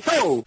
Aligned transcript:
Começou! 0.00 0.42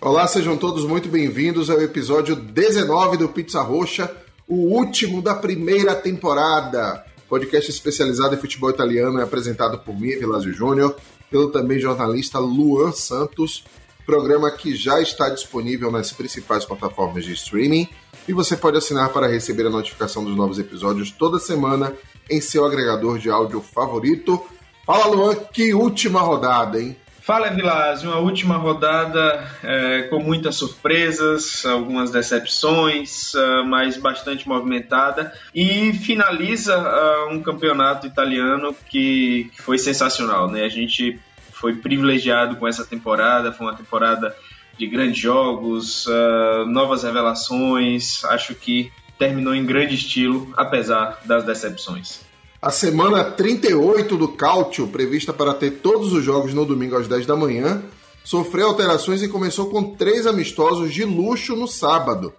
Olá, 0.00 0.26
sejam 0.26 0.56
todos 0.56 0.84
muito 0.84 1.08
bem-vindos 1.08 1.70
ao 1.70 1.80
episódio 1.80 2.34
19 2.34 3.18
do 3.18 3.28
Pizza 3.28 3.62
Roxa, 3.62 4.10
o 4.48 4.76
último 4.76 5.22
da 5.22 5.34
primeira 5.34 5.94
temporada. 5.94 7.04
Podcast 7.28 7.70
especializado 7.70 8.34
em 8.34 8.38
futebol 8.38 8.70
italiano 8.70 9.20
é 9.20 9.22
apresentado 9.22 9.78
por 9.78 9.94
mim, 9.94 10.18
Vilásio 10.18 10.52
Júnior, 10.52 10.96
pelo 11.30 11.52
também 11.52 11.78
jornalista 11.78 12.38
Luan 12.40 12.90
Santos, 12.90 13.64
programa 14.04 14.50
que 14.50 14.74
já 14.74 15.00
está 15.00 15.28
disponível 15.28 15.90
nas 15.90 16.12
principais 16.12 16.64
plataformas 16.64 17.24
de 17.24 17.32
streaming 17.32 17.88
e 18.26 18.32
você 18.32 18.56
pode 18.56 18.76
assinar 18.76 19.10
para 19.10 19.28
receber 19.28 19.66
a 19.66 19.70
notificação 19.70 20.24
dos 20.24 20.36
novos 20.36 20.58
episódios 20.58 21.10
toda 21.10 21.38
semana 21.38 21.92
em 22.30 22.40
seu 22.40 22.64
agregador 22.64 23.18
de 23.18 23.30
áudio 23.30 23.60
favorito. 23.60 24.42
Fala, 24.86 25.06
Luan, 25.06 25.34
que 25.34 25.74
última 25.74 26.20
rodada, 26.20 26.80
hein? 26.80 26.96
Fala, 27.24 27.48
Vilásio, 27.48 28.10
uma 28.10 28.18
última 28.18 28.58
rodada 28.58 29.50
é, 29.62 30.02
com 30.10 30.18
muitas 30.20 30.56
surpresas, 30.56 31.64
algumas 31.64 32.10
decepções, 32.10 33.32
uh, 33.32 33.64
mas 33.64 33.96
bastante 33.96 34.46
movimentada 34.46 35.32
e 35.54 35.94
finaliza 35.94 36.76
uh, 36.78 37.32
um 37.32 37.42
campeonato 37.42 38.06
italiano 38.06 38.76
que, 38.90 39.50
que 39.56 39.62
foi 39.62 39.78
sensacional, 39.78 40.50
né? 40.50 40.64
A 40.64 40.68
gente 40.68 41.18
foi 41.64 41.76
privilegiado 41.76 42.56
com 42.56 42.68
essa 42.68 42.84
temporada, 42.84 43.50
foi 43.50 43.66
uma 43.66 43.74
temporada 43.74 44.36
de 44.76 44.86
grandes 44.86 45.18
jogos, 45.18 46.04
uh, 46.04 46.66
novas 46.66 47.04
revelações. 47.04 48.22
Acho 48.26 48.54
que 48.54 48.92
terminou 49.18 49.54
em 49.54 49.64
grande 49.64 49.94
estilo, 49.94 50.52
apesar 50.58 51.22
das 51.24 51.42
decepções. 51.42 52.20
A 52.60 52.70
semana 52.70 53.24
38 53.24 54.14
do 54.14 54.28
Cálcio, 54.28 54.88
prevista 54.88 55.32
para 55.32 55.54
ter 55.54 55.70
todos 55.70 56.12
os 56.12 56.22
jogos 56.22 56.52
no 56.52 56.66
domingo 56.66 56.96
às 56.96 57.08
10 57.08 57.24
da 57.24 57.34
manhã, 57.34 57.82
sofreu 58.22 58.66
alterações 58.66 59.22
e 59.22 59.28
começou 59.28 59.70
com 59.70 59.94
três 59.94 60.26
amistosos 60.26 60.92
de 60.92 61.02
luxo 61.02 61.56
no 61.56 61.66
sábado. 61.66 62.34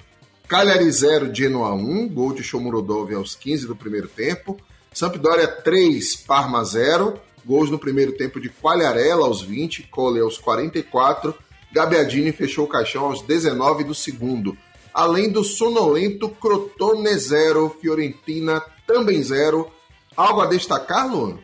Cagliari 0.47 0.91
0, 0.91 1.33
Genoa 1.33 1.73
1, 1.73 2.09
gol 2.09 2.31
de 2.31 2.43
Shomurodov 2.43 3.11
aos 3.15 3.33
15 3.33 3.65
do 3.65 3.75
primeiro 3.75 4.07
tempo. 4.07 4.55
Sampdoria 4.93 5.47
3, 5.47 6.15
Parma 6.27 6.63
0, 6.63 7.19
Gols 7.45 7.69
no 7.69 7.77
primeiro 7.77 8.13
tempo 8.13 8.39
de 8.39 8.49
Qualharela 8.49 9.27
aos 9.27 9.41
20, 9.41 9.83
Cole 9.83 10.19
aos 10.19 10.37
44, 10.37 11.35
Gabiadini 11.71 12.31
fechou 12.31 12.65
o 12.65 12.69
caixão 12.69 13.05
aos 13.05 13.21
19 13.21 13.83
do 13.83 13.93
segundo. 13.93 14.57
Além 14.93 15.29
do 15.29 15.43
sonolento 15.43 16.29
Crotone 16.29 17.13
0, 17.17 17.77
Fiorentina 17.81 18.61
também 18.87 19.21
0. 19.21 19.69
Algo 20.15 20.41
a 20.41 20.45
destacar, 20.45 21.05
Luan? 21.11 21.37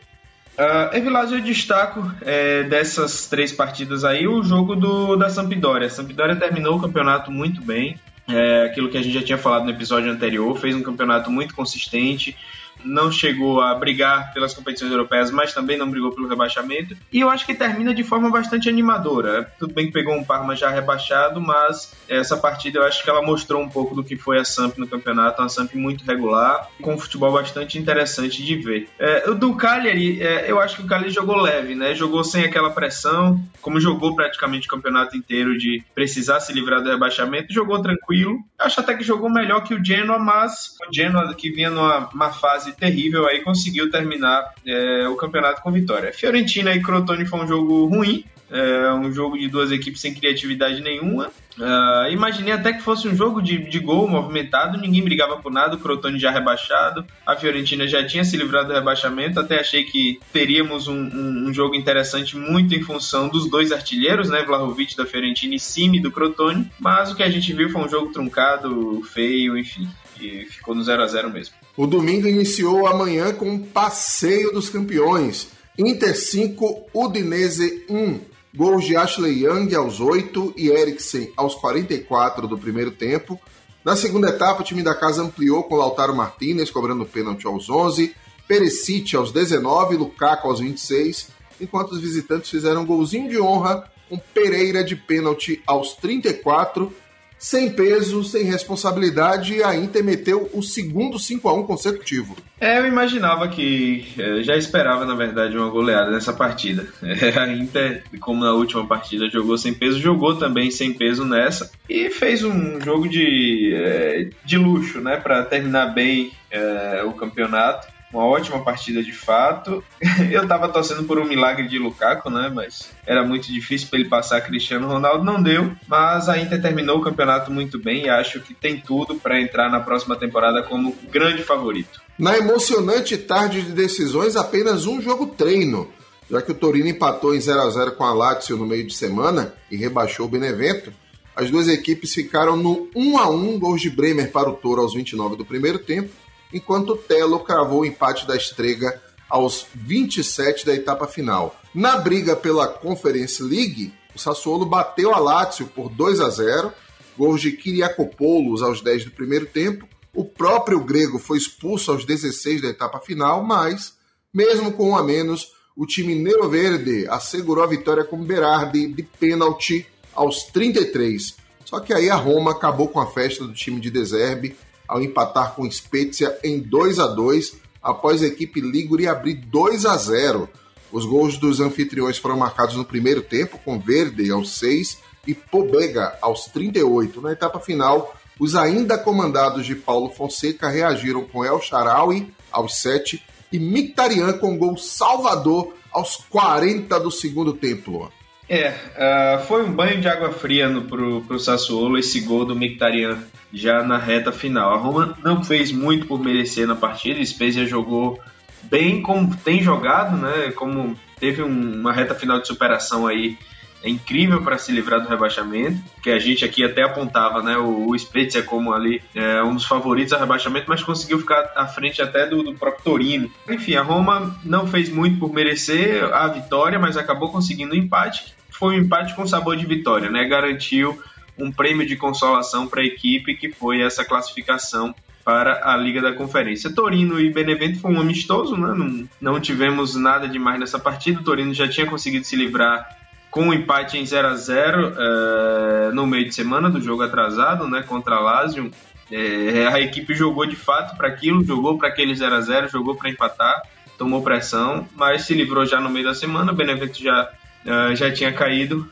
Uh, 0.58 0.96
Evilásio, 0.96 1.38
eu 1.38 1.42
destaco 1.42 2.12
é, 2.22 2.64
dessas 2.64 3.28
três 3.28 3.52
partidas 3.52 4.04
aí 4.04 4.28
o 4.28 4.44
jogo 4.44 4.76
do, 4.76 5.16
da 5.16 5.30
Sampdoria. 5.30 5.88
A 5.88 5.90
Sampdoria 5.90 6.36
terminou 6.36 6.78
o 6.78 6.82
campeonato 6.82 7.32
muito 7.32 7.62
bem, 7.62 8.00
é, 8.28 8.66
aquilo 8.66 8.90
que 8.90 8.98
a 8.98 9.02
gente 9.02 9.14
já 9.14 9.24
tinha 9.24 9.38
falado 9.38 9.66
no 9.66 9.72
episódio 9.72 10.12
anterior, 10.12 10.58
fez 10.58 10.76
um 10.76 10.84
campeonato 10.84 11.32
muito 11.32 11.56
consistente, 11.56 12.38
não 12.84 13.12
chegou 13.12 13.62
a 13.62 13.74
brigar 13.76 14.34
pelas 14.34 14.54
competições 14.54 14.92
europeias, 14.92 15.32
mas 15.32 15.54
também 15.54 15.78
não 15.78 15.90
brigou 15.90 16.12
pelo 16.12 16.28
rebaixamento. 16.28 16.96
E 17.12 17.20
eu 17.20 17.30
acho 17.30 17.46
que 17.46 17.54
termina 17.54 17.94
de 17.94 18.04
forma 18.04 18.30
bastante 18.30 18.70
animadora. 18.70 19.52
Tudo 19.60 19.74
bem 19.74 19.88
que 19.88 19.94
pegou 19.94 20.16
um 20.16 20.24
Parma 20.24 20.56
já 20.56 20.70
rebaixado, 20.70 21.42
mas 21.42 21.94
essa 22.08 22.38
partida 22.38 22.80
eu 22.80 22.84
acho 22.84 23.04
que 23.04 23.10
ela 23.10 23.22
mostrou 23.22 23.62
um 23.62 23.70
pouco 23.70 23.96
do 23.96 24.04
que 24.04 24.16
foi 24.16 24.40
a 24.40 24.46
Samp 24.46 24.78
no 24.78 24.88
campeonato, 24.88 25.42
uma 25.42 25.50
Samp 25.50 25.74
muito 25.74 26.06
regular, 26.06 26.70
com 26.82 26.94
um 26.94 26.98
futebol 26.98 27.32
bastante 27.32 27.78
interessante 27.78 28.44
de 28.44 28.56
ver. 28.56 28.90
É, 29.00 29.30
do 29.34 29.56
Cagliari, 29.56 30.22
é, 30.22 30.50
eu 30.50 30.60
acho 30.60 30.78
que 30.78 30.84
o 30.84 30.88
Cagliari 30.88 31.14
jogou 31.14 31.38
leve, 31.38 31.76
né? 31.76 31.94
Jogou 31.94 32.24
sem 32.24 32.44
aquela 32.44 32.70
pressão, 32.70 33.42
como 33.62 33.80
jogou 33.80 34.16
praticamente 34.16 34.68
o 34.68 34.70
campeonato 34.70 35.18
inteiro 35.18 35.58
de 35.58 35.84
precisar 35.94 36.40
se 36.40 36.54
livrar 36.54 36.82
do 36.82 36.90
rebaixamento, 36.90 37.54
jogou 37.54 37.82
tranquilo. 37.82 38.40
Acho 38.58 38.80
até 38.80 38.96
que 38.96 39.04
jogou 39.04 39.30
melhor 39.30 39.64
que 39.64 39.74
o 39.74 39.84
Genoa, 39.84 40.20
mas 40.20 40.78
o 40.88 40.94
Genoa 40.94 41.34
que 41.34 41.52
vinha 41.52 41.70
numa 41.70 42.32
fase 42.32 42.61
fase 42.62 42.74
terrível 42.74 43.28
aí, 43.28 43.42
conseguiu 43.42 43.90
terminar 43.90 44.54
é, 44.66 45.08
o 45.08 45.16
campeonato 45.16 45.62
com 45.62 45.72
vitória. 45.72 46.14
Fiorentina 46.14 46.74
e 46.74 46.82
Crotone 46.82 47.26
foi 47.26 47.40
um 47.40 47.48
jogo 47.48 47.86
ruim, 47.88 48.24
é, 48.52 48.94
um 48.94 49.12
jogo 49.12 49.38
de 49.38 49.48
duas 49.48 49.72
equipes 49.72 50.02
sem 50.02 50.14
criatividade 50.14 50.82
nenhuma. 50.82 51.32
Uh, 51.58 52.10
imaginei 52.10 52.54
até 52.54 52.72
que 52.72 52.82
fosse 52.82 53.10
um 53.10 53.16
jogo 53.16 53.42
de, 53.42 53.58
de 53.58 53.78
gol 53.78 54.08
movimentado, 54.08 54.80
ninguém 54.80 55.04
brigava 55.04 55.36
por 55.38 55.52
nada, 55.52 55.76
o 55.76 55.80
Crotone 55.80 56.18
já 56.18 56.32
rebaixado, 56.32 57.06
a 57.26 57.36
Fiorentina 57.36 57.86
já 57.86 58.06
tinha 58.06 58.24
se 58.24 58.38
livrado 58.38 58.70
do 58.70 58.74
rebaixamento, 58.74 59.38
até 59.38 59.60
achei 59.60 59.84
que 59.84 60.18
teríamos 60.32 60.88
um, 60.88 60.96
um, 60.96 61.50
um 61.50 61.54
jogo 61.54 61.76
interessante 61.76 62.38
muito 62.38 62.74
em 62.74 62.82
função 62.82 63.28
dos 63.28 63.50
dois 63.50 63.74
artilheiros, 63.74 64.30
né, 64.30 64.44
Vlahovic 64.44 64.96
da 64.96 65.06
Fiorentina 65.06 65.54
e 65.54 65.60
Simi 65.60 66.00
do 66.00 66.10
Crotone, 66.10 66.72
mas 66.80 67.12
o 67.12 67.16
que 67.16 67.24
a 67.24 67.30
gente 67.30 67.52
viu 67.52 67.70
foi 67.70 67.82
um 67.82 67.90
jogo 67.90 68.14
truncado, 68.14 69.02
feio, 69.04 69.58
enfim, 69.58 69.90
e 70.22 70.46
ficou 70.46 70.74
no 70.74 70.84
0 70.84 71.04
a 71.04 71.08
0 71.08 71.30
mesmo. 71.30 71.61
O 71.78 71.88
domingo 71.88 72.28
iniciou 72.28 72.86
amanhã 72.86 73.34
com 73.34 73.50
um 73.50 73.60
passeio 73.60 74.52
dos 74.52 74.70
campeões. 74.70 75.48
Inter 75.78 76.18
5, 76.18 76.88
Udinese 76.94 77.86
1. 77.90 78.20
Gols 78.54 78.84
de 78.84 78.98
Ashley 78.98 79.46
Young 79.46 79.74
aos 79.74 80.02
8 80.02 80.54
e 80.58 80.68
Eriksen 80.68 81.32
aos 81.38 81.56
44 81.56 82.46
do 82.46 82.58
primeiro 82.58 82.92
tempo. 82.92 83.40
Na 83.86 83.96
segunda 83.96 84.30
etapa, 84.30 84.62
o 84.62 84.66
time 84.66 84.84
da 84.84 84.94
casa 84.94 85.24
ampliou 85.24 85.64
com 85.64 85.76
Lautaro 85.76 86.14
Martinez 86.14 86.70
cobrando 86.70 87.06
pênalti 87.06 87.48
aos 87.48 87.70
11, 87.70 88.14
Perisic 88.48 89.16
aos 89.16 89.32
19, 89.32 89.96
Lukaku 89.96 90.50
aos 90.50 90.60
26, 90.60 91.30
enquanto 91.62 91.94
os 91.94 92.02
visitantes 92.02 92.50
fizeram 92.50 92.82
um 92.82 92.86
golzinho 92.86 93.30
de 93.30 93.40
honra 93.40 93.90
com 94.10 94.18
Pereira 94.18 94.84
de 94.84 94.98
pênalti 94.98 95.64
aos 95.66 95.94
34 95.94 96.94
sem 97.42 97.72
peso, 97.72 98.24
sem 98.24 98.44
responsabilidade, 98.44 99.56
e 99.56 99.64
a 99.64 99.76
Inter 99.76 100.04
meteu 100.04 100.48
o 100.54 100.62
segundo 100.62 101.18
5 101.18 101.50
a 101.50 101.54
1 101.56 101.64
consecutivo. 101.64 102.38
É, 102.60 102.78
eu 102.78 102.86
imaginava 102.86 103.48
que. 103.48 104.06
É, 104.16 104.44
já 104.44 104.56
esperava, 104.56 105.06
na 105.06 105.16
verdade, 105.16 105.58
uma 105.58 105.68
goleada 105.72 106.12
nessa 106.12 106.32
partida. 106.32 106.88
É, 107.22 107.38
a 107.38 107.48
Inter, 107.52 108.04
como 108.20 108.44
na 108.44 108.54
última 108.54 108.86
partida, 108.88 109.30
jogou 109.30 109.58
sem 109.58 109.74
peso, 109.74 110.00
jogou 110.00 110.36
também 110.36 110.70
sem 110.72 110.94
peso 110.94 111.26
nessa 111.26 111.72
e 111.90 112.10
fez 112.10 112.44
um 112.44 112.80
jogo 112.82 113.08
de, 113.08 113.74
é, 113.76 114.30
de 114.46 114.58
luxo, 114.58 115.02
né, 115.02 115.18
para 115.18 115.44
terminar 115.44 115.88
bem 115.88 116.32
é, 116.50 117.04
o 117.06 117.12
campeonato 117.14 117.88
uma 118.14 118.26
ótima 118.26 118.64
partida 118.64 119.02
de 119.02 119.12
fato. 119.12 119.84
Eu 120.32 120.48
tava 120.48 120.70
torcendo 120.70 121.04
por 121.04 121.18
um 121.18 121.26
milagre 121.26 121.68
de 121.68 121.80
Lukaku, 121.80 122.30
né? 122.30 122.52
Mas 122.54 122.92
era 123.06 123.24
muito 123.24 123.52
difícil 123.52 123.88
para 123.90 124.00
ele 124.00 124.10
passar 124.10 124.42
Cristiano 124.42 124.88
Ronaldo, 124.88 125.24
não 125.24 125.42
deu. 125.42 125.72
Mas 125.88 126.28
a 126.28 126.38
Inter 126.38 126.62
terminou 126.62 127.00
o 127.00 127.02
campeonato 127.02 127.52
muito 127.52 127.80
bem 127.80 128.06
e 128.06 128.10
acho 128.10 128.40
que 128.42 128.54
tem 128.54 128.80
tudo 128.80 129.16
para 129.16 129.40
entrar 129.40 129.70
na 129.70 129.80
próxima 129.80 130.16
temporada 130.16 130.62
como 130.64 130.96
grande 131.10 131.44
favorito. 131.44 132.02
Na 132.18 132.38
emocionante 132.38 133.18
tarde 133.18 133.62
de 133.62 133.72
decisões, 133.72 134.36
apenas 134.36 134.86
um 134.86 135.02
jogo 135.02 135.28
treino, 135.28 135.90
já 136.30 136.42
que 136.42 136.52
o 136.52 136.56
Torino 136.56 136.88
empatou 136.88 137.34
em 137.34 137.42
0 137.42 137.62
a 137.62 137.70
0 137.70 137.92
com 137.94 138.04
a 138.04 138.14
Lazio 138.14 138.58
no 138.58 138.66
meio 138.66 138.86
de 138.86 138.94
semana 138.94 139.54
e 139.70 139.78
rebaixou 139.78 140.26
o 140.26 140.30
Benevento. 140.30 140.94
As 141.34 141.50
duas 141.50 141.70
equipes 141.70 142.14
ficaram 142.14 142.58
no 142.58 142.90
1 142.94 143.18
a 143.18 143.30
1 143.30 143.58
gols 143.58 143.82
de 143.82 143.90
Bremer 143.90 144.32
para 144.32 144.50
o 144.50 144.54
Toro 144.54 144.82
aos 144.82 144.94
29 144.94 145.38
do 145.38 145.46
primeiro 145.46 145.80
tempo 145.80 146.21
enquanto 146.54 146.98
Telo 146.98 147.40
cravou 147.40 147.82
o 147.82 147.86
empate 147.86 148.28
da 148.28 148.36
Estrega 148.36 149.02
aos 149.30 149.66
27 149.74 150.66
da 150.66 150.76
etapa 150.76 151.08
final. 151.08 151.56
Na 151.74 151.98
briga 151.98 152.36
pela 152.36 152.68
Conference 152.68 153.42
League, 153.42 153.94
o 154.14 154.20
Sassuolo 154.20 154.66
bateu 154.66 155.14
a 155.16 155.20
Lazio 155.20 155.68
por 155.68 155.90
2 155.90 156.20
a 156.20 156.30
0, 156.30 156.74
gols 157.18 157.42
de 157.42 157.54
Kyriakopoulos 157.54 158.62
aos 158.62 158.82
10 158.82 159.06
do 159.06 159.12
primeiro 159.12 159.46
tempo. 159.46 159.88
O 160.14 160.26
próprio 160.26 160.84
grego 160.84 161.18
foi 161.18 161.38
expulso 161.38 161.92
aos 161.92 162.04
16 162.04 162.62
da 162.62 162.68
etapa 162.68 163.00
final, 163.00 163.42
mas, 163.42 163.94
mesmo 164.34 164.74
com 164.74 164.90
um 164.90 164.98
a 164.98 165.04
menos, 165.04 165.54
o 165.76 165.86
time 165.86 166.14
Nero 166.14 166.50
Verde 166.50 167.08
assegurou 167.10 167.64
a 167.64 167.68
vitória 167.68 168.04
com 168.04 168.22
Berardi 168.22 168.88
de 168.88 169.04
pênalti 169.04 169.88
aos 170.14 170.44
33. 170.44 171.38
Só 171.64 171.80
que 171.80 171.94
aí 171.94 172.10
a 172.10 172.16
Roma 172.16 172.52
acabou 172.52 172.90
com 172.90 173.00
a 173.00 173.08
festa 173.08 173.46
do 173.46 173.54
time 173.54 173.80
de 173.80 173.90
Deserbe 173.90 174.58
ao 174.92 175.02
empatar 175.02 175.56
com 175.56 175.72
Spezia 175.72 176.38
em 176.44 176.60
2 176.60 177.00
a 177.00 177.08
2 177.08 177.56
após 177.82 178.22
a 178.22 178.28
equipe 178.28 178.60
Liguri 178.60 179.08
abrir 179.08 179.36
2 179.36 179.86
a 179.86 179.96
0. 179.96 180.50
Os 180.92 181.06
gols 181.06 181.38
dos 181.38 181.62
anfitriões 181.62 182.18
foram 182.18 182.36
marcados 182.36 182.76
no 182.76 182.84
primeiro 182.84 183.22
tempo, 183.22 183.58
com 183.64 183.80
Verde 183.80 184.30
aos 184.30 184.60
6 184.60 185.00
e 185.26 185.34
Pobega 185.34 186.18
aos 186.22 186.44
38. 186.48 187.22
Na 187.22 187.32
etapa 187.32 187.62
final, 187.62 188.14
os 188.38 188.54
ainda 188.54 188.98
comandados 188.98 189.66
de 189.66 189.76
Paulo 189.76 190.10
Fonseca 190.10 190.68
reagiram 190.68 191.24
com 191.24 191.46
El 191.46 191.62
Sharawi 191.62 192.34
aos 192.52 192.76
7 192.82 193.24
e 193.50 193.60
Mictarian 193.60 194.34
com 194.34 194.58
gol 194.58 194.76
salvador 194.76 195.74
aos 195.90 196.18
40 196.30 197.00
do 197.00 197.10
segundo 197.10 197.54
tempo. 197.54 198.12
É, 198.50 198.72
uh, 198.72 199.46
foi 199.46 199.64
um 199.64 199.72
banho 199.72 200.02
de 200.02 200.10
água 200.10 200.34
fria 200.34 200.70
pro, 200.82 201.22
pro 201.22 201.40
Sassuolo 201.40 201.98
esse 201.98 202.20
gol 202.20 202.44
do 202.44 202.54
Mictarian 202.54 203.18
já 203.54 203.84
na 203.84 203.98
reta 203.98 204.32
final. 204.32 204.74
A 204.74 204.78
Roma 204.78 205.18
não 205.24 205.44
fez 205.44 205.72
muito 205.72 206.08
por 206.08 206.20
merecer 206.20 206.68
na 206.68 206.76
partida, 206.76 207.24
Spezia 207.24 207.66
jogou 207.66 208.20
bem 208.64 209.02
como 209.02 209.36
tem 209.36 209.62
jogado, 209.62 210.18
né? 210.18 210.52
Como 210.52 210.98
teve 211.20 211.44
um, 211.44 211.80
uma 211.80 211.92
reta 211.92 212.16
final 212.16 212.40
de 212.40 212.48
superação 212.48 213.08
aí 213.08 213.38
é 213.84 213.90
incrível 213.90 214.42
para 214.44 214.58
se 214.58 214.72
livrar 214.72 215.02
do 215.02 215.10
rebaixamento, 215.10 215.82
que 216.04 216.12
a 216.12 216.20
gente 216.20 216.46
aqui 216.46 216.64
até 216.64 216.84
apontava, 216.84 217.42
né, 217.42 217.58
o, 217.58 217.90
o 217.90 217.98
Spezia 217.98 218.44
como 218.44 218.74
ali 218.74 219.02
é, 219.16 219.42
um 219.44 219.56
dos 219.56 219.66
favoritos 219.66 220.14
a 220.14 220.20
rebaixamento, 220.20 220.68
mas 220.68 220.84
conseguiu 220.84 221.20
ficar 221.20 221.52
à 221.56 221.66
frente 221.66 222.02
até 222.02 222.28
do, 222.28 222.44
do, 222.44 222.54
próprio 222.54 222.84
Torino. 222.84 223.32
Enfim, 223.50 223.76
a 223.76 223.82
Roma 223.82 224.36
não 224.44 224.68
fez 224.68 224.90
muito 224.90 225.20
por 225.20 225.34
merecer 225.34 226.04
a 226.14 226.28
vitória, 226.28 226.78
mas 226.78 226.96
acabou 226.96 227.32
conseguindo 227.32 227.74
o 227.74 227.76
um 227.76 227.80
empate. 227.80 228.36
Foi 228.50 228.76
um 228.76 228.82
empate 228.82 229.16
com 229.16 229.26
sabor 229.26 229.58
de 229.58 229.66
vitória, 229.66 230.12
né? 230.12 230.26
Garantiu 230.26 231.02
um 231.42 231.52
prêmio 231.52 231.86
de 231.86 231.96
consolação 231.96 232.68
para 232.68 232.82
a 232.82 232.86
equipe 232.86 233.36
que 233.36 233.50
foi 233.50 233.82
essa 233.82 234.06
classificação 234.06 234.94
para 235.24 235.62
a 235.72 235.78
Liga 235.78 236.02
da 236.02 236.14
Conferência. 236.14 236.74
Torino 236.74 237.20
e 237.20 237.32
Benevento 237.32 237.80
foi 237.80 237.94
um 237.94 238.00
amistoso, 238.00 238.58
né? 238.58 238.74
não, 238.76 239.10
não 239.34 239.40
tivemos 239.40 239.96
nada 239.96 240.28
demais 240.28 240.60
nessa 240.60 240.80
partida. 240.80 241.20
O 241.20 241.24
Torino 241.24 241.54
já 241.54 241.68
tinha 241.68 241.86
conseguido 241.86 242.26
se 242.26 242.36
livrar 242.36 242.98
com 243.30 243.44
um 243.44 243.54
empate 243.54 243.98
em 243.98 244.06
0 244.06 244.28
a 244.28 244.36
0 244.36 244.94
é, 244.98 245.92
no 245.94 246.06
meio 246.06 246.26
de 246.26 246.36
semana 246.36 246.70
do 246.70 246.82
jogo 246.82 247.04
atrasado 247.04 247.68
né, 247.68 247.82
contra 247.82 248.16
a 248.16 248.20
Lazio. 248.20 248.70
É, 249.10 249.68
a 249.68 249.80
equipe 249.80 250.14
jogou 250.14 250.46
de 250.46 250.56
fato 250.56 250.98
para 250.98 251.08
aquilo, 251.08 251.44
jogou 251.44 251.78
para 251.78 251.88
aquele 251.88 252.14
0 252.16 252.36
a 252.36 252.42
0 252.42 252.68
jogou 252.70 252.96
para 252.96 253.10
empatar, 253.10 253.62
tomou 253.98 254.22
pressão, 254.22 254.88
mas 254.96 255.24
se 255.24 255.34
livrou 255.34 255.66
já 255.66 255.80
no 255.80 255.90
meio 255.90 256.06
da 256.06 256.14
semana. 256.14 256.52
O 256.52 256.56
Benevento 256.56 257.02
já, 257.02 257.30
é, 257.66 257.96
já 257.96 258.12
tinha 258.12 258.34
caído, 258.34 258.90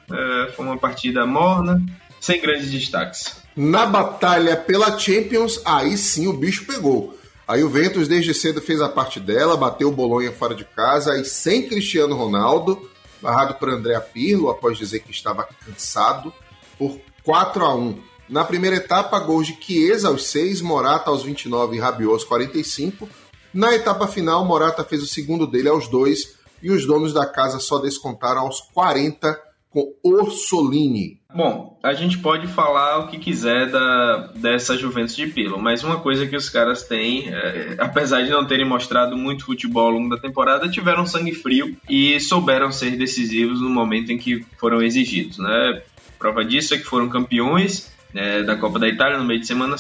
foi 0.56 0.66
uma 0.66 0.78
partida 0.78 1.26
morna, 1.26 1.82
sem 2.20 2.42
grandes 2.42 2.70
destaques. 2.72 3.38
Na 3.56 3.86
batalha 3.86 4.56
pela 4.56 4.98
Champions, 4.98 5.62
aí 5.66 5.98
sim 5.98 6.28
o 6.28 6.34
bicho 6.34 6.66
pegou. 6.66 7.18
A 7.48 7.58
Juventus 7.58 8.08
desde 8.08 8.34
cedo 8.34 8.62
fez 8.62 8.80
a 8.80 8.88
parte 8.88 9.20
dela, 9.20 9.58
bateu 9.58 9.90
o 9.90 9.92
Bolonha 9.92 10.32
fora 10.32 10.54
de 10.54 10.64
casa 10.64 11.18
e 11.18 11.26
sem 11.26 11.68
Cristiano 11.68 12.16
Ronaldo, 12.16 12.90
barrado 13.22 13.56
por 13.56 13.70
André 13.70 14.00
Pirlo 14.00 14.50
após 14.50 14.78
dizer 14.78 15.00
que 15.00 15.12
estava 15.12 15.48
cansado, 15.66 16.32
por 16.78 17.00
4 17.24 17.66
a 17.66 17.76
1. 17.76 18.00
Na 18.30 18.46
primeira 18.46 18.76
etapa, 18.76 19.20
gols 19.20 19.48
de 19.48 19.58
Chiesa 19.60 20.10
aos 20.10 20.28
6, 20.28 20.62
Morata 20.62 21.10
aos 21.10 21.24
29 21.24 21.76
e 21.76 21.80
Rabiot 21.80 22.14
aos 22.14 22.24
45. 22.24 23.10
Na 23.52 23.74
etapa 23.74 24.08
final, 24.08 24.46
Morata 24.46 24.84
fez 24.84 25.02
o 25.02 25.08
segundo 25.08 25.48
dele 25.48 25.70
aos 25.70 25.88
2 25.88 26.36
e 26.62 26.70
os 26.70 26.86
donos 26.86 27.14
da 27.14 27.26
casa 27.26 27.60
só 27.60 27.80
descontaram 27.80 28.42
aos 28.42 28.62
40 28.62 29.49
com 29.70 29.94
Orsolini. 30.04 31.20
Bom, 31.34 31.78
a 31.84 31.94
gente 31.94 32.18
pode 32.18 32.48
falar 32.48 33.00
o 33.00 33.08
que 33.08 33.20
quiser 33.20 33.70
da, 33.70 34.32
dessa 34.36 34.76
Juventus 34.76 35.16
de 35.16 35.28
Pirlo, 35.28 35.60
mas 35.60 35.84
uma 35.84 36.00
coisa 36.00 36.26
que 36.26 36.36
os 36.36 36.50
caras 36.50 36.84
têm, 36.84 37.30
é, 37.30 37.76
apesar 37.78 38.24
de 38.24 38.32
não 38.32 38.46
terem 38.46 38.68
mostrado 38.68 39.16
muito 39.16 39.46
futebol 39.46 39.86
ao 39.86 39.92
longo 39.92 40.10
da 40.10 40.20
temporada, 40.20 40.68
tiveram 40.68 41.06
sangue 41.06 41.34
frio 41.34 41.78
e 41.88 42.20
souberam 42.20 42.72
ser 42.72 42.98
decisivos 42.98 43.62
no 43.62 43.70
momento 43.70 44.12
em 44.12 44.18
que 44.18 44.44
foram 44.58 44.82
exigidos. 44.82 45.38
Né? 45.38 45.84
Prova 46.18 46.44
disso 46.44 46.74
é 46.74 46.78
que 46.78 46.84
foram 46.84 47.08
campeões 47.08 47.92
é, 48.16 48.42
da 48.42 48.56
Copa 48.56 48.80
da 48.80 48.88
Itália 48.88 49.20
no 49.20 49.26
meio 49.26 49.40
de 49.40 49.46
semana 49.46 49.76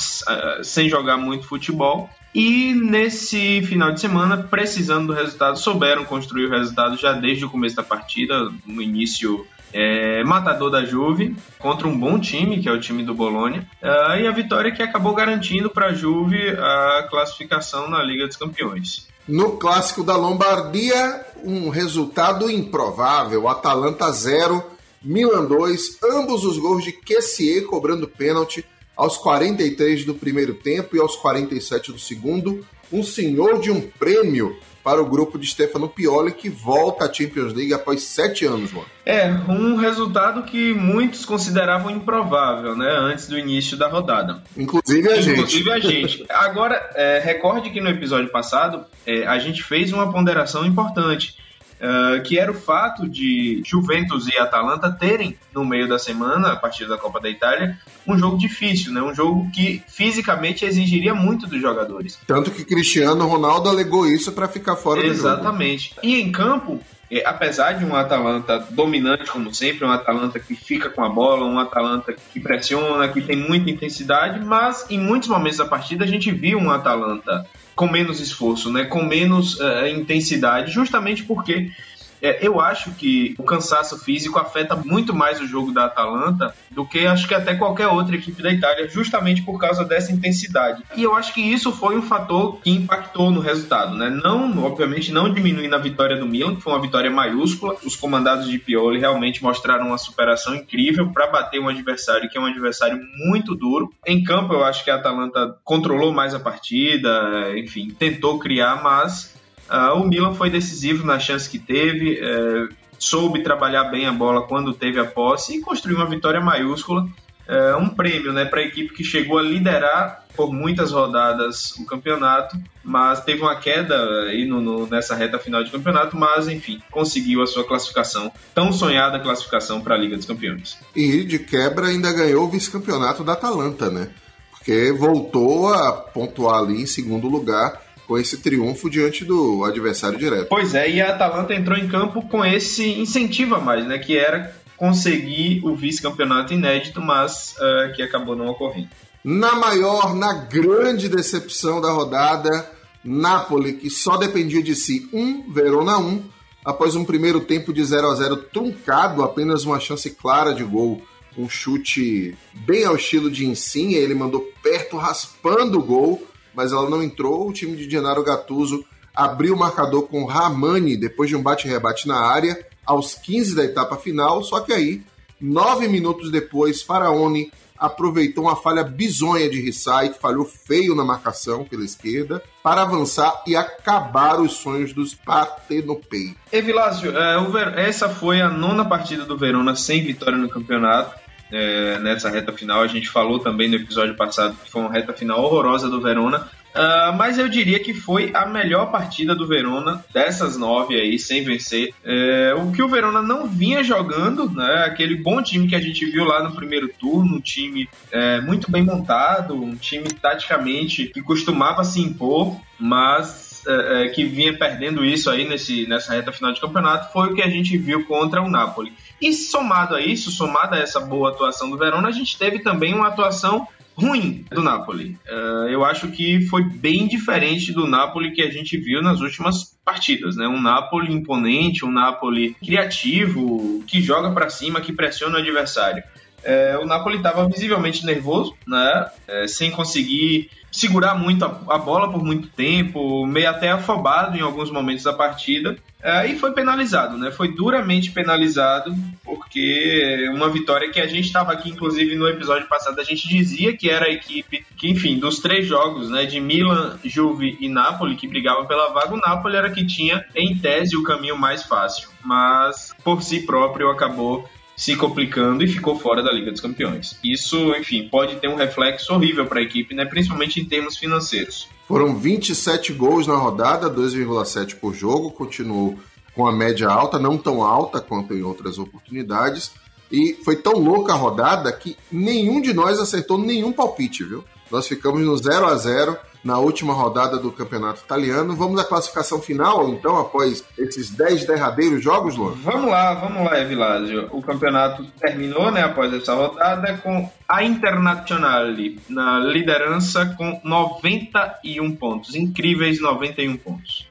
sem 0.61 0.87
jogar 0.87 1.17
muito 1.17 1.47
futebol. 1.47 2.07
E 2.33 2.75
nesse 2.75 3.63
final 3.63 3.91
de 3.91 3.99
semana, 3.99 4.37
precisando 4.37 5.07
do 5.07 5.13
resultado, 5.13 5.57
souberam 5.57 6.05
construir 6.05 6.45
o 6.45 6.49
resultado 6.51 6.95
já 6.95 7.13
desde 7.13 7.43
o 7.43 7.49
começo 7.49 7.75
da 7.75 7.81
partida, 7.81 8.51
no 8.67 8.83
início 8.83 9.47
é, 9.73 10.23
matador 10.23 10.69
da 10.69 10.83
Juve 10.83 11.35
contra 11.57 11.87
um 11.87 11.97
bom 11.97 12.19
time, 12.19 12.61
que 12.61 12.67
é 12.67 12.71
o 12.71 12.79
time 12.79 13.03
do 13.03 13.13
Bolonha, 13.13 13.67
uh, 13.81 14.19
e 14.19 14.27
a 14.27 14.31
vitória 14.31 14.71
que 14.71 14.81
acabou 14.81 15.13
garantindo 15.13 15.69
para 15.69 15.87
a 15.87 15.93
Juve 15.93 16.37
a 16.49 17.07
classificação 17.09 17.89
na 17.89 18.03
Liga 18.03 18.27
dos 18.27 18.37
Campeões. 18.37 19.07
No 19.27 19.57
clássico 19.57 20.03
da 20.03 20.15
Lombardia, 20.15 21.25
um 21.43 21.69
resultado 21.69 22.49
improvável: 22.49 23.47
Atalanta 23.47 24.11
0, 24.11 24.63
Milan 25.03 25.45
2, 25.45 25.99
ambos 26.03 26.43
os 26.43 26.57
gols 26.57 26.83
de 26.83 26.91
Kessier 26.91 27.65
cobrando 27.65 28.07
pênalti 28.07 28.65
aos 28.97 29.17
43 29.17 30.03
do 30.03 30.13
primeiro 30.13 30.55
tempo 30.55 30.95
e 30.95 30.99
aos 30.99 31.15
47 31.15 31.93
do 31.93 31.99
segundo. 31.99 32.65
Um 32.91 33.03
senhor 33.03 33.61
de 33.61 33.69
um 33.69 33.79
prêmio 33.81 34.57
para 34.89 35.03
o 35.03 35.05
grupo 35.05 35.37
de 35.37 35.45
Stefano 35.45 35.87
Pioli, 35.87 36.31
que 36.31 36.49
volta 36.49 37.05
à 37.05 37.13
Champions 37.13 37.53
League 37.53 37.71
após 37.71 38.01
sete 38.01 38.43
anos, 38.43 38.71
mano. 38.71 38.87
É, 39.05 39.27
um 39.47 39.75
resultado 39.75 40.41
que 40.41 40.73
muitos 40.73 41.25
consideravam 41.25 41.91
improvável, 41.91 42.75
né, 42.75 42.89
antes 42.89 43.27
do 43.27 43.37
início 43.37 43.77
da 43.77 43.87
rodada. 43.87 44.41
Inclusive 44.57 45.07
a 45.07 45.21
gente. 45.21 45.39
Inclusive 45.41 45.71
a 45.71 45.79
gente. 45.79 46.25
Agora, 46.27 46.89
é, 46.95 47.19
recorde 47.19 47.69
que 47.69 47.79
no 47.79 47.87
episódio 47.87 48.31
passado 48.31 48.83
é, 49.05 49.27
a 49.27 49.37
gente 49.37 49.61
fez 49.61 49.93
uma 49.93 50.11
ponderação 50.11 50.65
importante 50.65 51.37
Uh, 51.79 52.21
que 52.23 52.37
era 52.37 52.51
o 52.51 52.53
fato 52.53 53.07
de 53.07 53.61
Juventus 53.65 54.27
e 54.27 54.37
Atalanta 54.37 54.91
terem, 54.91 55.37
no 55.53 55.63
meio 55.63 55.87
da 55.87 55.97
semana, 55.97 56.51
a 56.51 56.55
partir 56.57 56.85
da 56.85 56.97
Copa 56.97 57.21
da 57.21 57.29
Itália, 57.29 57.79
um 58.05 58.17
jogo 58.17 58.37
difícil, 58.37 58.91
né? 58.91 59.01
um 59.01 59.15
jogo 59.15 59.49
que 59.51 59.81
fisicamente 59.87 60.65
exigiria 60.65 61.15
muito 61.15 61.47
dos 61.47 61.61
jogadores. 61.61 62.19
Tanto 62.27 62.51
que 62.51 62.65
Cristiano 62.65 63.25
Ronaldo 63.25 63.69
alegou 63.69 64.05
isso 64.05 64.33
para 64.33 64.49
ficar 64.49 64.75
fora 64.75 65.05
Exatamente. 65.05 65.13
do 65.13 65.21
jogo. 65.21 65.35
Exatamente. 65.37 65.95
E 66.03 66.21
em 66.21 66.31
campo, 66.31 66.81
é, 67.11 67.23
apesar 67.25 67.73
de 67.73 67.85
um 67.85 67.95
Atalanta 67.95 68.59
dominante, 68.69 69.31
como 69.31 69.53
sempre, 69.53 69.85
um 69.85 69.91
Atalanta 69.91 70.39
que 70.39 70.53
fica 70.55 70.89
com 70.89 71.03
a 71.03 71.09
bola, 71.09 71.45
um 71.45 71.57
Atalanta 71.57 72.13
que 72.13 72.39
pressiona, 72.39 73.07
que 73.07 73.21
tem 73.21 73.35
muita 73.35 73.69
intensidade, 73.69 74.39
mas 74.43 74.85
em 74.89 74.99
muitos 74.99 75.27
momentos 75.27 75.57
da 75.57 75.65
partida 75.65 76.03
a 76.05 76.07
gente 76.07 76.31
viu 76.31 76.59
um 76.59 76.69
Atalanta 76.69 77.47
com 77.75 77.87
menos 77.87 78.19
esforço, 78.19 78.71
né, 78.71 78.83
com 78.83 79.03
menos 79.03 79.57
uh, 79.59 79.87
intensidade, 79.87 80.71
justamente 80.71 81.23
porque 81.23 81.71
é, 82.21 82.45
eu 82.45 82.59
acho 82.59 82.91
que 82.91 83.35
o 83.37 83.43
cansaço 83.43 83.97
físico 83.99 84.39
afeta 84.39 84.75
muito 84.75 85.13
mais 85.13 85.39
o 85.39 85.47
jogo 85.47 85.71
da 85.71 85.85
Atalanta 85.85 86.53
do 86.71 86.85
que 86.85 87.05
acho 87.05 87.27
que 87.27 87.33
até 87.33 87.55
qualquer 87.55 87.87
outra 87.87 88.15
equipe 88.15 88.41
da 88.41 88.51
Itália, 88.51 88.87
justamente 88.89 89.41
por 89.41 89.59
causa 89.59 89.83
dessa 89.83 90.11
intensidade. 90.11 90.83
E 90.95 91.03
eu 91.03 91.15
acho 91.15 91.33
que 91.33 91.41
isso 91.41 91.71
foi 91.71 91.97
um 91.97 92.01
fator 92.01 92.59
que 92.61 92.71
impactou 92.71 93.31
no 93.31 93.39
resultado, 93.39 93.95
né? 93.95 94.09
Não, 94.09 94.63
obviamente, 94.63 95.11
não 95.11 95.33
diminuindo 95.33 95.75
a 95.75 95.79
vitória 95.79 96.17
do 96.17 96.25
Milan, 96.25 96.55
que 96.55 96.61
foi 96.61 96.73
uma 96.73 96.81
vitória 96.81 97.09
maiúscula. 97.09 97.75
Os 97.83 97.95
comandados 97.95 98.49
de 98.49 98.57
Pioli 98.59 98.99
realmente 98.99 99.41
mostraram 99.43 99.87
uma 99.87 99.97
superação 99.97 100.55
incrível 100.55 101.11
para 101.11 101.27
bater 101.27 101.59
um 101.59 101.69
adversário 101.69 102.29
que 102.29 102.37
é 102.37 102.41
um 102.41 102.45
adversário 102.45 102.99
muito 103.25 103.55
duro. 103.55 103.91
Em 104.05 104.23
campo, 104.23 104.53
eu 104.53 104.63
acho 104.63 104.83
que 104.83 104.91
a 104.91 104.95
Atalanta 104.95 105.55
controlou 105.63 106.13
mais 106.13 106.33
a 106.33 106.39
partida, 106.39 107.53
enfim, 107.57 107.89
tentou 107.89 108.39
criar, 108.39 108.81
mas 108.81 109.38
Uh, 109.69 110.01
o 110.01 110.07
Milan 110.07 110.33
foi 110.33 110.49
decisivo 110.49 111.05
na 111.05 111.19
chance 111.19 111.49
que 111.49 111.59
teve, 111.59 112.19
é, 112.19 112.67
soube 112.97 113.43
trabalhar 113.43 113.85
bem 113.85 114.07
a 114.07 114.11
bola 114.11 114.47
quando 114.47 114.73
teve 114.73 114.99
a 114.99 115.05
posse 115.05 115.57
e 115.57 115.61
construiu 115.61 115.97
uma 115.97 116.09
vitória 116.09 116.41
maiúscula. 116.41 117.07
É, 117.47 117.75
um 117.75 117.89
prêmio 117.89 118.31
né, 118.31 118.45
para 118.45 118.59
a 118.59 118.63
equipe 118.63 118.93
que 118.93 119.03
chegou 119.03 119.39
a 119.39 119.41
liderar 119.41 120.23
por 120.35 120.53
muitas 120.53 120.91
rodadas 120.91 121.71
o 121.77 121.85
campeonato, 121.85 122.55
mas 122.83 123.23
teve 123.23 123.41
uma 123.41 123.55
queda 123.55 123.95
aí 124.25 124.45
no, 124.45 124.61
no, 124.61 124.87
nessa 124.87 125.15
reta 125.15 125.39
final 125.39 125.63
de 125.63 125.71
campeonato, 125.71 126.15
mas 126.15 126.47
enfim, 126.47 126.79
conseguiu 126.91 127.41
a 127.41 127.47
sua 127.47 127.63
classificação, 127.63 128.31
tão 128.53 128.71
sonhada 128.71 129.19
classificação 129.19 129.81
para 129.81 129.95
a 129.95 129.97
Liga 129.97 130.15
dos 130.15 130.25
Campeões. 130.25 130.77
E 130.95 131.23
de 131.25 131.39
quebra 131.39 131.87
ainda 131.87 132.13
ganhou 132.13 132.45
o 132.45 132.49
vice-campeonato 132.49 133.23
da 133.23 133.33
Atalanta, 133.33 133.89
né? 133.89 134.09
Porque 134.51 134.91
voltou 134.91 135.73
a 135.73 135.91
pontuar 135.91 136.59
ali 136.59 136.83
em 136.83 136.87
segundo 136.87 137.27
lugar 137.27 137.81
com 138.09 138.17
esse 138.17 138.37
triunfo 138.37 138.89
diante 138.89 139.23
do 139.23 139.63
adversário 139.63 140.17
direto. 140.17 140.47
Pois 140.49 140.73
é, 140.73 140.89
e 140.89 140.99
a 140.99 141.11
Atalanta 141.11 141.53
entrou 141.53 141.77
em 141.77 141.87
campo 141.87 142.23
com 142.23 142.43
esse 142.43 142.83
incentivo 142.99 143.53
a 143.53 143.61
mais, 143.61 143.85
né? 143.85 143.99
Que 143.99 144.17
era 144.17 144.51
conseguir 144.75 145.61
o 145.63 145.75
vice-campeonato 145.75 146.51
inédito, 146.51 146.99
mas 146.99 147.53
uh, 147.57 147.93
que 147.95 148.01
acabou 148.01 148.35
não 148.35 148.47
ocorrendo. 148.47 148.89
Na 149.23 149.53
maior, 149.53 150.15
na 150.15 150.33
grande 150.33 151.07
decepção 151.07 151.79
da 151.79 151.91
rodada, 151.91 152.67
Napoli, 153.03 153.73
que 153.73 153.91
só 153.91 154.17
dependia 154.17 154.63
de 154.63 154.73
si, 154.73 155.07
um, 155.13 155.51
Verona 155.51 155.99
um, 155.99 156.23
após 156.65 156.95
um 156.95 157.05
primeiro 157.05 157.41
tempo 157.41 157.71
de 157.71 157.83
0 157.83 158.09
a 158.09 158.15
0 158.15 158.37
truncado, 158.37 159.21
apenas 159.21 159.65
uma 159.65 159.79
chance 159.79 160.09
clara 160.09 160.51
de 160.51 160.63
gol, 160.63 160.99
um 161.37 161.47
chute 161.47 162.35
bem 162.65 162.85
ao 162.85 162.95
estilo 162.95 163.29
de 163.29 163.45
Insigne, 163.45 163.93
ele 163.93 164.15
mandou 164.15 164.49
perto, 164.63 164.97
raspando 164.97 165.77
o 165.77 165.83
gol, 165.83 166.27
mas 166.59 166.73
ela 166.73 166.89
não 166.89 167.01
entrou. 167.01 167.47
O 167.47 167.53
time 167.53 167.77
de 167.77 167.89
Gennaro 167.89 168.21
Gattuso 168.21 168.83
abriu 169.15 169.55
o 169.55 169.57
marcador 169.57 170.09
com 170.09 170.25
Ramani 170.25 170.97
depois 170.97 171.29
de 171.29 171.35
um 171.37 171.41
bate-rebate 171.41 172.05
na 172.05 172.19
área 172.19 172.67
aos 172.85 173.15
15 173.15 173.55
da 173.55 173.63
etapa 173.63 173.95
final, 173.95 174.43
só 174.43 174.59
que 174.59 174.73
aí, 174.73 175.01
nove 175.39 175.87
minutos 175.87 176.29
depois, 176.29 176.81
Faraone 176.81 177.49
aproveitou 177.77 178.43
uma 178.43 178.57
falha 178.57 178.83
bizonha 178.83 179.49
de 179.49 179.61
Rissai, 179.61 180.09
que 180.09 180.19
falhou 180.19 180.43
feio 180.43 180.93
na 180.93 181.05
marcação 181.05 181.63
pela 181.63 181.85
esquerda, 181.85 182.43
para 182.61 182.81
avançar 182.81 183.41
e 183.47 183.55
acabar 183.55 184.41
os 184.41 184.51
sonhos 184.55 184.91
dos 184.91 185.15
Partenopei. 185.15 186.35
E 186.51 186.61
Vilásio, 186.61 187.17
é, 187.17 187.87
essa 187.87 188.09
foi 188.09 188.41
a 188.41 188.49
nona 188.49 188.83
partida 188.83 189.23
do 189.23 189.37
Verona 189.37 189.77
sem 189.77 190.03
vitória 190.03 190.37
no 190.37 190.49
campeonato. 190.49 191.28
É, 191.51 191.99
nessa 191.99 192.29
reta 192.29 192.51
final. 192.53 192.81
A 192.81 192.87
gente 192.87 193.09
falou 193.09 193.39
também 193.39 193.67
no 193.69 193.75
episódio 193.75 194.15
passado 194.15 194.55
que 194.63 194.69
foi 194.69 194.81
uma 194.81 194.91
reta 194.91 195.13
final 195.13 195.43
horrorosa 195.43 195.89
do 195.89 196.01
Verona. 196.01 196.47
Uh, 196.69 197.11
mas 197.17 197.39
eu 197.39 197.49
diria 197.49 197.79
que 197.79 197.95
foi 197.95 198.29
a 198.33 198.45
melhor 198.45 198.91
partida 198.91 199.33
do 199.33 199.47
Verona 199.47 200.05
dessas 200.13 200.55
nove 200.55 200.95
aí, 200.95 201.17
sem 201.17 201.43
vencer. 201.43 201.93
É, 202.03 202.53
o 202.53 202.71
que 202.71 202.83
o 202.83 202.87
Verona 202.87 203.23
não 203.23 203.47
vinha 203.47 203.83
jogando, 203.83 204.49
né? 204.49 204.83
Aquele 204.85 205.15
bom 205.15 205.41
time 205.41 205.67
que 205.67 205.75
a 205.75 205.81
gente 205.81 206.05
viu 206.05 206.23
lá 206.23 206.43
no 206.43 206.55
primeiro 206.55 206.87
turno, 206.87 207.37
um 207.37 207.41
time 207.41 207.89
é, 208.11 208.39
muito 208.41 208.71
bem 208.71 208.83
montado, 208.83 209.55
um 209.55 209.75
time 209.75 210.09
taticamente 210.09 211.07
que 211.07 211.21
costumava 211.21 211.83
se 211.83 212.01
impor, 212.01 212.55
mas 212.79 213.48
é, 213.67 214.05
é, 214.05 214.09
que 214.09 214.25
vinha 214.25 214.57
perdendo 214.57 215.03
isso 215.03 215.29
aí 215.29 215.47
nesse, 215.47 215.87
nessa 215.87 216.13
reta 216.13 216.31
final 216.31 216.51
de 216.51 216.61
campeonato, 216.61 217.11
foi 217.11 217.29
o 217.29 217.35
que 217.35 217.41
a 217.41 217.49
gente 217.49 217.77
viu 217.77 218.05
contra 218.05 218.41
o 218.41 218.49
Napoli. 218.49 218.93
E 219.21 219.33
somado 219.33 219.95
a 219.95 220.01
isso, 220.01 220.31
somado 220.31 220.75
a 220.75 220.79
essa 220.79 220.99
boa 220.99 221.29
atuação 221.29 221.69
do 221.69 221.77
Verona, 221.77 222.07
a 222.07 222.11
gente 222.11 222.37
teve 222.37 222.59
também 222.59 222.93
uma 222.93 223.07
atuação 223.07 223.67
ruim 223.99 224.45
do 224.49 224.63
Napoli. 224.63 225.17
Uh, 225.27 225.67
eu 225.69 225.83
acho 225.83 226.07
que 226.09 226.41
foi 226.47 226.63
bem 226.63 227.07
diferente 227.07 227.73
do 227.73 227.85
Napoli 227.85 228.31
que 228.31 228.41
a 228.41 228.49
gente 228.49 228.77
viu 228.77 229.01
nas 229.01 229.19
últimas 229.19 229.77
partidas, 229.83 230.37
né? 230.37 230.47
Um 230.47 230.61
Napoli 230.61 231.13
imponente, 231.13 231.85
um 231.85 231.91
Napoli 231.91 232.55
criativo, 232.63 233.83
que 233.85 234.01
joga 234.01 234.31
para 234.31 234.49
cima, 234.49 234.79
que 234.79 234.93
pressiona 234.93 235.35
o 235.35 235.39
adversário. 235.39 236.01
É, 236.43 236.77
o 236.77 236.85
Napoli 236.85 237.17
estava 237.17 237.47
visivelmente 237.47 238.05
nervoso, 238.05 238.55
né? 238.67 239.09
É, 239.27 239.47
sem 239.47 239.71
conseguir 239.71 240.49
segurar 240.71 241.15
muito 241.15 241.43
a, 241.43 241.61
a, 241.69 241.77
bola 241.77 242.11
por 242.11 242.23
muito 242.23 242.47
tempo, 242.49 243.25
meio 243.25 243.49
até 243.49 243.71
afobado 243.71 244.37
em 244.37 244.41
alguns 244.41 244.71
momentos 244.71 245.03
da 245.03 245.13
partida. 245.13 245.77
É, 246.01 246.27
e 246.27 246.37
foi 246.37 246.53
penalizado, 246.53 247.17
né? 247.17 247.29
Foi 247.29 247.53
duramente 247.53 248.11
penalizado, 248.11 248.95
porque 249.23 250.29
uma 250.33 250.49
vitória 250.49 250.89
que 250.89 250.99
a 250.99 251.07
gente 251.07 251.25
estava 251.25 251.51
aqui, 251.51 251.69
inclusive 251.69 252.15
no 252.15 252.27
episódio 252.27 252.69
passado, 252.69 253.01
a 253.01 253.03
gente 253.03 253.27
dizia 253.27 253.75
que 253.75 253.89
era 253.89 254.05
a 254.05 254.09
equipe 254.09 254.65
que, 254.77 254.89
enfim, 254.89 255.19
dos 255.19 255.39
três 255.39 255.67
jogos, 255.67 256.09
né, 256.09 256.25
de 256.25 256.39
Milan, 256.39 256.97
Juve 257.03 257.57
e 257.59 257.67
Napoli, 257.67 258.15
que 258.15 258.29
brigavam 258.29 258.65
pela 258.65 258.93
vaga, 258.93 259.13
o 259.13 259.17
Napoli 259.19 259.57
era 259.57 259.69
que 259.69 259.85
tinha, 259.85 260.23
em 260.33 260.57
tese, 260.57 260.95
o 260.95 261.03
caminho 261.03 261.37
mais 261.37 261.63
fácil. 261.63 262.07
Mas, 262.23 262.93
por 263.03 263.21
si 263.21 263.45
próprio, 263.45 263.89
acabou 263.89 264.47
se 264.79 264.95
complicando 264.95 265.61
e 265.61 265.67
ficou 265.67 265.99
fora 265.99 266.23
da 266.23 266.31
Liga 266.31 266.51
dos 266.51 266.61
Campeões. 266.61 267.19
Isso, 267.21 267.75
enfim, 267.75 268.07
pode 268.07 268.37
ter 268.37 268.47
um 268.47 268.55
reflexo 268.55 269.13
horrível 269.13 269.45
para 269.45 269.59
a 269.59 269.61
equipe, 269.61 269.93
né, 269.93 270.05
principalmente 270.05 270.61
em 270.61 270.63
termos 270.63 270.95
financeiros. 270.95 271.67
Foram 271.85 272.17
27 272.17 272.93
gols 272.93 273.27
na 273.27 273.35
rodada, 273.35 273.89
2,7 273.89 274.75
por 274.75 274.95
jogo, 274.95 275.31
continuou 275.31 275.99
com 276.33 276.47
a 276.47 276.51
média 276.53 276.87
alta, 276.87 277.19
não 277.19 277.37
tão 277.37 277.61
alta 277.61 277.99
quanto 277.99 278.33
em 278.33 278.41
outras 278.41 278.79
oportunidades. 278.79 279.73
E 280.09 280.37
foi 280.45 280.55
tão 280.55 280.79
louca 280.79 281.11
a 281.11 281.17
rodada 281.17 281.69
que 281.73 281.97
nenhum 282.09 282.61
de 282.61 282.73
nós 282.73 282.99
acertou 282.99 283.37
nenhum 283.37 283.73
palpite, 283.73 284.23
viu? 284.23 284.45
Nós 284.71 284.87
ficamos 284.87 285.19
no 285.19 285.35
0 285.35 285.65
a 285.65 285.75
0 285.75 286.17
na 286.43 286.57
última 286.57 286.93
rodada 286.93 287.37
do 287.37 287.51
Campeonato 287.51 288.01
Italiano. 288.01 288.55
Vamos 288.55 288.79
à 288.79 288.83
classificação 288.83 289.41
final, 289.41 289.89
então, 289.89 290.17
após 290.17 290.63
esses 290.77 291.09
10 291.09 291.45
derradeiros 291.45 292.03
jogos, 292.03 292.35
Luan? 292.35 292.53
Vamos 292.63 292.89
lá, 292.89 293.13
vamos 293.13 293.43
lá, 293.43 293.59
Evilásio. 293.59 294.27
O 294.31 294.41
campeonato 294.41 295.05
terminou, 295.19 295.71
né, 295.71 295.83
após 295.83 296.13
essa 296.13 296.33
rodada, 296.33 296.97
com 296.97 297.29
a 297.47 297.63
Internazionale 297.63 298.99
na 299.09 299.39
liderança 299.39 300.25
com 300.37 300.59
91 300.63 301.95
pontos. 301.95 302.35
Incríveis 302.35 303.01
91 303.01 303.57
pontos. 303.57 304.07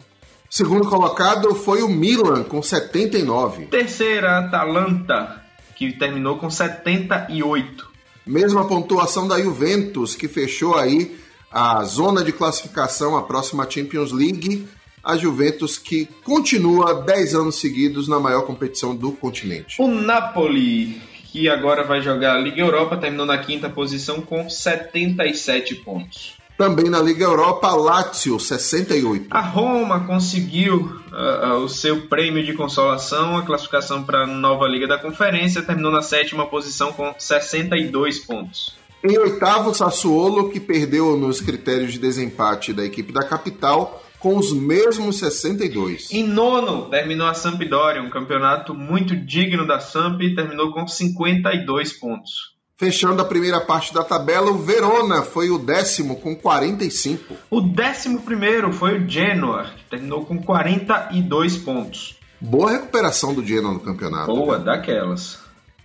Segundo 0.50 0.88
colocado 0.88 1.54
foi 1.54 1.82
o 1.82 1.88
Milan, 1.88 2.42
com 2.44 2.62
79. 2.62 3.66
Terceira, 3.66 4.38
Atalanta, 4.38 5.42
que 5.76 5.92
terminou 5.92 6.38
com 6.38 6.50
78. 6.50 7.86
Mesma 8.26 8.66
pontuação 8.66 9.28
da 9.28 9.40
Juventus, 9.40 10.14
que 10.14 10.26
fechou 10.26 10.76
aí 10.76 11.18
a 11.50 11.82
zona 11.84 12.22
de 12.22 12.32
classificação, 12.32 13.16
a 13.16 13.22
próxima 13.22 13.68
Champions 13.68 14.12
League, 14.12 14.68
a 15.02 15.16
Juventus 15.16 15.78
que 15.78 16.06
continua 16.24 17.02
10 17.02 17.34
anos 17.34 17.60
seguidos 17.60 18.08
na 18.08 18.20
maior 18.20 18.42
competição 18.42 18.94
do 18.94 19.12
continente. 19.12 19.76
O 19.80 19.88
Napoli, 19.88 21.00
que 21.32 21.48
agora 21.48 21.84
vai 21.84 22.02
jogar 22.02 22.36
a 22.36 22.38
Liga 22.38 22.60
Europa, 22.60 22.96
terminou 22.96 23.24
na 23.24 23.38
quinta 23.38 23.70
posição 23.70 24.20
com 24.20 24.48
77 24.48 25.76
pontos. 25.76 26.36
Também 26.58 26.90
na 26.90 27.00
Liga 27.00 27.24
Europa, 27.24 27.72
Lazio, 27.72 28.38
68. 28.40 29.28
A 29.30 29.40
Roma 29.40 30.00
conseguiu 30.00 31.00
uh, 31.12 31.52
uh, 31.52 31.56
o 31.58 31.68
seu 31.68 32.08
prêmio 32.08 32.44
de 32.44 32.52
consolação, 32.52 33.36
a 33.36 33.42
classificação 33.42 34.02
para 34.02 34.24
a 34.24 34.26
nova 34.26 34.66
Liga 34.66 34.88
da 34.88 34.98
Conferência, 34.98 35.62
terminou 35.62 35.92
na 35.92 36.02
sétima 36.02 36.46
posição 36.46 36.92
com 36.92 37.14
62 37.16 38.18
pontos. 38.18 38.77
Em 39.02 39.16
oitavo, 39.16 39.72
Sassuolo, 39.72 40.50
que 40.50 40.58
perdeu 40.58 41.16
nos 41.16 41.40
critérios 41.40 41.92
de 41.92 42.00
desempate 42.00 42.72
da 42.72 42.84
equipe 42.84 43.12
da 43.12 43.22
capital, 43.22 44.02
com 44.18 44.36
os 44.36 44.52
mesmos 44.52 45.18
62. 45.18 46.10
Em 46.10 46.24
nono, 46.24 46.90
terminou 46.90 47.28
a 47.28 47.34
Sampdoria, 47.34 48.02
um 48.02 48.10
campeonato 48.10 48.74
muito 48.74 49.14
digno 49.14 49.64
da 49.66 49.78
Samp, 49.78 50.20
e 50.22 50.34
terminou 50.34 50.72
com 50.72 50.86
52 50.86 51.92
pontos. 51.92 52.58
Fechando 52.76 53.22
a 53.22 53.24
primeira 53.24 53.60
parte 53.60 53.92
da 53.94 54.02
tabela, 54.04 54.50
o 54.50 54.58
Verona 54.58 55.22
foi 55.22 55.50
o 55.50 55.58
décimo 55.58 56.16
com 56.16 56.34
45. 56.34 57.34
O 57.50 57.60
décimo 57.60 58.22
primeiro 58.22 58.72
foi 58.72 58.98
o 58.98 59.08
Genoa, 59.08 59.64
que 59.64 59.84
terminou 59.90 60.24
com 60.24 60.42
42 60.42 61.56
pontos. 61.58 62.16
Boa 62.40 62.70
recuperação 62.70 63.34
do 63.34 63.44
Genoa 63.44 63.74
no 63.74 63.80
campeonato. 63.80 64.32
Boa, 64.32 64.58
né? 64.58 64.64
daquelas. 64.64 65.40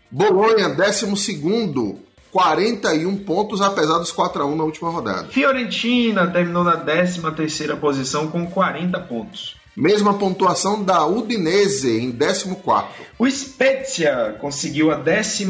Bolonha, 0.09 0.69
décimo 0.69 1.17
segundo, 1.17 1.97
41 2.33 3.15
pontos, 3.17 3.61
apesar 3.61 3.99
dos 3.99 4.11
4 4.11 4.41
a 4.41 4.45
1 4.47 4.55
na 4.55 4.63
última 4.63 4.89
rodada. 4.89 5.27
Fiorentina 5.29 6.25
terminou 6.25 6.63
na 6.63 6.75
13 6.75 7.21
terceira 7.35 7.77
posição 7.77 8.27
com 8.27 8.47
40 8.47 8.99
pontos. 9.01 9.55
Mesma 9.77 10.15
pontuação 10.15 10.83
da 10.83 11.05
Udinese 11.05 11.99
em 11.99 12.11
14. 12.11 12.55
O 13.19 13.29
Spezia 13.29 14.35
conseguiu 14.41 14.91
a 14.91 14.95
15 14.95 15.47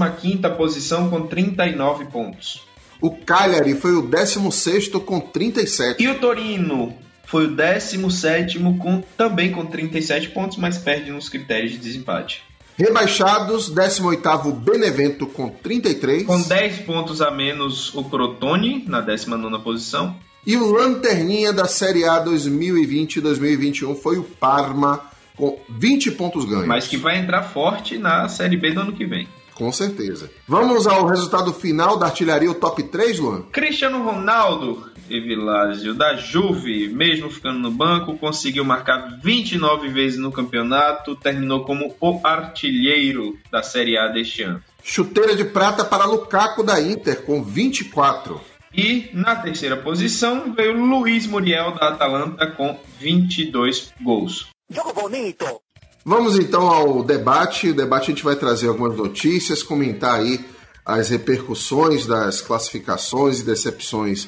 posição 0.57 1.09
com 1.09 1.25
39 1.25 2.05
pontos. 2.05 2.61
O 2.99 3.11
Cagliari 3.11 3.75
foi 3.75 3.93
o 3.93 4.01
16 4.01 4.89
com 5.05 5.21
37. 5.21 6.03
E 6.03 6.09
o 6.09 6.19
Torino 6.19 6.93
foi 7.25 7.45
o 7.45 7.55
17 7.55 8.59
com, 8.77 9.01
também 9.17 9.51
com 9.53 9.65
37 9.65 10.29
pontos, 10.31 10.57
mas 10.57 10.77
perde 10.77 11.11
nos 11.11 11.29
critérios 11.29 11.71
de 11.71 11.77
desempate. 11.77 12.43
Rebaixados, 12.77 13.73
18º 13.73 14.51
Benevento 14.51 15.27
com 15.27 15.49
33. 15.49 16.25
Com 16.25 16.41
10 16.41 16.79
pontos 16.79 17.21
a 17.21 17.29
menos 17.29 17.93
o 17.93 18.03
Crotone, 18.03 18.83
na 18.87 19.05
19ª 19.05 19.61
posição. 19.61 20.15
E 20.45 20.57
o 20.57 20.71
lanterninha 20.71 21.53
da 21.53 21.65
Série 21.65 22.03
A 22.03 22.23
2020-2021 22.25 23.95
foi 23.95 24.17
o 24.17 24.23
Parma, 24.23 25.01
com 25.37 25.59
20 25.69 26.11
pontos 26.11 26.45
ganhos. 26.45 26.67
Mas 26.67 26.87
que 26.87 26.97
vai 26.97 27.17
entrar 27.17 27.43
forte 27.43 27.97
na 27.97 28.27
Série 28.27 28.57
B 28.57 28.71
do 28.71 28.81
ano 28.81 28.93
que 28.93 29.05
vem. 29.05 29.27
Com 29.53 29.71
certeza. 29.71 30.31
Vamos 30.47 30.87
ao 30.87 31.05
resultado 31.05 31.53
final 31.53 31.97
da 31.97 32.07
artilharia, 32.07 32.49
o 32.49 32.55
top 32.55 32.83
3, 32.83 33.19
Luan? 33.19 33.43
Cristiano 33.51 34.03
Ronaldo 34.03 34.91
Evilásio 35.09 35.93
da 35.93 36.15
Juve, 36.15 36.87
mesmo 36.89 37.29
ficando 37.29 37.59
no 37.59 37.71
banco, 37.71 38.17
conseguiu 38.17 38.63
marcar 38.63 39.19
29 39.21 39.89
vezes 39.89 40.19
no 40.19 40.31
campeonato, 40.31 41.15
terminou 41.15 41.65
como 41.65 41.95
o 41.99 42.21
artilheiro 42.23 43.37
da 43.51 43.61
Série 43.61 43.97
A 43.97 44.07
deste 44.07 44.43
ano. 44.43 44.63
Chuteira 44.83 45.35
de 45.35 45.45
prata 45.45 45.85
para 45.85 46.05
Lukaku 46.05 46.63
da 46.63 46.81
Inter, 46.81 47.21
com 47.23 47.43
24. 47.43 48.39
E 48.73 49.09
na 49.13 49.35
terceira 49.35 49.77
posição 49.77 50.53
veio 50.53 50.73
Luiz 50.73 51.27
Muriel 51.27 51.75
da 51.75 51.89
Atalanta 51.89 52.47
com 52.47 52.79
22 52.99 53.93
gols. 54.01 54.47
Jogo 54.69 54.93
bonito! 54.93 55.45
Vamos 56.03 56.37
então 56.37 56.67
ao 56.67 57.03
debate. 57.03 57.69
O 57.69 57.75
debate 57.75 58.11
a 58.11 58.13
gente 58.13 58.23
vai 58.23 58.35
trazer 58.35 58.67
algumas 58.67 58.97
notícias, 58.97 59.63
comentar 59.63 60.19
aí 60.19 60.43
as 60.85 61.09
repercussões 61.09 62.05
das 62.05 62.41
classificações 62.41 63.39
e 63.39 63.45
decepções 63.45 64.27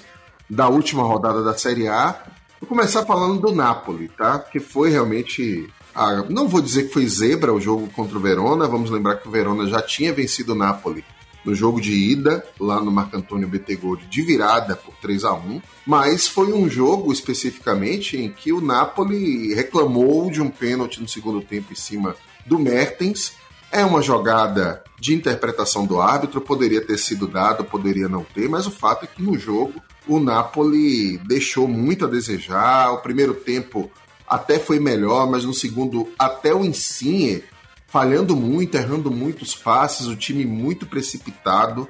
da 0.49 0.67
última 0.67 1.03
rodada 1.03 1.43
da 1.43 1.57
Série 1.57 1.87
A. 1.87 2.23
Vou 2.59 2.69
começar 2.69 3.05
falando 3.05 3.39
do 3.41 3.53
Napoli, 3.53 4.09
tá? 4.09 4.39
Que 4.39 4.59
foi 4.59 4.89
realmente. 4.89 5.69
A, 5.93 6.23
não 6.29 6.47
vou 6.47 6.61
dizer 6.61 6.83
que 6.83 6.93
foi 6.93 7.07
zebra 7.07 7.53
o 7.53 7.61
jogo 7.61 7.87
contra 7.87 8.17
o 8.17 8.21
Verona, 8.21 8.67
vamos 8.67 8.89
lembrar 8.89 9.15
que 9.15 9.27
o 9.27 9.31
Verona 9.31 9.65
já 9.67 9.81
tinha 9.81 10.11
vencido 10.11 10.51
o 10.51 10.55
Napoli 10.55 11.05
no 11.45 11.53
jogo 11.53 11.79
de 11.79 11.93
ida, 11.93 12.43
lá 12.59 12.81
no 12.81 12.91
Marco 12.91 13.15
Antônio 13.15 13.47
Bettegoldi, 13.47 14.07
de 14.07 14.21
virada 14.23 14.75
por 14.75 14.95
3 14.95 15.23
a 15.23 15.33
1 15.33 15.61
mas 15.85 16.27
foi 16.27 16.51
um 16.51 16.67
jogo 16.67 17.13
especificamente 17.13 18.17
em 18.17 18.31
que 18.31 18.51
o 18.51 18.59
Napoli 18.59 19.53
reclamou 19.53 20.31
de 20.31 20.41
um 20.41 20.49
pênalti 20.49 20.99
no 20.99 21.07
segundo 21.07 21.41
tempo 21.41 21.71
em 21.71 21.75
cima 21.75 22.15
do 22.45 22.57
Mertens. 22.57 23.33
É 23.71 23.85
uma 23.85 24.01
jogada 24.01 24.83
de 24.99 25.13
interpretação 25.13 25.85
do 25.85 26.01
árbitro, 26.01 26.41
poderia 26.41 26.81
ter 26.81 26.97
sido 26.97 27.27
dado, 27.27 27.63
poderia 27.63 28.09
não 28.09 28.23
ter, 28.23 28.49
mas 28.49 28.65
o 28.65 28.71
fato 28.71 29.03
é 29.03 29.07
que 29.07 29.21
no 29.21 29.37
jogo 29.37 29.81
o 30.07 30.19
Napoli 30.19 31.17
deixou 31.19 31.67
muito 31.67 32.05
a 32.05 32.07
desejar. 32.07 32.91
O 32.91 32.99
primeiro 32.99 33.33
tempo 33.33 33.89
até 34.27 34.59
foi 34.59 34.79
melhor, 34.79 35.29
mas 35.29 35.43
no 35.43 35.53
segundo, 35.53 36.09
até 36.17 36.53
o 36.53 36.65
Insigne 36.65 37.43
falhando 37.87 38.35
muito, 38.35 38.75
errando 38.75 39.09
muitos 39.09 39.55
passes, 39.55 40.07
o 40.07 40.15
time 40.15 40.45
muito 40.45 40.85
precipitado. 40.85 41.87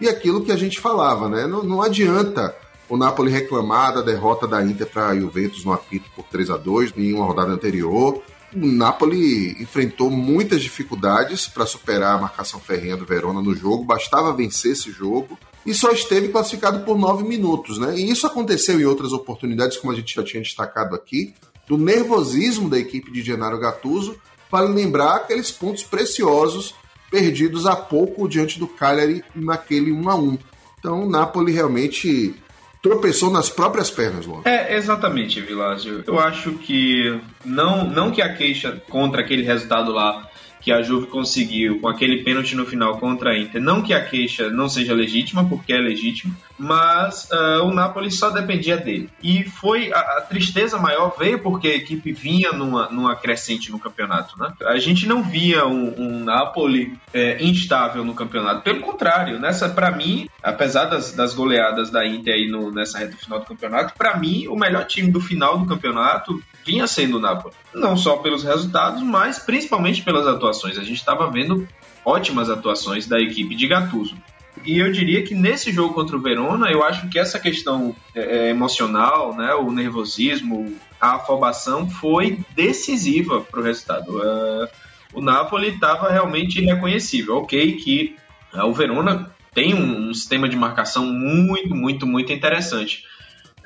E 0.00 0.08
aquilo 0.08 0.44
que 0.44 0.52
a 0.52 0.56
gente 0.56 0.78
falava, 0.78 1.28
né? 1.28 1.46
Não, 1.46 1.62
não 1.62 1.80
adianta 1.80 2.54
o 2.88 2.96
Napoli 2.96 3.30
reclamar 3.30 3.94
da 3.94 4.02
derrota 4.02 4.46
da 4.46 4.62
Inter 4.62 4.86
para 4.86 5.08
a 5.08 5.16
Juventus 5.18 5.64
no 5.64 5.72
apito 5.72 6.10
por 6.14 6.24
3 6.26 6.50
a 6.50 6.56
2 6.56 6.92
em 6.96 7.12
uma 7.14 7.24
rodada 7.24 7.52
anterior. 7.52 8.22
O 8.54 8.66
Napoli 8.66 9.60
enfrentou 9.60 10.10
muitas 10.10 10.62
dificuldades 10.62 11.48
para 11.48 11.66
superar 11.66 12.16
a 12.16 12.20
marcação 12.20 12.60
ferrenha 12.60 12.96
do 12.96 13.04
Verona 13.04 13.42
no 13.42 13.54
jogo, 13.54 13.84
bastava 13.84 14.32
vencer 14.32 14.72
esse 14.72 14.90
jogo 14.90 15.38
e 15.66 15.74
só 15.74 15.90
esteve 15.90 16.28
classificado 16.28 16.80
por 16.80 16.96
nove 16.96 17.24
minutos, 17.24 17.78
né? 17.78 17.94
E 17.96 18.08
isso 18.08 18.26
aconteceu 18.26 18.80
em 18.80 18.84
outras 18.84 19.12
oportunidades, 19.12 19.76
como 19.76 19.92
a 19.92 19.96
gente 19.96 20.14
já 20.14 20.22
tinha 20.22 20.42
destacado 20.42 20.94
aqui, 20.94 21.34
do 21.68 21.76
nervosismo 21.76 22.70
da 22.70 22.78
equipe 22.78 23.10
de 23.10 23.22
Gennaro 23.22 23.58
Gattuso, 23.58 24.16
para 24.48 24.66
lembrar 24.66 25.16
aqueles 25.16 25.50
pontos 25.50 25.82
preciosos 25.82 26.74
perdidos 27.10 27.66
há 27.66 27.74
pouco 27.74 28.28
diante 28.28 28.58
do 28.58 28.68
Cagliari 28.68 29.24
naquele 29.34 29.90
1 29.90 30.08
a 30.08 30.14
1. 30.14 30.38
Então, 30.78 31.02
o 31.02 31.10
Napoli 31.10 31.52
realmente 31.52 32.34
tropeçou 32.80 33.30
nas 33.30 33.50
próprias 33.50 33.90
pernas, 33.90 34.26
Luan. 34.26 34.42
É, 34.44 34.76
exatamente, 34.76 35.40
Vilásio. 35.40 36.04
Eu 36.06 36.20
acho 36.20 36.52
que 36.52 37.20
não, 37.44 37.84
não 37.88 38.12
que 38.12 38.22
a 38.22 38.32
queixa 38.32 38.80
contra 38.88 39.22
aquele 39.22 39.42
resultado 39.42 39.90
lá 39.90 40.28
que 40.66 40.72
a 40.72 40.82
Juve 40.82 41.06
conseguiu 41.06 41.78
com 41.78 41.86
aquele 41.86 42.24
pênalti 42.24 42.56
no 42.56 42.66
final 42.66 42.98
contra 42.98 43.30
a 43.30 43.38
Inter. 43.38 43.62
Não 43.62 43.82
que 43.82 43.94
a 43.94 44.04
queixa 44.04 44.50
não 44.50 44.68
seja 44.68 44.92
legítima, 44.92 45.48
porque 45.48 45.72
é 45.72 45.78
legítima, 45.78 46.34
mas 46.58 47.28
uh, 47.30 47.62
o 47.62 47.72
Napoli 47.72 48.10
só 48.10 48.30
dependia 48.30 48.76
dele. 48.76 49.08
E 49.22 49.44
foi 49.44 49.92
a, 49.92 50.00
a, 50.00 50.20
tristeza 50.22 50.76
maior 50.76 51.14
veio 51.16 51.38
porque 51.38 51.68
a 51.68 51.76
equipe 51.76 52.10
vinha 52.10 52.50
numa, 52.50 52.88
numa 52.88 53.14
crescente 53.14 53.70
no 53.70 53.78
campeonato. 53.78 54.36
Né? 54.40 54.52
A 54.62 54.76
gente 54.80 55.06
não 55.06 55.22
via 55.22 55.64
um, 55.64 55.94
um 56.00 56.24
Napoli 56.24 56.98
é, 57.14 57.40
instável 57.44 58.04
no 58.04 58.12
campeonato. 58.12 58.62
Pelo 58.62 58.80
contrário, 58.80 59.38
nessa 59.38 59.68
para 59.68 59.92
mim, 59.92 60.28
apesar 60.42 60.86
das, 60.86 61.12
das 61.12 61.32
goleadas 61.32 61.90
da 61.90 62.04
Inter 62.04 62.34
aí 62.34 62.48
no, 62.50 62.72
nessa 62.72 62.98
reta 62.98 63.16
final 63.16 63.38
do 63.38 63.46
campeonato, 63.46 63.94
para 63.96 64.16
mim 64.16 64.48
o 64.48 64.56
melhor 64.56 64.84
time 64.84 65.12
do 65.12 65.20
final 65.20 65.56
do 65.58 65.64
campeonato 65.64 66.42
vinha 66.64 66.88
sendo 66.88 67.18
o 67.18 67.20
Napoli. 67.20 67.54
Não 67.76 67.96
só 67.96 68.16
pelos 68.16 68.42
resultados, 68.42 69.02
mas 69.02 69.38
principalmente 69.38 70.02
pelas 70.02 70.26
atuações. 70.26 70.78
A 70.78 70.82
gente 70.82 70.96
estava 70.96 71.30
vendo 71.30 71.68
ótimas 72.04 72.48
atuações 72.48 73.06
da 73.06 73.20
equipe 73.20 73.54
de 73.54 73.66
Gattuso. 73.66 74.16
E 74.64 74.78
eu 74.78 74.90
diria 74.90 75.22
que 75.22 75.34
nesse 75.34 75.70
jogo 75.70 75.92
contra 75.92 76.16
o 76.16 76.20
Verona, 76.20 76.70
eu 76.70 76.82
acho 76.82 77.08
que 77.08 77.18
essa 77.18 77.38
questão 77.38 77.94
é, 78.14 78.20
é 78.20 78.50
emocional, 78.50 79.36
né, 79.36 79.54
o 79.54 79.70
nervosismo, 79.70 80.74
a 81.00 81.16
afobação 81.16 81.88
foi 81.88 82.38
decisiva 82.54 83.42
para 83.42 83.60
o 83.60 83.62
resultado. 83.62 84.16
Uh, 84.16 84.68
o 85.12 85.20
Napoli 85.20 85.68
estava 85.68 86.10
realmente 86.10 86.60
irreconhecível. 86.60 87.36
Ok, 87.36 87.72
que 87.76 88.16
uh, 88.54 88.64
o 88.64 88.72
Verona 88.72 89.30
tem 89.52 89.74
um, 89.74 90.08
um 90.08 90.14
sistema 90.14 90.48
de 90.48 90.56
marcação 90.56 91.04
muito, 91.04 91.74
muito, 91.74 92.06
muito 92.06 92.32
interessante 92.32 93.04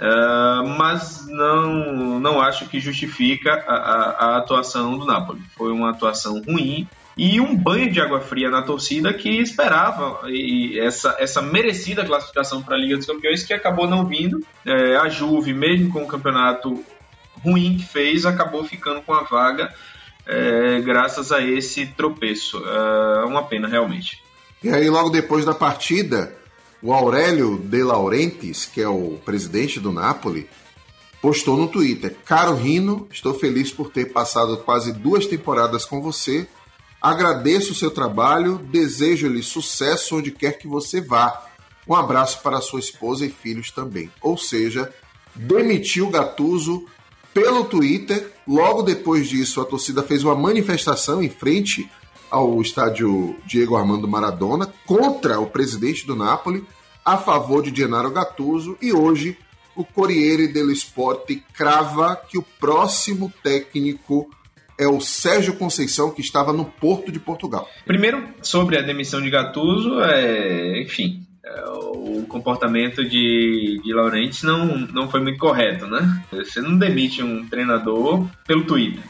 Uh, 0.01 0.67
mas 0.79 1.27
não, 1.27 2.19
não 2.19 2.41
acho 2.41 2.67
que 2.67 2.81
justifica 2.81 3.53
a, 3.53 3.75
a, 3.75 4.11
a, 4.11 4.37
atuação 4.39 4.97
do 4.97 5.05
Napoli. 5.05 5.43
Foi 5.55 5.71
uma 5.71 5.91
atuação 5.91 6.41
ruim 6.41 6.89
e 7.19 7.39
um 7.39 7.55
banho 7.55 7.93
de 7.93 8.01
água 8.01 8.19
fria 8.19 8.49
na 8.49 8.63
torcida 8.63 9.13
que 9.13 9.29
esperava 9.29 10.21
essa, 10.79 11.17
essa 11.19 11.43
merecida 11.43 12.03
classificação 12.03 12.63
para 12.63 12.77
a 12.77 12.79
Liga 12.79 12.97
dos 12.97 13.05
Campeões 13.05 13.43
que 13.43 13.53
acabou 13.53 13.87
não 13.87 14.07
vindo. 14.07 14.43
É, 14.65 14.97
a 14.97 15.07
Juve, 15.11 15.53
mesmo 15.53 15.93
com 15.93 16.03
o 16.03 16.09
campeonato 16.09 16.83
ruim 17.45 17.77
que 17.77 17.85
fez, 17.85 18.25
acabou 18.25 18.65
ficando 18.65 19.03
com 19.03 19.13
a 19.13 19.25
vaga 19.25 19.71
é, 20.27 20.81
graças 20.81 21.31
a 21.31 21.43
esse 21.43 21.87
tropeço. 21.89 22.63
É 22.65 23.25
uma 23.27 23.43
pena, 23.43 23.69
realmente. 23.69 24.23
E 24.63 24.71
aí, 24.71 24.89
logo 24.89 25.11
depois 25.11 25.45
da 25.45 25.55
partida, 25.55 26.35
o 26.83 26.93
Aurélio 26.93 27.59
De 27.59 27.83
Laurentiis, 27.83 28.67
que 28.67 28.81
é 28.81 28.89
o 28.89 29.19
presidente 29.25 29.79
do 29.79 29.93
Napoli, 29.93 30.49
postou 31.21 31.57
no 31.57 31.69
Twitter: 31.69 32.17
Caro 32.25 32.55
Rino, 32.55 33.07
estou 33.11 33.35
feliz 33.35 33.71
por 33.71 33.91
ter 33.91 34.07
passado 34.07 34.57
quase 34.59 34.93
duas 34.93 35.27
temporadas 35.27 35.85
com 35.85 36.01
você. 36.01 36.47
Agradeço 37.01 37.73
o 37.73 37.75
seu 37.75 37.91
trabalho, 37.91 38.59
desejo-lhe 38.71 39.43
sucesso 39.43 40.19
onde 40.19 40.31
quer 40.31 40.59
que 40.59 40.69
você 40.69 41.01
vá. 41.01 41.47
Um 41.89 41.95
abraço 41.95 42.43
para 42.43 42.61
sua 42.61 42.81
esposa 42.81 43.25
e 43.25 43.31
filhos 43.31 43.71
também. 43.71 44.11
Ou 44.21 44.37
seja, 44.37 44.93
demitiu 45.35 46.11
Gattuso 46.11 46.85
pelo 47.33 47.65
Twitter. 47.65 48.31
Logo 48.47 48.83
depois 48.83 49.29
disso, 49.29 49.61
a 49.61 49.65
torcida 49.65 50.03
fez 50.03 50.23
uma 50.25 50.35
manifestação 50.35 51.23
em 51.23 51.31
frente 51.31 51.91
ao 52.31 52.61
estádio 52.63 53.35
Diego 53.45 53.77
Armando 53.77 54.07
Maradona 54.07 54.73
contra 54.87 55.41
o 55.41 55.47
presidente 55.47 56.07
do 56.07 56.15
Napoli, 56.15 56.65
a 57.11 57.17
favor 57.17 57.61
de 57.63 57.75
Gennaro 57.75 58.11
Gattuso, 58.13 58.79
e 58.81 58.93
hoje 58.93 59.37
o 59.75 59.85
Corriere 59.85 60.47
dello 60.47 60.71
Sport 60.71 61.29
crava 61.53 62.15
que 62.15 62.39
o 62.39 62.43
próximo 62.43 63.33
técnico 63.43 64.31
é 64.79 64.87
o 64.87 65.01
Sérgio 65.01 65.57
Conceição, 65.57 66.13
que 66.13 66.21
estava 66.21 66.53
no 66.53 66.65
Porto 66.65 67.11
de 67.11 67.19
Portugal. 67.19 67.69
Primeiro, 67.85 68.29
sobre 68.43 68.79
a 68.79 68.83
demissão 68.83 69.21
de 69.21 69.29
Gattuso, 69.29 70.01
é, 70.01 70.81
enfim, 70.81 71.27
é, 71.45 71.65
o 71.69 72.25
comportamento 72.29 73.05
de, 73.05 73.81
de 73.83 74.47
não, 74.47 74.79
não 74.79 75.11
foi 75.11 75.21
muito 75.21 75.39
correto, 75.39 75.89
né? 75.89 76.23
Você 76.31 76.61
não 76.61 76.79
demite 76.79 77.23
um 77.25 77.47
treinador 77.49 78.25
pelo 78.47 78.65
Twitter. 78.65 79.03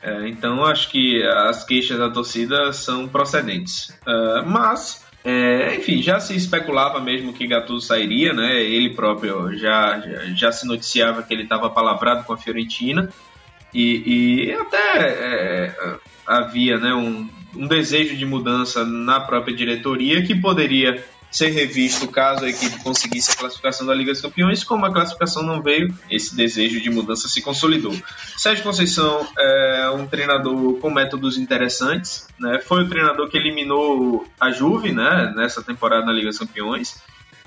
É, 0.00 0.28
então 0.28 0.64
acho 0.64 0.88
que 0.88 1.22
as 1.22 1.64
queixas 1.64 1.98
da 1.98 2.08
torcida 2.08 2.72
são 2.72 3.08
procedentes. 3.08 3.92
É, 4.06 4.42
mas, 4.46 5.04
é, 5.22 5.76
enfim, 5.76 6.00
já 6.00 6.18
se 6.18 6.34
especulava 6.34 7.00
mesmo 7.00 7.32
que 7.32 7.46
Gattuso 7.46 7.86
sairia, 7.86 8.32
né? 8.32 8.62
Ele 8.62 8.90
próprio 8.90 9.56
já, 9.56 10.00
já, 10.00 10.24
já 10.34 10.52
se 10.52 10.66
noticiava 10.66 11.22
que 11.22 11.32
ele 11.34 11.42
estava 11.42 11.68
palavrado 11.68 12.24
com 12.24 12.32
a 12.32 12.38
Fiorentina 12.38 13.10
e, 13.72 14.46
e 14.46 14.52
até 14.52 14.98
é, 14.98 15.96
havia 16.26 16.78
né, 16.78 16.94
um, 16.94 17.28
um 17.54 17.66
desejo 17.66 18.16
de 18.16 18.24
mudança 18.24 18.84
na 18.84 19.20
própria 19.20 19.54
diretoria 19.54 20.22
que 20.22 20.34
poderia 20.34 21.04
ser 21.30 21.50
revisto 21.50 22.08
caso 22.08 22.44
a 22.44 22.48
equipe 22.48 22.82
conseguisse 22.82 23.30
a 23.30 23.34
classificação 23.36 23.86
da 23.86 23.94
Liga 23.94 24.12
dos 24.12 24.20
Campeões. 24.20 24.64
Como 24.64 24.84
a 24.84 24.92
classificação 24.92 25.42
não 25.42 25.62
veio, 25.62 25.94
esse 26.10 26.34
desejo 26.34 26.80
de 26.80 26.90
mudança 26.90 27.28
se 27.28 27.40
consolidou. 27.40 27.94
Sérgio 28.36 28.64
Conceição 28.64 29.26
é 29.38 29.90
um 29.90 30.06
treinador 30.06 30.74
com 30.78 30.90
métodos 30.90 31.38
interessantes. 31.38 32.26
Né? 32.38 32.58
Foi 32.58 32.82
o 32.82 32.88
treinador 32.88 33.28
que 33.28 33.36
eliminou 33.36 34.26
a 34.40 34.50
Juve 34.50 34.92
né? 34.92 35.32
nessa 35.36 35.62
temporada 35.62 36.04
na 36.04 36.12
Liga 36.12 36.28
dos 36.28 36.38
Campeões, 36.38 37.00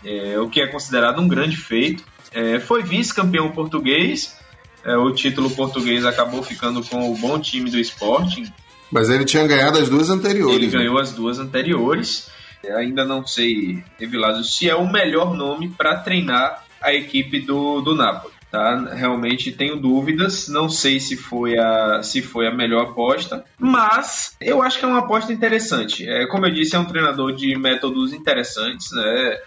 é, 0.04 0.40
o 0.40 0.50
que 0.50 0.62
é 0.62 0.68
considerado 0.68 1.20
um 1.20 1.28
grande 1.28 1.58
feito. 1.58 2.04
É, 2.32 2.60
foi 2.60 2.84
vice-campeão 2.84 3.52
português. 3.52 4.38
É, 4.84 4.96
o 4.98 5.12
título 5.12 5.50
português 5.52 6.06
acabou 6.06 6.42
ficando 6.42 6.84
com 6.84 7.12
o 7.12 7.16
bom 7.16 7.40
time 7.40 7.70
do 7.70 7.80
Sporting. 7.80 8.52
Mas 8.92 9.10
ele 9.10 9.26
tinha 9.26 9.46
ganhado 9.48 9.78
as 9.78 9.90
duas 9.90 10.10
anteriores. 10.10 10.56
Ele 10.56 10.68
né? 10.68 10.72
ganhou 10.72 11.00
as 11.00 11.12
duas 11.12 11.40
anteriores. 11.40 12.30
Ainda 12.78 13.04
não 13.06 13.26
sei, 13.26 13.84
Evilásio, 14.00 14.44
se 14.44 14.70
é 14.70 14.76
o 14.76 14.90
melhor 14.90 15.34
nome 15.36 15.70
para 15.70 15.98
treinar 15.98 16.64
a 16.82 16.94
equipe 16.94 17.40
do, 17.40 17.82
do 17.82 17.96
Napoli. 17.96 18.34
Tá? 18.52 18.76
Realmente 18.94 19.52
tenho 19.52 19.78
dúvidas, 19.78 20.48
não 20.48 20.70
sei 20.70 21.00
se 21.00 21.18
foi, 21.18 21.58
a, 21.58 22.04
se 22.04 22.22
foi 22.22 22.46
a 22.46 22.54
melhor 22.54 22.84
aposta, 22.84 23.44
mas 23.58 24.38
eu 24.40 24.62
acho 24.62 24.78
que 24.78 24.86
é 24.86 24.88
uma 24.88 25.00
aposta 25.00 25.34
interessante. 25.34 26.08
É, 26.08 26.28
como 26.28 26.46
eu 26.46 26.54
disse, 26.54 26.76
é 26.76 26.80
um 26.80 26.86
treinador 26.86 27.34
de 27.34 27.58
métodos 27.58 28.14
interessantes, 28.14 28.92
né? 28.92 29.40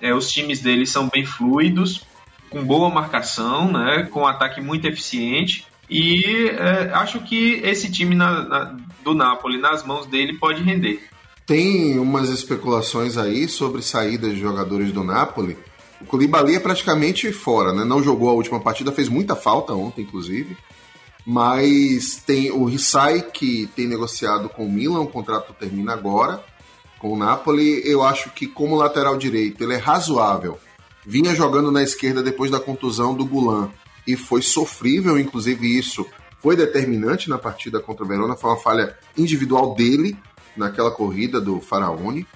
É, 0.00 0.14
os 0.14 0.30
times 0.30 0.60
dele 0.60 0.86
são 0.86 1.08
bem 1.08 1.24
fluidos, 1.24 2.04
com 2.50 2.62
boa 2.62 2.88
marcação, 2.88 3.72
né? 3.72 4.08
com 4.10 4.26
ataque 4.26 4.60
muito 4.60 4.86
eficiente. 4.86 5.66
E 5.90 6.46
é, 6.50 6.90
acho 6.92 7.20
que 7.20 7.60
esse 7.64 7.90
time 7.90 8.14
na, 8.14 8.44
na, 8.44 8.76
do 9.02 9.14
Napoli, 9.14 9.58
nas 9.58 9.84
mãos 9.84 10.06
dele, 10.06 10.38
pode 10.38 10.62
render. 10.62 11.02
Tem 11.52 11.98
umas 11.98 12.30
especulações 12.30 13.18
aí 13.18 13.46
sobre 13.46 13.82
saídas 13.82 14.32
de 14.32 14.40
jogadores 14.40 14.90
do 14.90 15.04
Napoli. 15.04 15.58
O 16.00 16.06
Koulibaly 16.06 16.54
é 16.54 16.58
praticamente 16.58 17.30
fora, 17.30 17.74
né? 17.74 17.84
Não 17.84 18.02
jogou 18.02 18.30
a 18.30 18.32
última 18.32 18.58
partida, 18.58 18.90
fez 18.90 19.06
muita 19.06 19.36
falta 19.36 19.74
ontem, 19.74 20.00
inclusive. 20.00 20.56
Mas 21.26 22.16
tem 22.26 22.50
o 22.50 22.64
Rissai, 22.64 23.20
que 23.20 23.68
tem 23.76 23.86
negociado 23.86 24.48
com 24.48 24.64
o 24.64 24.72
Milan, 24.72 25.00
o 25.00 25.06
contrato 25.06 25.52
termina 25.52 25.92
agora. 25.92 26.42
Com 26.98 27.12
o 27.12 27.18
Napoli, 27.18 27.82
eu 27.84 28.02
acho 28.02 28.30
que 28.30 28.46
como 28.46 28.74
lateral 28.74 29.18
direito 29.18 29.62
ele 29.62 29.74
é 29.74 29.76
razoável. 29.76 30.58
Vinha 31.04 31.34
jogando 31.34 31.70
na 31.70 31.82
esquerda 31.82 32.22
depois 32.22 32.50
da 32.50 32.58
contusão 32.58 33.14
do 33.14 33.26
Gulan 33.26 33.70
e 34.06 34.16
foi 34.16 34.40
sofrível, 34.40 35.18
inclusive 35.18 35.78
isso 35.78 36.06
foi 36.40 36.56
determinante 36.56 37.28
na 37.28 37.36
partida 37.36 37.78
contra 37.78 38.04
o 38.06 38.08
Verona, 38.08 38.36
foi 38.36 38.50
uma 38.50 38.56
falha 38.56 38.96
individual 39.18 39.74
dele, 39.74 40.16
naquela 40.56 40.90
corrida 40.90 41.40
do 41.40 41.60
Faraone. 41.60 42.26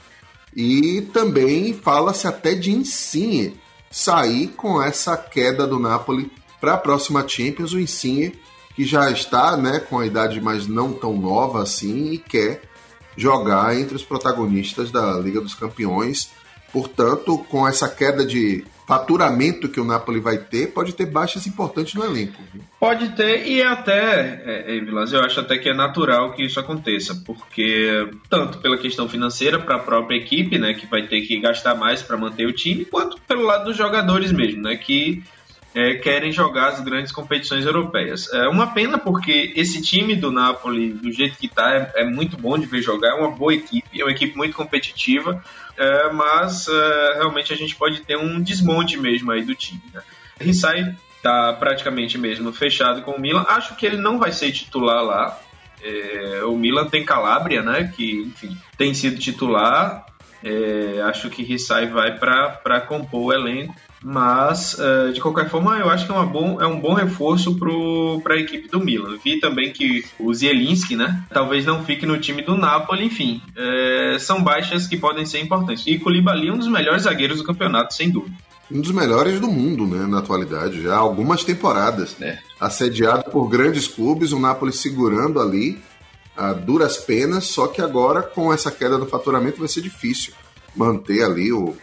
E 0.55 1.03
também 1.13 1.75
fala-se 1.75 2.27
até 2.27 2.55
de 2.55 2.73
Insigne 2.73 3.61
sair 3.91 4.49
com 4.49 4.83
essa 4.83 5.17
queda 5.17 5.67
do 5.67 5.79
Napoli 5.79 6.31
para 6.61 6.75
a 6.75 6.79
próxima 6.79 7.27
Champions. 7.27 7.73
O 7.73 7.81
Insigne 7.81 8.39
que 8.77 8.85
já 8.85 9.11
está 9.11 9.57
né, 9.57 9.81
com 9.81 9.99
a 9.99 10.07
idade 10.07 10.39
mais 10.39 10.67
não 10.67 10.93
tão 10.93 11.17
nova 11.17 11.63
assim 11.63 12.13
e 12.13 12.19
quer 12.19 12.61
jogar 13.17 13.75
entre 13.75 13.97
os 13.97 14.05
protagonistas 14.05 14.91
da 14.91 15.19
Liga 15.19 15.41
dos 15.41 15.55
Campeões. 15.55 16.31
Portanto, 16.71 17.39
com 17.49 17.67
essa 17.67 17.89
queda 17.89 18.25
de 18.25 18.67
faturamento 18.87 19.69
que 19.69 19.81
o 19.81 19.85
Napoli 19.85 20.21
vai 20.21 20.39
ter, 20.39 20.69
pode 20.69 20.95
ter 20.95 21.07
baixas 21.07 21.47
importantes 21.47 21.95
no 21.95 22.05
elenco. 22.05 22.41
Pode 22.79 23.11
ter, 23.11 23.47
e 23.47 23.61
até, 23.61 24.43
é, 24.45 24.77
é, 24.77 24.81
Vilas, 24.81 25.13
eu 25.13 25.21
acho 25.21 25.41
até 25.41 25.59
que 25.59 25.69
é 25.69 25.75
natural 25.75 26.33
que 26.33 26.45
isso 26.45 26.61
aconteça, 26.61 27.21
porque 27.27 28.09
tanto 28.31 28.59
pela 28.59 28.79
questão 28.79 29.09
financeira 29.09 29.59
para 29.59 29.77
a 29.77 29.81
própria 29.81 30.17
equipe, 30.17 30.57
né, 30.57 30.73
que 30.75 30.87
vai 30.87 31.03
ter 31.07 31.23
que 31.23 31.41
gastar 31.41 31.75
mais 31.75 32.01
para 32.01 32.17
manter 32.17 32.47
o 32.47 32.53
time, 32.53 32.85
quanto 32.85 33.21
pelo 33.23 33.43
lado 33.43 33.65
dos 33.65 33.77
jogadores 33.77 34.31
mesmo, 34.31 34.63
né, 34.63 34.77
que 34.77 35.23
é, 35.77 35.95
querem 35.97 36.33
jogar 36.33 36.69
as 36.69 36.81
grandes 36.81 37.13
competições 37.13 37.67
europeias. 37.67 38.33
É 38.33 38.49
uma 38.49 38.69
pena 38.69 38.97
porque 38.97 39.53
esse 39.55 39.83
time 39.83 40.17
do 40.17 40.33
Napoli, 40.33 40.91
do 40.95 41.13
jeito 41.13 41.37
que 41.37 41.45
está, 41.45 41.71
é, 41.71 41.93
é, 41.97 42.05
muito 42.05 42.39
bom 42.39 42.57
de 42.57 42.65
ver 42.65 42.81
jogar, 42.81 43.11
é 43.11 43.15
uma 43.15 43.31
boa 43.31 43.53
equipe, 43.53 44.01
é 44.01 44.03
uma 44.03 44.11
equipe 44.11 44.35
muito 44.35 44.57
competitiva, 44.57 45.45
é, 45.77 46.11
mas 46.15 46.67
é, 46.67 47.15
realmente 47.17 47.53
a 47.53 47.57
gente 47.57 47.77
pode 47.77 48.01
ter 48.01 48.17
um 48.17 48.41
desmonte 48.41 48.99
mesmo 48.99 49.31
aí 49.31 49.45
do 49.45 49.55
time. 49.55 49.83
Né? 49.93 50.01
Rissai 50.41 50.97
está 51.19 51.53
praticamente 51.53 52.17
mesmo 52.17 52.51
fechado 52.55 53.03
com 53.03 53.11
o 53.11 53.21
Milan, 53.21 53.45
acho 53.47 53.77
que 53.77 53.85
ele 53.85 53.99
não 53.99 54.19
vai 54.19 54.33
ser 54.33 54.51
titular 54.53 55.05
lá. 55.05 55.39
É, 55.83 56.43
o 56.45 56.57
Milan 56.57 56.87
tem 56.87 57.05
Calabria, 57.05 57.63
né, 57.63 57.93
que 57.95 58.23
enfim, 58.23 58.57
tem 58.79 58.95
sido 58.95 59.19
titular. 59.19 60.07
É, 60.43 61.03
acho 61.03 61.29
que 61.29 61.43
Rissai 61.43 61.87
vai 61.87 62.19
para 62.19 62.81
compor 62.81 63.27
o 63.27 63.33
elenco 63.35 63.75
mas, 64.03 64.75
uh, 64.75 65.13
de 65.13 65.21
qualquer 65.21 65.49
forma, 65.49 65.79
eu 65.79 65.89
acho 65.89 66.07
que 66.07 66.13
é, 66.13 66.25
bom, 66.25 66.61
é 66.61 66.67
um 66.67 66.81
bom 66.81 66.95
reforço 66.95 67.57
para 68.23 68.35
a 68.35 68.39
equipe 68.39 68.69
do 68.69 68.81
Milan. 68.81 69.17
Vi 69.23 69.41
também 69.41 69.73
que 69.73 70.05
o 70.19 70.33
Zielinski, 70.33 70.97
né? 70.97 71.25
Talvez 71.31 71.65
não 71.65 71.85
fique 71.85 72.07
no 72.07 72.19
time 72.19 72.43
do 72.43 72.57
Napoli, 72.57 73.07
enfim. 73.07 73.41
Uh, 73.57 74.19
são 74.21 74.43
baixas 74.43 74.87
que 74.87 74.97
podem 74.97 75.25
ser 75.25 75.41
importantes. 75.41 75.85
E 75.87 75.99
Koulibaly 75.99 76.49
é 76.49 76.53
um 76.53 76.59
dos 76.59 76.69
melhores 76.69 77.03
zagueiros 77.03 77.39
do 77.39 77.45
campeonato, 77.45 77.95
sem 77.95 78.11
dúvida. 78.11 78.37
Um 78.71 78.81
dos 78.81 78.91
melhores 78.91 79.41
do 79.41 79.47
mundo, 79.47 79.87
né, 79.87 80.07
na 80.07 80.19
atualidade, 80.19 80.83
já 80.83 80.95
há 80.95 80.99
algumas 80.99 81.45
temporadas. 81.45 82.17
É. 82.21 82.39
Assediado 82.61 83.31
por 83.31 83.49
grandes 83.49 83.87
clubes, 83.87 84.33
o 84.33 84.41
Napoli 84.41 84.73
segurando 84.73 85.41
ali 85.41 85.79
a 86.37 86.53
duras 86.53 86.97
penas, 86.99 87.45
só 87.45 87.69
que 87.69 87.81
agora, 87.81 88.23
com 88.23 88.53
essa 88.53 88.71
queda 88.71 88.99
do 88.99 89.07
faturamento, 89.07 89.59
vai 89.59 89.69
ser 89.69 89.81
difícil 89.81 90.35
manter 90.75 91.23
ali 91.23 91.53
o, 91.53 91.75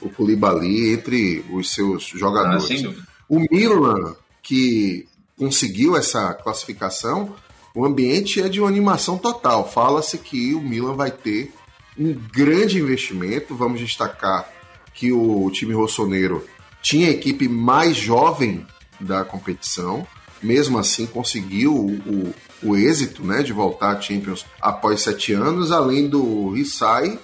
o 0.00 0.08
Koulibaly 0.08 0.92
entre 0.92 1.44
os 1.50 1.74
seus 1.74 2.04
jogadores. 2.04 2.84
Ah, 2.84 2.92
o 3.28 3.40
Milan, 3.50 4.14
que 4.42 5.06
conseguiu 5.36 5.96
essa 5.96 6.32
classificação, 6.34 7.34
o 7.74 7.84
ambiente 7.84 8.40
é 8.40 8.48
de 8.48 8.60
uma 8.60 8.68
animação 8.68 9.18
total. 9.18 9.68
Fala-se 9.68 10.18
que 10.18 10.54
o 10.54 10.60
Milan 10.60 10.94
vai 10.94 11.10
ter 11.10 11.52
um 11.98 12.12
grande 12.32 12.78
investimento. 12.78 13.54
Vamos 13.54 13.80
destacar 13.80 14.48
que 14.94 15.12
o 15.12 15.50
time 15.50 15.74
rossoneiro 15.74 16.44
tinha 16.82 17.08
a 17.08 17.12
equipe 17.12 17.48
mais 17.48 17.96
jovem 17.96 18.66
da 19.00 19.24
competição, 19.24 20.06
mesmo 20.42 20.78
assim 20.78 21.06
conseguiu 21.06 21.74
o, 21.74 21.90
o, 21.90 22.34
o 22.70 22.76
êxito 22.76 23.24
né, 23.24 23.42
de 23.42 23.52
voltar 23.52 23.96
à 23.96 24.00
Champions 24.00 24.44
após 24.60 25.02
sete 25.02 25.32
anos, 25.32 25.70
além 25.70 26.08
do 26.08 26.50
Rissai 26.50 27.18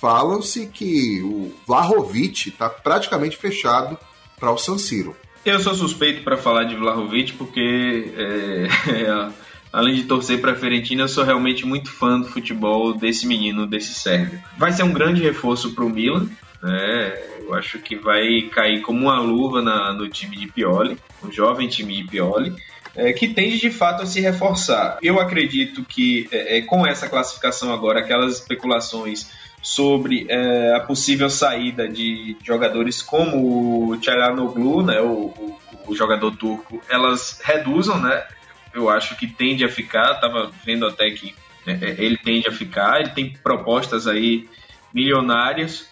falam-se 0.00 0.66
que 0.66 1.20
o 1.22 1.52
Vlahovic 1.66 2.48
está 2.48 2.68
praticamente 2.68 3.36
fechado 3.36 3.98
para 4.38 4.50
o 4.50 4.58
San 4.58 4.78
Siro. 4.78 5.14
Eu 5.44 5.60
sou 5.60 5.74
suspeito 5.74 6.22
para 6.22 6.36
falar 6.36 6.64
de 6.64 6.76
Vlahovic 6.76 7.32
porque, 7.34 8.12
é, 8.16 8.66
é, 8.92 9.28
além 9.72 9.94
de 9.94 10.04
torcer 10.04 10.40
para 10.40 10.52
a 10.52 10.54
Fiorentina, 10.54 11.02
eu 11.02 11.08
sou 11.08 11.24
realmente 11.24 11.66
muito 11.66 11.90
fã 11.90 12.20
do 12.20 12.26
futebol 12.26 12.94
desse 12.94 13.26
menino, 13.26 13.66
desse 13.66 13.94
sérvio. 13.94 14.40
Vai 14.56 14.72
ser 14.72 14.82
um 14.82 14.92
grande 14.92 15.22
reforço 15.22 15.74
para 15.74 15.84
o 15.84 15.90
Milan, 15.90 16.28
né? 16.62 17.28
Eu 17.40 17.54
acho 17.54 17.78
que 17.78 17.96
vai 17.96 18.42
cair 18.52 18.82
como 18.82 19.04
uma 19.04 19.20
luva 19.20 19.62
na, 19.62 19.92
no 19.94 20.08
time 20.08 20.36
de 20.36 20.48
Pioli, 20.48 20.98
um 21.24 21.32
jovem 21.32 21.66
time 21.66 21.96
de 21.96 22.04
Pioli. 22.04 22.54
É, 22.94 23.12
que 23.12 23.28
tende 23.28 23.60
de 23.60 23.70
fato 23.70 24.02
a 24.02 24.06
se 24.06 24.20
reforçar. 24.20 24.98
Eu 25.00 25.20
acredito 25.20 25.84
que 25.84 26.26
é, 26.32 26.58
é 26.58 26.62
com 26.62 26.84
essa 26.84 27.08
classificação 27.08 27.72
agora, 27.72 28.00
aquelas 28.00 28.34
especulações 28.40 29.30
sobre 29.62 30.26
é, 30.28 30.74
a 30.74 30.80
possível 30.80 31.28
saída 31.28 31.88
de 31.88 32.36
jogadores 32.44 33.02
como 33.02 33.90
o 33.90 33.96
Çalhanoğlu, 33.98 34.82
né, 34.82 35.00
o, 35.00 35.26
o, 35.26 35.58
o, 35.88 35.96
jogador 35.96 36.36
turco, 36.36 36.80
elas 36.88 37.40
reduzam, 37.42 38.00
né? 38.00 38.24
Eu 38.72 38.88
acho 38.88 39.16
que 39.16 39.26
tende 39.26 39.64
a 39.64 39.68
ficar, 39.68 40.12
estava 40.12 40.50
vendo 40.64 40.86
até 40.86 41.10
que 41.10 41.34
é, 41.66 41.72
é, 41.72 41.96
ele 41.98 42.16
tende 42.16 42.48
a 42.48 42.52
ficar, 42.52 43.00
ele 43.00 43.10
tem 43.10 43.32
propostas 43.42 44.06
aí 44.06 44.48
milionárias 44.94 45.90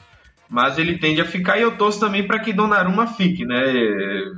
mas 0.49 0.79
ele 0.79 0.99
tende 0.99 1.21
a 1.21 1.25
ficar 1.25 1.59
e 1.59 1.63
eu 1.63 1.77
torço 1.77 2.01
também 2.01 2.27
para 2.27 2.39
que 2.39 2.53
Donnarumma 2.53 3.07
fique, 3.07 3.45
né? 3.45 3.63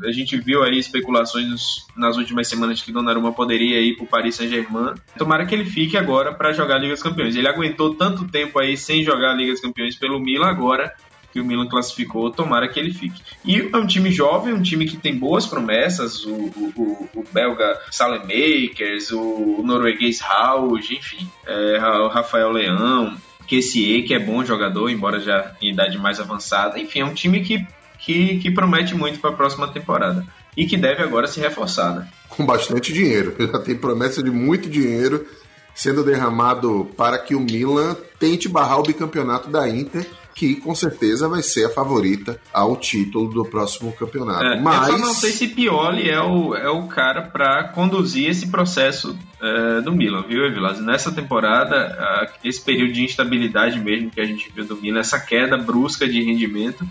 A 0.04 0.10
gente 0.10 0.36
viu 0.38 0.62
aí 0.62 0.78
especulações 0.78 1.86
nas 1.96 2.16
últimas 2.16 2.48
semanas 2.48 2.82
que 2.82 2.92
Donnarumma 2.92 3.32
poderia 3.32 3.80
ir 3.80 3.96
para 3.96 4.04
o 4.04 4.08
Paris 4.08 4.36
Saint-Germain. 4.36 4.94
Tomara 5.16 5.44
que 5.44 5.54
ele 5.54 5.64
fique 5.64 5.96
agora 5.96 6.32
para 6.32 6.52
jogar 6.52 6.76
a 6.76 6.78
Liga 6.78 6.94
dos 6.94 7.02
Campeões. 7.02 7.36
Ele 7.36 7.48
aguentou 7.48 7.94
tanto 7.94 8.26
tempo 8.26 8.58
aí 8.58 8.76
sem 8.76 9.02
jogar 9.02 9.32
a 9.32 9.34
Liga 9.34 9.52
dos 9.52 9.60
Campeões 9.60 9.96
pelo 9.96 10.18
Milan, 10.18 10.48
agora 10.48 10.92
que 11.32 11.40
o 11.40 11.44
Milan 11.44 11.68
classificou, 11.68 12.30
tomara 12.30 12.68
que 12.68 12.80
ele 12.80 12.92
fique. 12.92 13.22
E 13.44 13.68
é 13.72 13.76
um 13.76 13.86
time 13.86 14.10
jovem, 14.10 14.54
um 14.54 14.62
time 14.62 14.86
que 14.86 14.96
tem 14.96 15.16
boas 15.16 15.46
promessas, 15.46 16.24
o, 16.24 16.32
o, 16.34 17.08
o 17.14 17.24
belga 17.32 17.78
Salemakers, 17.90 19.10
o, 19.12 19.62
norueguês 19.62 20.20
Rauge, 20.20 20.96
enfim, 20.96 21.30
é, 21.46 21.78
o 22.00 22.08
Rafael 22.08 22.50
Leão, 22.50 23.16
Kessie, 23.48 24.02
que 24.02 24.14
é 24.14 24.18
bom 24.18 24.44
jogador, 24.44 24.90
embora 24.90 25.18
já 25.18 25.52
em 25.60 25.70
idade 25.70 25.98
mais 25.98 26.20
avançada. 26.20 26.78
Enfim, 26.78 27.00
é 27.00 27.04
um 27.04 27.14
time 27.14 27.40
que, 27.40 27.66
que, 27.98 28.38
que 28.38 28.50
promete 28.50 28.94
muito 28.94 29.18
para 29.18 29.30
a 29.30 29.36
próxima 29.36 29.66
temporada 29.66 30.24
e 30.56 30.66
que 30.66 30.76
deve 30.76 31.02
agora 31.02 31.26
se 31.26 31.40
reforçar. 31.40 31.94
Né? 31.94 32.08
Com 32.28 32.44
bastante 32.44 32.92
dinheiro. 32.92 33.34
Já 33.38 33.58
tem 33.58 33.74
promessa 33.74 34.22
de 34.22 34.30
muito 34.30 34.68
dinheiro 34.68 35.26
sendo 35.74 36.04
derramado 36.04 36.90
para 36.96 37.18
que 37.18 37.34
o 37.34 37.40
Milan 37.40 37.96
tente 38.18 38.48
barrar 38.48 38.80
o 38.80 38.82
bicampeonato 38.82 39.48
da 39.48 39.68
Inter 39.68 40.06
que 40.38 40.54
com 40.54 40.72
certeza 40.72 41.28
vai 41.28 41.42
ser 41.42 41.64
a 41.64 41.70
favorita 41.70 42.40
ao 42.52 42.76
título 42.76 43.28
do 43.28 43.44
próximo 43.44 43.92
campeonato. 43.92 44.44
É, 44.44 44.60
Mas... 44.60 44.88
Eu 44.88 44.98
não 44.98 45.12
sei 45.12 45.32
se 45.32 45.48
Pioli 45.48 46.08
é 46.08 46.22
o, 46.22 46.54
é 46.54 46.68
o 46.68 46.86
cara 46.86 47.22
para 47.22 47.64
conduzir 47.64 48.30
esse 48.30 48.46
processo 48.46 49.18
é, 49.40 49.80
do 49.80 49.92
Milan, 49.92 50.24
viu, 50.26 50.44
Evilas? 50.44 50.80
Nessa 50.80 51.12
temporada, 51.12 52.28
esse 52.44 52.60
período 52.60 52.92
de 52.92 53.04
instabilidade 53.04 53.78
mesmo 53.78 54.10
que 54.10 54.20
a 54.20 54.24
gente 54.24 54.50
viu 54.54 54.64
do 54.64 54.76
Milan, 54.76 55.00
essa 55.00 55.18
queda 55.18 55.56
brusca 55.56 56.08
de 56.08 56.22
rendimento, 56.22 56.88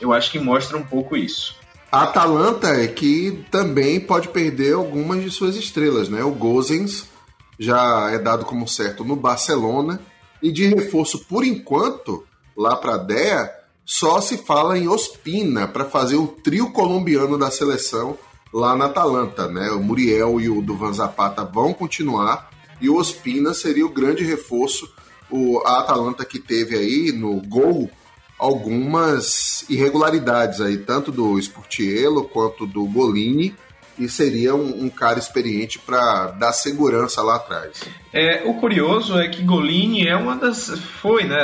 eu 0.00 0.12
acho 0.12 0.30
que 0.30 0.38
mostra 0.38 0.76
um 0.76 0.84
pouco 0.84 1.16
isso. 1.16 1.56
A 1.90 2.02
Atalanta 2.02 2.68
é 2.68 2.86
que 2.86 3.44
também 3.50 3.98
pode 4.00 4.28
perder 4.28 4.74
algumas 4.74 5.22
de 5.22 5.30
suas 5.30 5.56
estrelas, 5.56 6.08
né? 6.08 6.22
O 6.22 6.32
Gozens 6.32 7.08
já 7.58 8.10
é 8.10 8.18
dado 8.18 8.44
como 8.44 8.68
certo 8.68 9.04
no 9.04 9.16
Barcelona 9.16 10.00
e 10.42 10.52
de 10.52 10.66
reforço 10.66 11.24
por 11.24 11.44
enquanto 11.44 12.24
lá 12.56 12.76
para 12.76 12.94
a 12.94 12.98
DEA, 12.98 13.50
só 13.84 14.20
se 14.20 14.38
fala 14.38 14.78
em 14.78 14.88
Ospina 14.88 15.68
para 15.68 15.84
fazer 15.84 16.16
o 16.16 16.26
trio 16.26 16.70
colombiano 16.72 17.38
da 17.38 17.50
seleção 17.50 18.18
lá 18.52 18.76
na 18.76 18.86
Atalanta, 18.86 19.48
né? 19.48 19.70
O 19.70 19.82
Muriel 19.82 20.40
e 20.40 20.48
o 20.48 20.62
Duvan 20.62 20.92
Zapata 20.92 21.44
vão 21.44 21.72
continuar 21.72 22.50
e 22.80 22.88
o 22.88 22.96
Ospina 22.96 23.54
seria 23.54 23.86
o 23.86 23.92
grande 23.92 24.24
reforço. 24.24 24.90
O, 25.30 25.60
a 25.66 25.80
Atalanta 25.80 26.24
que 26.24 26.38
teve 26.38 26.76
aí 26.76 27.12
no 27.12 27.40
gol 27.42 27.90
algumas 28.38 29.64
irregularidades 29.68 30.60
aí, 30.60 30.76
tanto 30.76 31.10
do 31.10 31.38
Sportiello 31.38 32.24
quanto 32.24 32.66
do 32.66 32.84
Golini, 32.84 33.54
e 33.98 34.08
seria 34.08 34.54
um, 34.54 34.84
um 34.84 34.90
cara 34.90 35.18
experiente 35.18 35.78
para 35.78 36.28
dar 36.32 36.52
segurança 36.52 37.22
lá 37.22 37.36
atrás. 37.36 37.82
É, 38.12 38.42
o 38.44 38.54
curioso 38.54 39.18
é 39.18 39.28
que 39.28 39.42
Golini 39.42 40.06
é 40.06 40.16
uma 40.16 40.36
das 40.36 40.70
foi, 41.00 41.24
né, 41.24 41.36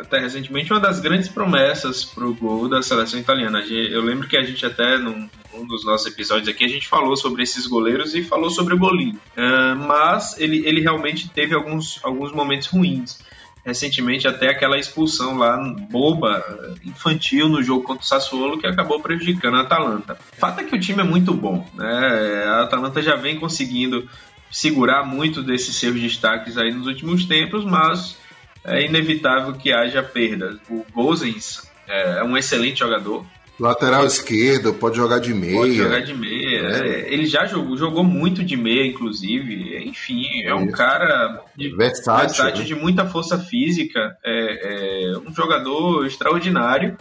até 0.00 0.18
recentemente 0.18 0.72
uma 0.72 0.80
das 0.80 1.00
grandes 1.00 1.28
promessas 1.28 2.04
para 2.04 2.26
o 2.26 2.34
gol 2.34 2.68
da 2.68 2.82
seleção 2.82 3.20
italiana. 3.20 3.60
Eu 3.60 4.02
lembro 4.02 4.28
que 4.28 4.36
a 4.36 4.42
gente 4.42 4.64
até 4.64 4.98
num, 4.98 5.28
um 5.54 5.66
dos 5.66 5.84
nossos 5.84 6.06
episódios 6.06 6.48
aqui 6.48 6.64
a 6.64 6.68
gente 6.68 6.88
falou 6.88 7.16
sobre 7.16 7.42
esses 7.42 7.66
goleiros 7.66 8.14
e 8.14 8.22
falou 8.22 8.50
sobre 8.50 8.74
o 8.74 8.78
Golini, 8.78 9.18
uh, 9.36 9.76
mas 9.76 10.38
ele, 10.38 10.66
ele 10.66 10.80
realmente 10.80 11.28
teve 11.28 11.54
alguns, 11.54 12.00
alguns 12.02 12.32
momentos 12.32 12.68
ruins 12.68 13.18
recentemente 13.64 14.26
até 14.26 14.48
aquela 14.48 14.78
expulsão 14.78 15.36
lá 15.36 15.56
boba, 15.90 16.78
infantil 16.84 17.48
no 17.48 17.62
jogo 17.62 17.84
contra 17.84 18.02
o 18.02 18.06
Sassuolo 18.06 18.58
que 18.58 18.66
acabou 18.66 19.00
prejudicando 19.00 19.56
a 19.56 19.60
Atalanta. 19.60 20.18
O 20.36 20.40
fato 20.40 20.60
é 20.60 20.64
que 20.64 20.74
o 20.74 20.80
time 20.80 21.00
é 21.00 21.04
muito 21.04 21.32
bom, 21.32 21.66
né? 21.74 22.44
A 22.46 22.62
Atalanta 22.62 23.00
já 23.00 23.14
vem 23.14 23.38
conseguindo 23.38 24.08
segurar 24.50 25.04
muito 25.04 25.42
desses 25.42 25.76
seus 25.76 25.98
destaques 25.98 26.58
aí 26.58 26.72
nos 26.72 26.86
últimos 26.86 27.24
tempos, 27.24 27.64
mas 27.64 28.16
é 28.64 28.84
inevitável 28.84 29.54
que 29.54 29.72
haja 29.72 30.02
perdas. 30.02 30.56
O 30.68 30.84
Gozens 30.92 31.62
é 31.88 32.22
um 32.24 32.36
excelente 32.36 32.80
jogador. 32.80 33.24
Lateral 33.60 34.04
esquerdo, 34.04 34.74
pode 34.74 34.96
jogar 34.96 35.20
de 35.20 35.32
meia. 35.32 35.56
Pode 35.56 35.74
jogar 35.74 36.00
de 36.00 36.14
meia. 36.14 36.41
É, 36.62 37.12
ele 37.12 37.26
já 37.26 37.46
jogou, 37.46 37.76
jogou 37.76 38.04
muito 38.04 38.42
de 38.44 38.56
meia, 38.56 38.86
inclusive. 38.86 39.78
Enfim, 39.86 40.42
é 40.42 40.54
um 40.54 40.66
Isso. 40.66 40.76
cara 40.76 41.42
de, 41.56 41.74
versátil, 41.74 42.26
versátil 42.26 42.60
né? 42.60 42.66
de 42.66 42.74
muita 42.74 43.06
força 43.06 43.38
física, 43.38 44.16
é, 44.24 45.12
é 45.12 45.18
um 45.18 45.34
jogador 45.34 46.06
extraordinário. 46.06 46.96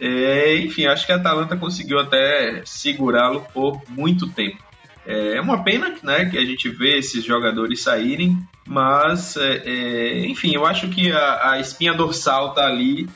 É, 0.00 0.56
enfim, 0.56 0.86
acho 0.86 1.06
que 1.06 1.12
a 1.12 1.16
Atalanta 1.16 1.56
conseguiu 1.56 1.98
até 1.98 2.62
segurá-lo 2.64 3.46
por 3.52 3.80
muito 3.88 4.28
tempo. 4.28 4.62
É 5.06 5.38
uma 5.38 5.62
pena 5.62 5.94
né, 6.02 6.24
que 6.24 6.38
a 6.38 6.44
gente 6.44 6.68
vê 6.70 6.96
esses 6.96 7.22
jogadores 7.22 7.82
saírem, 7.82 8.38
mas, 8.66 9.36
é, 9.36 9.62
é, 9.64 10.26
enfim, 10.26 10.54
eu 10.54 10.64
acho 10.64 10.88
que 10.88 11.12
a, 11.12 11.52
a 11.52 11.60
espinha 11.60 11.92
dorsal 11.92 12.50
está 12.50 12.66
ali 12.66 13.06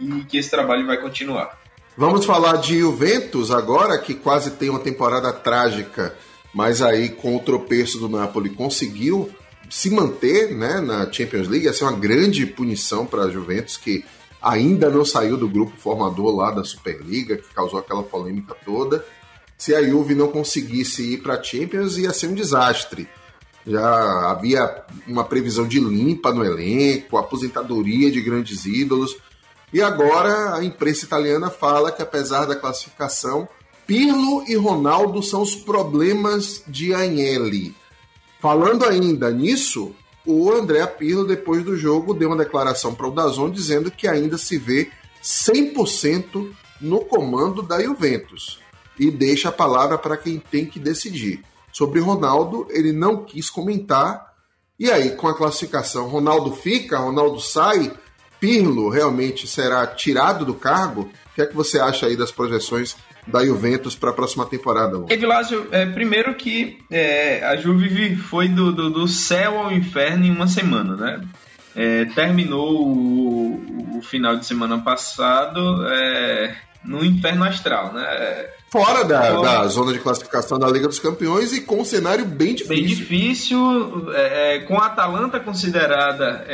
e 0.00 0.24
que 0.24 0.38
esse 0.38 0.50
trabalho 0.50 0.86
vai 0.86 0.96
continuar. 0.96 1.57
Vamos 1.98 2.24
falar 2.24 2.58
de 2.58 2.78
Juventus 2.78 3.50
agora, 3.50 3.98
que 3.98 4.14
quase 4.14 4.52
tem 4.52 4.70
uma 4.70 4.78
temporada 4.78 5.32
trágica, 5.32 6.16
mas 6.54 6.80
aí 6.80 7.08
com 7.08 7.34
o 7.34 7.40
tropeço 7.40 7.98
do 7.98 8.08
Napoli 8.08 8.50
conseguiu 8.50 9.28
se 9.68 9.90
manter 9.90 10.54
né, 10.54 10.80
na 10.80 11.12
Champions 11.12 11.48
League. 11.48 11.66
Essa 11.66 11.84
é 11.84 11.88
uma 11.88 11.98
grande 11.98 12.46
punição 12.46 13.04
para 13.04 13.24
a 13.24 13.28
Juventus, 13.28 13.76
que 13.76 14.04
ainda 14.40 14.88
não 14.88 15.04
saiu 15.04 15.36
do 15.36 15.48
grupo 15.48 15.76
formador 15.76 16.36
lá 16.36 16.52
da 16.52 16.62
Superliga, 16.62 17.36
que 17.36 17.52
causou 17.52 17.80
aquela 17.80 18.04
polêmica 18.04 18.54
toda. 18.64 19.04
Se 19.56 19.74
a 19.74 19.82
Juve 19.82 20.14
não 20.14 20.28
conseguisse 20.28 21.14
ir 21.14 21.16
para 21.18 21.34
a 21.34 21.42
Champions, 21.42 21.98
ia 21.98 22.12
ser 22.12 22.28
um 22.28 22.34
desastre. 22.34 23.08
Já 23.66 24.30
havia 24.30 24.84
uma 25.04 25.24
previsão 25.24 25.66
de 25.66 25.80
limpa 25.80 26.32
no 26.32 26.44
elenco, 26.44 27.18
aposentadoria 27.18 28.08
de 28.08 28.20
grandes 28.20 28.66
ídolos. 28.66 29.16
E 29.72 29.82
agora 29.82 30.54
a 30.54 30.64
imprensa 30.64 31.04
italiana 31.04 31.50
fala 31.50 31.92
que, 31.92 32.02
apesar 32.02 32.46
da 32.46 32.56
classificação, 32.56 33.48
Pirlo 33.86 34.44
e 34.46 34.54
Ronaldo 34.54 35.22
são 35.22 35.42
os 35.42 35.54
problemas 35.54 36.62
de 36.66 36.94
Agnelli. 36.94 37.74
Falando 38.40 38.84
ainda 38.84 39.30
nisso, 39.30 39.94
o 40.26 40.52
André 40.52 40.86
Pirlo, 40.86 41.26
depois 41.26 41.64
do 41.64 41.76
jogo, 41.76 42.14
deu 42.14 42.28
uma 42.28 42.36
declaração 42.36 42.94
para 42.94 43.08
o 43.08 43.10
Dazon 43.10 43.50
dizendo 43.50 43.90
que 43.90 44.06
ainda 44.06 44.36
se 44.36 44.58
vê 44.58 44.90
100% 45.22 46.50
no 46.80 47.00
comando 47.00 47.62
da 47.62 47.82
Juventus 47.82 48.60
e 48.98 49.10
deixa 49.10 49.48
a 49.48 49.52
palavra 49.52 49.96
para 49.96 50.16
quem 50.16 50.38
tem 50.38 50.66
que 50.66 50.78
decidir. 50.78 51.44
Sobre 51.72 52.00
Ronaldo, 52.00 52.66
ele 52.70 52.92
não 52.92 53.24
quis 53.24 53.48
comentar. 53.48 54.34
E 54.78 54.90
aí, 54.90 55.12
com 55.12 55.28
a 55.28 55.34
classificação, 55.34 56.08
Ronaldo 56.08 56.52
fica, 56.52 56.98
Ronaldo 56.98 57.40
sai, 57.40 57.92
Pirlo 58.40 58.88
realmente 58.88 59.46
será 59.46 59.86
tirado 59.86 60.44
do 60.44 60.54
cargo? 60.54 61.02
O 61.02 61.34
que 61.34 61.42
é 61.42 61.46
que 61.46 61.54
você 61.54 61.78
acha 61.78 62.06
aí 62.06 62.16
das 62.16 62.30
projeções 62.30 62.96
da 63.26 63.44
Juventus 63.44 63.94
para 63.94 64.10
a 64.10 64.12
próxima 64.12 64.46
temporada? 64.46 65.04
Evilásio, 65.08 65.68
é, 65.70 65.86
primeiro 65.86 66.34
que 66.34 66.78
é, 66.90 67.44
a 67.44 67.56
Juve 67.56 68.16
foi 68.16 68.48
do, 68.48 68.72
do, 68.72 68.90
do, 68.90 69.08
céu 69.08 69.58
ao 69.58 69.72
inferno 69.72 70.24
em 70.24 70.30
uma 70.30 70.46
semana, 70.46 70.96
né? 70.96 71.20
É, 71.76 72.06
terminou 72.06 72.88
o, 72.88 73.98
o, 73.98 74.02
final 74.02 74.36
de 74.36 74.44
semana 74.44 74.78
passado 74.78 75.86
é, 75.86 76.56
no 76.84 77.04
inferno 77.04 77.44
astral, 77.44 77.92
né? 77.92 78.46
Fora 78.70 79.04
da, 79.04 79.22
Fora. 79.22 79.42
da 79.42 79.66
zona 79.68 79.92
de 79.92 79.98
classificação 80.00 80.58
da 80.58 80.68
Liga 80.68 80.88
dos 80.88 80.98
Campeões 80.98 81.52
e 81.52 81.60
com 81.60 81.80
um 81.80 81.84
cenário 81.84 82.24
bem 82.24 82.54
difícil. 82.54 82.76
Bem 82.76 82.86
difícil, 82.86 84.12
é, 84.12 84.56
é, 84.56 84.58
com 84.60 84.76
a 84.78 84.86
Atalanta 84.86 85.38
considerada 85.38 86.44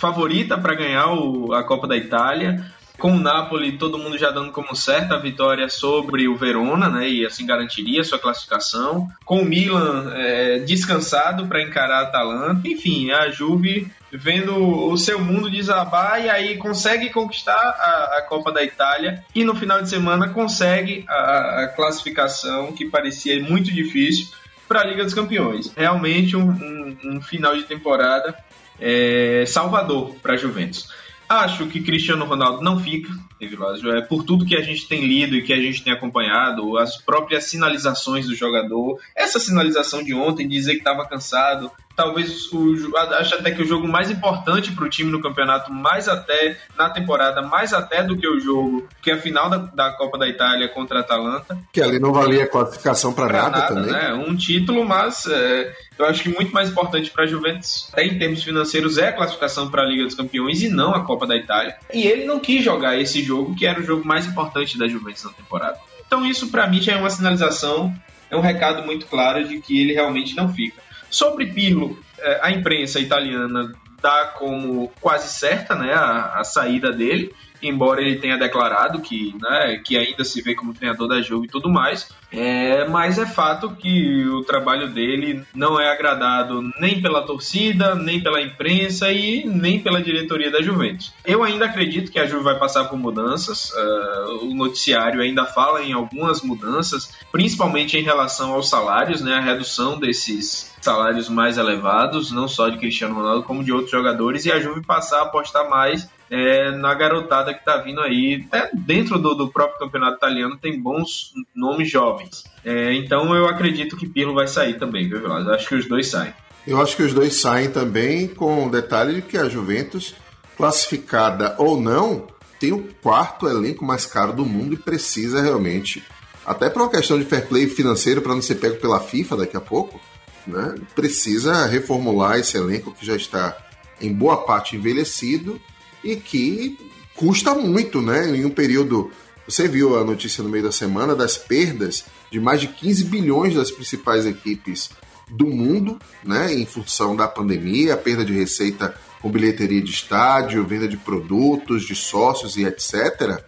favorita 0.00 0.56
para 0.58 0.74
ganhar 0.74 1.12
o, 1.12 1.52
a 1.52 1.62
Copa 1.62 1.86
da 1.86 1.96
Itália. 1.96 2.64
Com 2.98 3.12
o 3.12 3.20
Napoli, 3.20 3.78
todo 3.78 3.98
mundo 3.98 4.18
já 4.18 4.30
dando 4.30 4.52
como 4.52 4.76
certa 4.76 5.14
a 5.14 5.18
vitória 5.18 5.70
sobre 5.70 6.28
o 6.28 6.36
Verona, 6.36 6.88
né? 6.88 7.08
E 7.08 7.24
assim 7.24 7.46
garantiria 7.46 8.04
sua 8.04 8.18
classificação. 8.18 9.08
Com 9.24 9.40
o 9.40 9.44
Milan 9.44 10.12
é, 10.14 10.58
descansado 10.58 11.46
para 11.46 11.62
encarar 11.62 12.00
a 12.00 12.02
Atalanta. 12.02 12.68
Enfim, 12.68 13.10
a 13.10 13.30
Juve 13.30 13.90
vendo 14.12 14.54
o 14.56 14.96
seu 14.98 15.18
mundo 15.18 15.50
desabar 15.50 16.22
e 16.22 16.28
aí 16.28 16.56
consegue 16.56 17.10
conquistar 17.10 17.54
a, 17.54 18.18
a 18.18 18.22
Copa 18.22 18.52
da 18.52 18.62
Itália 18.62 19.24
e 19.34 19.44
no 19.44 19.54
final 19.54 19.80
de 19.80 19.88
semana 19.88 20.28
consegue 20.28 21.04
a, 21.08 21.62
a 21.62 21.68
classificação 21.68 22.72
que 22.72 22.84
parecia 22.86 23.40
muito 23.42 23.72
difícil 23.72 24.26
para 24.68 24.82
a 24.82 24.84
Liga 24.84 25.04
dos 25.04 25.14
Campeões. 25.14 25.72
Realmente 25.74 26.36
um, 26.36 26.50
um, 26.50 26.98
um 27.04 27.20
final 27.20 27.56
de 27.56 27.62
temporada 27.62 28.36
é, 28.80 29.44
Salvador 29.46 30.14
para 30.22 30.34
a 30.34 30.36
Juventus. 30.36 30.88
Acho 31.28 31.68
que 31.68 31.80
Cristiano 31.80 32.24
Ronaldo 32.24 32.60
não 32.60 32.80
fica, 32.80 33.08
é, 33.40 34.00
por 34.00 34.24
tudo 34.24 34.44
que 34.44 34.56
a 34.56 34.62
gente 34.62 34.88
tem 34.88 35.06
lido 35.06 35.36
e 35.36 35.42
que 35.42 35.52
a 35.52 35.60
gente 35.60 35.84
tem 35.84 35.92
acompanhado, 35.92 36.76
as 36.76 36.96
próprias 36.96 37.44
sinalizações 37.44 38.26
do 38.26 38.34
jogador, 38.34 38.98
essa 39.14 39.38
sinalização 39.38 40.02
de 40.02 40.12
ontem, 40.12 40.48
dizer 40.48 40.72
que 40.72 40.78
estava 40.78 41.06
cansado, 41.06 41.70
talvez 42.00 42.50
o, 42.50 42.96
acho 42.96 43.34
até 43.34 43.50
que 43.50 43.62
o 43.62 43.66
jogo 43.66 43.86
mais 43.86 44.10
importante 44.10 44.72
para 44.72 44.86
o 44.86 44.88
time 44.88 45.10
no 45.10 45.20
campeonato, 45.20 45.70
mais 45.70 46.08
até 46.08 46.56
na 46.78 46.88
temporada, 46.88 47.42
mais 47.42 47.74
até 47.74 48.02
do 48.02 48.16
que 48.16 48.26
o 48.26 48.40
jogo, 48.40 48.88
que 49.02 49.10
é 49.10 49.14
a 49.14 49.18
final 49.18 49.50
da, 49.50 49.58
da 49.58 49.92
Copa 49.92 50.16
da 50.16 50.26
Itália 50.26 50.66
contra 50.68 50.98
a 50.98 51.00
Atalanta. 51.02 51.58
Que 51.70 51.82
ali 51.82 51.98
não 51.98 52.10
valia 52.10 52.46
classificação 52.46 53.12
para 53.12 53.30
nada, 53.30 53.50
nada, 53.50 53.74
também. 53.74 53.92
Né? 53.92 54.14
Um 54.14 54.34
título, 54.34 54.82
mas 54.82 55.26
é, 55.26 55.74
eu 55.98 56.06
acho 56.06 56.22
que 56.22 56.30
muito 56.30 56.54
mais 56.54 56.70
importante 56.70 57.10
para 57.10 57.24
a 57.24 57.26
Juventus, 57.26 57.90
até 57.92 58.04
em 58.04 58.18
termos 58.18 58.42
financeiros, 58.42 58.96
é 58.96 59.08
a 59.08 59.12
classificação 59.12 59.70
para 59.70 59.82
a 59.82 59.86
Liga 59.86 60.04
dos 60.04 60.14
Campeões 60.14 60.62
e 60.62 60.70
não 60.70 60.94
a 60.94 61.04
Copa 61.04 61.26
da 61.26 61.36
Itália. 61.36 61.76
E 61.92 62.06
ele 62.06 62.24
não 62.24 62.40
quis 62.40 62.64
jogar 62.64 62.98
esse 62.98 63.22
jogo, 63.22 63.54
que 63.54 63.66
era 63.66 63.78
o 63.78 63.84
jogo 63.84 64.06
mais 64.06 64.26
importante 64.26 64.78
da 64.78 64.88
Juventus 64.88 65.24
na 65.24 65.32
temporada. 65.32 65.78
Então 66.06 66.24
isso 66.24 66.48
para 66.48 66.66
mim 66.66 66.80
já 66.80 66.94
é 66.94 66.96
uma 66.96 67.10
sinalização, 67.10 67.94
é 68.30 68.36
um 68.36 68.40
recado 68.40 68.86
muito 68.86 69.04
claro 69.06 69.46
de 69.46 69.60
que 69.60 69.78
ele 69.78 69.92
realmente 69.92 70.34
não 70.34 70.52
fica. 70.52 70.80
Sobre 71.10 71.46
Pirlo, 71.46 71.98
é, 72.18 72.38
a 72.42 72.50
imprensa 72.50 73.00
italiana 73.00 73.72
dá 74.00 74.26
como 74.38 74.88
quase 75.00 75.28
certa 75.28 75.74
né, 75.74 75.92
a, 75.92 76.40
a 76.40 76.44
saída 76.44 76.90
dele 76.92 77.34
embora 77.62 78.00
ele 78.00 78.16
tenha 78.16 78.36
declarado 78.36 79.00
que, 79.00 79.34
né, 79.40 79.80
que 79.84 79.96
ainda 79.96 80.24
se 80.24 80.40
vê 80.42 80.54
como 80.54 80.74
treinador 80.74 81.08
da 81.08 81.20
Juve 81.20 81.46
e 81.46 81.50
tudo 81.50 81.68
mais, 81.68 82.08
é, 82.32 82.86
mas 82.86 83.18
é 83.18 83.26
fato 83.26 83.70
que 83.70 84.26
o 84.28 84.42
trabalho 84.44 84.88
dele 84.88 85.42
não 85.54 85.80
é 85.80 85.90
agradado 85.90 86.62
nem 86.78 87.02
pela 87.02 87.22
torcida, 87.22 87.94
nem 87.94 88.22
pela 88.22 88.40
imprensa 88.40 89.10
e 89.10 89.44
nem 89.44 89.80
pela 89.80 90.00
diretoria 90.00 90.50
da 90.50 90.62
Juventus. 90.62 91.12
Eu 91.24 91.42
ainda 91.42 91.64
acredito 91.64 92.10
que 92.10 92.18
a 92.18 92.26
Juve 92.26 92.44
vai 92.44 92.58
passar 92.58 92.84
por 92.84 92.98
mudanças, 92.98 93.70
uh, 93.70 94.46
o 94.46 94.54
noticiário 94.54 95.20
ainda 95.20 95.44
fala 95.44 95.82
em 95.82 95.92
algumas 95.92 96.42
mudanças, 96.42 97.12
principalmente 97.32 97.96
em 97.96 98.02
relação 98.02 98.52
aos 98.52 98.68
salários, 98.68 99.20
né, 99.20 99.34
a 99.34 99.40
redução 99.40 99.98
desses 99.98 100.72
salários 100.80 101.28
mais 101.28 101.58
elevados, 101.58 102.30
não 102.30 102.48
só 102.48 102.68
de 102.68 102.78
Cristiano 102.78 103.14
Ronaldo, 103.14 103.42
como 103.42 103.64
de 103.64 103.72
outros 103.72 103.90
jogadores, 103.90 104.46
e 104.46 104.52
a 104.52 104.60
Juve 104.60 104.82
passar 104.82 105.20
a 105.20 105.22
apostar 105.24 105.68
mais 105.68 106.08
é, 106.30 106.70
na 106.70 106.94
garotada 106.94 107.52
que 107.52 107.58
está 107.58 107.76
vindo 107.78 108.00
aí. 108.00 108.46
Até 108.50 108.70
dentro 108.72 109.18
do, 109.18 109.34
do, 109.34 109.48
próprio 109.48 109.78
campeonato 109.78 110.16
italiano 110.16 110.56
tem 110.56 110.80
bons 110.80 111.32
nomes 111.54 111.90
jovens. 111.90 112.44
É, 112.64 112.94
então 112.94 113.34
eu 113.34 113.46
acredito 113.46 113.96
que 113.96 114.08
Pirlo 114.08 114.34
vai 114.34 114.46
sair 114.46 114.78
também, 114.78 115.08
viu, 115.08 115.20
Veloz? 115.20 115.48
Acho 115.48 115.68
que 115.68 115.74
os 115.74 115.86
dois 115.86 116.06
saem. 116.06 116.32
Eu 116.66 116.80
acho 116.80 116.96
que 116.96 117.02
os 117.02 117.12
dois 117.12 117.34
saem 117.34 117.70
também, 117.70 118.28
com 118.28 118.66
o 118.66 118.70
detalhe 118.70 119.14
de 119.14 119.22
que 119.22 119.36
a 119.36 119.48
Juventus, 119.48 120.14
classificada 120.56 121.56
ou 121.58 121.80
não, 121.80 122.28
tem 122.60 122.72
o 122.72 122.86
quarto 123.02 123.48
elenco 123.48 123.84
mais 123.84 124.06
caro 124.06 124.32
do 124.32 124.44
mundo 124.44 124.74
e 124.74 124.76
precisa 124.76 125.40
realmente, 125.40 126.04
até 126.44 126.68
por 126.68 126.82
uma 126.82 126.90
questão 126.90 127.18
de 127.18 127.24
fair 127.24 127.46
play 127.48 127.66
financeiro 127.66 128.20
para 128.20 128.34
não 128.34 128.42
ser 128.42 128.56
pego 128.56 128.76
pela 128.76 129.00
FIFA 129.00 129.38
daqui 129.38 129.56
a 129.56 129.60
pouco, 129.60 129.98
né? 130.46 130.74
precisa 130.94 131.64
reformular 131.66 132.38
esse 132.38 132.58
elenco 132.58 132.92
que 132.92 133.04
já 133.04 133.16
está 133.16 133.56
em 133.98 134.12
boa 134.12 134.44
parte 134.44 134.76
envelhecido 134.76 135.60
e 136.02 136.16
que 136.16 136.78
custa 137.14 137.54
muito, 137.54 138.00
né? 138.00 138.36
Em 138.36 138.44
um 138.44 138.50
período. 138.50 139.10
Você 139.46 139.66
viu 139.66 139.98
a 139.98 140.04
notícia 140.04 140.44
no 140.44 140.48
meio 140.48 140.64
da 140.64 140.72
semana 140.72 141.14
das 141.14 141.36
perdas 141.36 142.04
de 142.30 142.38
mais 142.38 142.60
de 142.60 142.68
15 142.68 143.04
bilhões 143.04 143.54
das 143.54 143.70
principais 143.70 144.24
equipes 144.24 144.90
do 145.28 145.46
mundo, 145.46 145.98
né? 146.24 146.52
Em 146.54 146.66
função 146.66 147.16
da 147.16 147.26
pandemia, 147.26 147.94
a 147.94 147.96
perda 147.96 148.24
de 148.24 148.32
receita 148.32 148.94
com 149.20 149.30
bilheteria 149.30 149.82
de 149.82 149.90
estádio, 149.90 150.66
venda 150.66 150.88
de 150.88 150.96
produtos, 150.96 151.86
de 151.86 151.94
sócios 151.94 152.56
e 152.56 152.64
etc. 152.64 153.42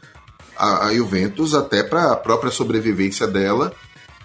A, 0.56 0.92
Juventus, 0.94 1.54
até 1.54 1.82
para 1.82 2.12
a 2.12 2.16
própria 2.16 2.50
sobrevivência 2.50 3.26
dela, 3.26 3.72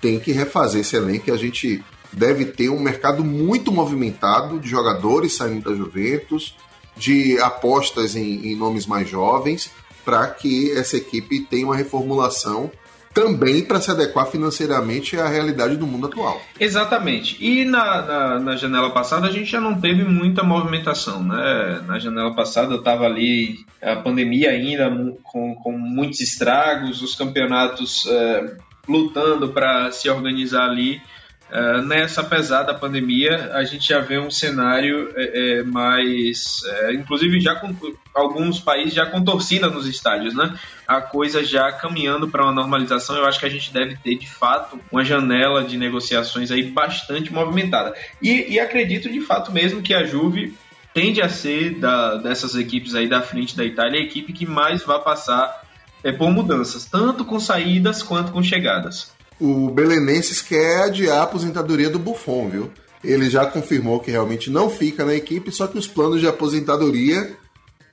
tem 0.02 0.20
que 0.20 0.32
refazer 0.32 0.82
esse 0.82 0.96
elenco 0.96 1.30
e 1.30 1.32
a 1.32 1.38
gente 1.38 1.84
deve 2.12 2.46
ter 2.46 2.70
um 2.70 2.80
mercado 2.80 3.24
muito 3.24 3.72
movimentado 3.72 4.60
de 4.60 4.70
jogadores 4.70 5.34
saindo 5.34 5.70
da 5.70 5.76
Juventus, 5.76 6.56
de 6.98 7.40
apostas 7.40 8.16
em, 8.16 8.48
em 8.48 8.56
nomes 8.56 8.86
mais 8.86 9.10
jovens, 9.10 9.72
para 10.04 10.28
que 10.28 10.72
essa 10.72 10.98
equipe 10.98 11.42
tenha 11.42 11.66
uma 11.66 11.76
reformulação 11.76 12.72
também 13.18 13.64
para 13.66 13.82
se 13.82 13.90
adequar 13.90 14.28
financeiramente 14.28 15.20
à 15.20 15.28
realidade 15.28 15.76
do 15.76 15.88
mundo 15.88 16.06
atual. 16.06 16.40
Exatamente. 16.60 17.36
E 17.44 17.66
na, 17.66 18.02
na, 18.04 18.40
na, 18.40 18.56
janela 18.56 18.92
passada 18.92 19.26
a 19.26 19.32
gente 19.32 19.50
já 19.50 19.60
não 19.60 19.74
teve 19.74 20.04
muita 20.04 20.44
movimentação, 20.44 21.24
né? 21.24 21.82
Na 21.88 21.98
janela 21.98 22.36
passada 22.36 22.76
estava 22.76 23.06
ali 23.06 23.66
a 23.82 23.96
pandemia 23.96 24.52
ainda 24.52 24.88
com, 25.24 25.56
com 25.56 25.72
muitos 25.72 26.20
estragos, 26.20 27.02
os 27.02 27.16
campeonatos 27.16 28.06
é, 28.08 28.56
lutando 28.88 29.50
para 29.50 29.92
se 29.92 30.08
organizar 30.08 30.70
ali. 30.70 31.02
Uh, 31.50 31.82
nessa 31.82 32.22
pesada 32.22 32.74
pandemia, 32.74 33.52
a 33.54 33.64
gente 33.64 33.88
já 33.88 34.00
vê 34.00 34.20
um 34.20 34.30
cenário 34.30 35.14
é, 35.16 35.60
é, 35.60 35.64
mais. 35.64 36.62
É, 36.66 36.94
inclusive, 36.94 37.40
já 37.40 37.56
com 37.56 37.74
alguns 38.14 38.60
países 38.60 38.94
já 38.94 39.06
com 39.06 39.24
torcida 39.24 39.70
nos 39.70 39.88
estádios, 39.88 40.36
né? 40.36 40.58
A 40.86 41.00
coisa 41.00 41.46
já 41.46 41.72
caminhando 41.72 42.28
para 42.28 42.44
uma 42.44 42.52
normalização. 42.52 43.16
Eu 43.16 43.26
acho 43.26 43.40
que 43.40 43.46
a 43.46 43.50
gente 43.50 43.72
deve 43.72 43.96
ter, 43.96 44.16
de 44.16 44.28
fato, 44.30 44.78
uma 44.92 45.06
janela 45.06 45.64
de 45.64 45.78
negociações 45.78 46.52
aí 46.52 46.64
bastante 46.64 47.32
movimentada. 47.32 47.96
E, 48.22 48.54
e 48.54 48.60
acredito, 48.60 49.10
de 49.10 49.22
fato, 49.22 49.50
mesmo 49.50 49.82
que 49.82 49.94
a 49.94 50.04
Juve 50.04 50.54
tende 50.94 51.22
a 51.22 51.30
ser, 51.30 51.76
da, 51.76 52.16
dessas 52.18 52.56
equipes 52.56 52.94
aí 52.94 53.08
da 53.08 53.22
frente 53.22 53.56
da 53.56 53.64
Itália, 53.64 54.02
a 54.02 54.04
equipe 54.04 54.34
que 54.34 54.46
mais 54.46 54.84
vai 54.84 55.00
passar 55.02 55.64
é, 56.04 56.12
por 56.12 56.30
mudanças, 56.30 56.84
tanto 56.84 57.24
com 57.24 57.40
saídas 57.40 58.04
quanto 58.04 58.34
com 58.34 58.44
chegadas 58.44 59.16
o 59.40 59.70
Belenenses 59.70 60.42
quer 60.42 60.84
adiar 60.84 61.20
a 61.20 61.24
aposentadoria 61.24 61.90
do 61.90 62.00
Buffon, 62.00 62.50
viu? 62.50 62.72
Ele 63.04 63.30
já 63.30 63.46
confirmou 63.46 64.00
que 64.00 64.12
realmente 64.12 64.50
não 64.50 64.70
fica 64.70 65.06
na 65.06 65.14
equipe, 65.14 65.52
só 65.52 65.68
que 65.68 65.78
os 65.78 65.88
planos 65.88 66.20
de 66.20 66.28
aposentadoria 66.28 67.38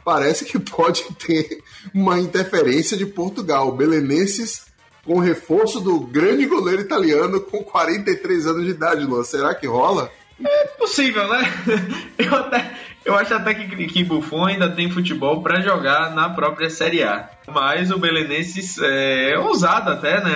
parece 0.04 0.44
que 0.44 0.59
pode 0.61 1.04
ter 1.14 1.62
uma 1.92 2.18
interferência 2.18 2.96
de 2.96 3.07
Portugal. 3.07 3.68
O 3.68 3.76
Belenenses 3.76 4.62
com 5.04 5.18
reforço 5.18 5.80
do 5.80 6.00
grande 6.00 6.46
goleiro 6.46 6.80
italiano 6.80 7.40
com 7.40 7.62
43 7.62 8.46
anos 8.46 8.64
de 8.64 8.70
idade, 8.70 9.04
Luan. 9.04 9.22
Será 9.22 9.54
que 9.54 9.66
rola? 9.66 10.11
É 10.42 10.66
possível, 10.78 11.28
né? 11.28 11.42
Eu, 12.18 12.35
até, 12.35 12.74
eu 13.05 13.14
acho 13.14 13.35
até 13.35 13.53
que, 13.53 13.87
que 13.87 14.05
Buffon 14.05 14.47
ainda 14.47 14.69
tem 14.69 14.90
futebol 14.90 15.43
para 15.43 15.61
jogar 15.61 16.14
na 16.14 16.31
própria 16.31 16.71
Série 16.71 17.03
A. 17.03 17.29
Mas 17.47 17.90
o 17.90 17.99
Belenenses 17.99 18.79
é, 18.79 19.33
é 19.33 19.38
ousado 19.38 19.90
até, 19.90 20.25
né? 20.25 20.35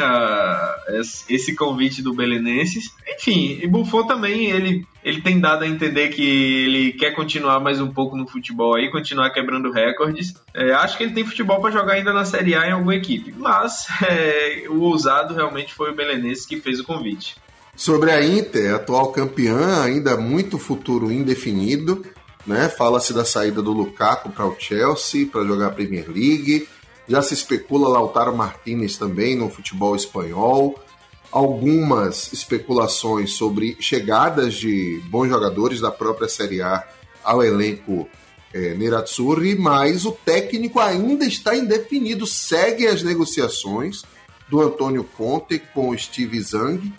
Esse 1.28 1.54
convite 1.54 2.02
do 2.02 2.12
Belenenses. 2.12 2.92
Enfim, 3.09 3.59
e 3.62 3.66
Buffon 3.66 4.07
também, 4.07 4.50
ele, 4.50 4.87
ele 5.02 5.22
tem 5.22 5.40
dado 5.40 5.64
a 5.64 5.66
entender 5.66 6.09
que 6.09 6.22
ele 6.22 6.92
quer 6.92 7.12
continuar 7.12 7.59
mais 7.61 7.81
um 7.81 7.88
pouco 7.90 8.16
no 8.16 8.28
futebol 8.28 8.76
aí, 8.76 8.90
continuar 8.90 9.31
quebrando 9.31 9.72
recordes. 9.72 10.35
É, 10.54 10.72
acho 10.72 10.98
que 10.98 11.04
ele 11.04 11.14
tem 11.14 11.24
futebol 11.24 11.61
para 11.61 11.70
jogar 11.70 11.94
ainda 11.94 12.12
na 12.12 12.26
Série 12.26 12.54
A 12.54 12.66
em 12.66 12.72
alguma 12.72 12.94
equipe. 12.94 13.35
Mas 13.37 13.87
é, 14.07 14.64
o 14.68 14.81
ousado 14.83 15.35
realmente 15.35 15.72
foi 15.72 15.90
o 15.90 15.96
Belenenses 15.96 16.44
que 16.44 16.61
fez 16.61 16.78
o 16.81 16.85
convite. 16.85 17.37
Sobre 17.74 18.11
a 18.11 18.22
Inter, 18.22 18.74
atual 18.74 19.12
campeã, 19.12 19.83
ainda 19.85 20.16
muito 20.16 20.59
futuro 20.59 21.12
indefinido. 21.12 22.04
Né? 22.48 22.70
Fala-se 22.70 23.12
da 23.12 23.26
saída 23.26 23.61
do 23.61 23.72
Lukaku 23.72 24.30
para 24.30 24.46
o 24.46 24.56
Chelsea 24.58 25.26
para 25.26 25.44
jogar 25.44 25.66
a 25.66 25.70
Premier 25.70 26.06
League. 26.08 26.66
Já 27.06 27.20
se 27.20 27.34
especula 27.34 27.90
Lautaro 27.90 28.34
Martinez 28.34 28.96
também 28.96 29.37
no 29.37 29.50
futebol 29.50 29.94
espanhol. 29.94 30.82
Algumas 31.30 32.32
especulações 32.32 33.32
sobre 33.34 33.76
chegadas 33.78 34.54
de 34.54 34.98
bons 35.11 35.28
jogadores 35.28 35.78
da 35.78 35.90
própria 35.90 36.26
Série 36.26 36.62
A 36.62 36.88
ao 37.22 37.44
elenco 37.44 38.08
é, 38.54 38.72
Nerazzurri, 38.72 39.54
mas 39.54 40.06
o 40.06 40.12
técnico 40.12 40.80
ainda 40.80 41.26
está 41.26 41.54
indefinido. 41.54 42.26
Segue 42.26 42.87
as 42.87 43.02
negociações 43.02 44.04
do 44.48 44.62
Antônio 44.62 45.04
Conte 45.04 45.58
com 45.74 45.90
o 45.90 45.98
Steve 45.98 46.40
Zang 46.40 46.90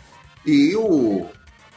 e 0.45 0.75
o 0.75 1.25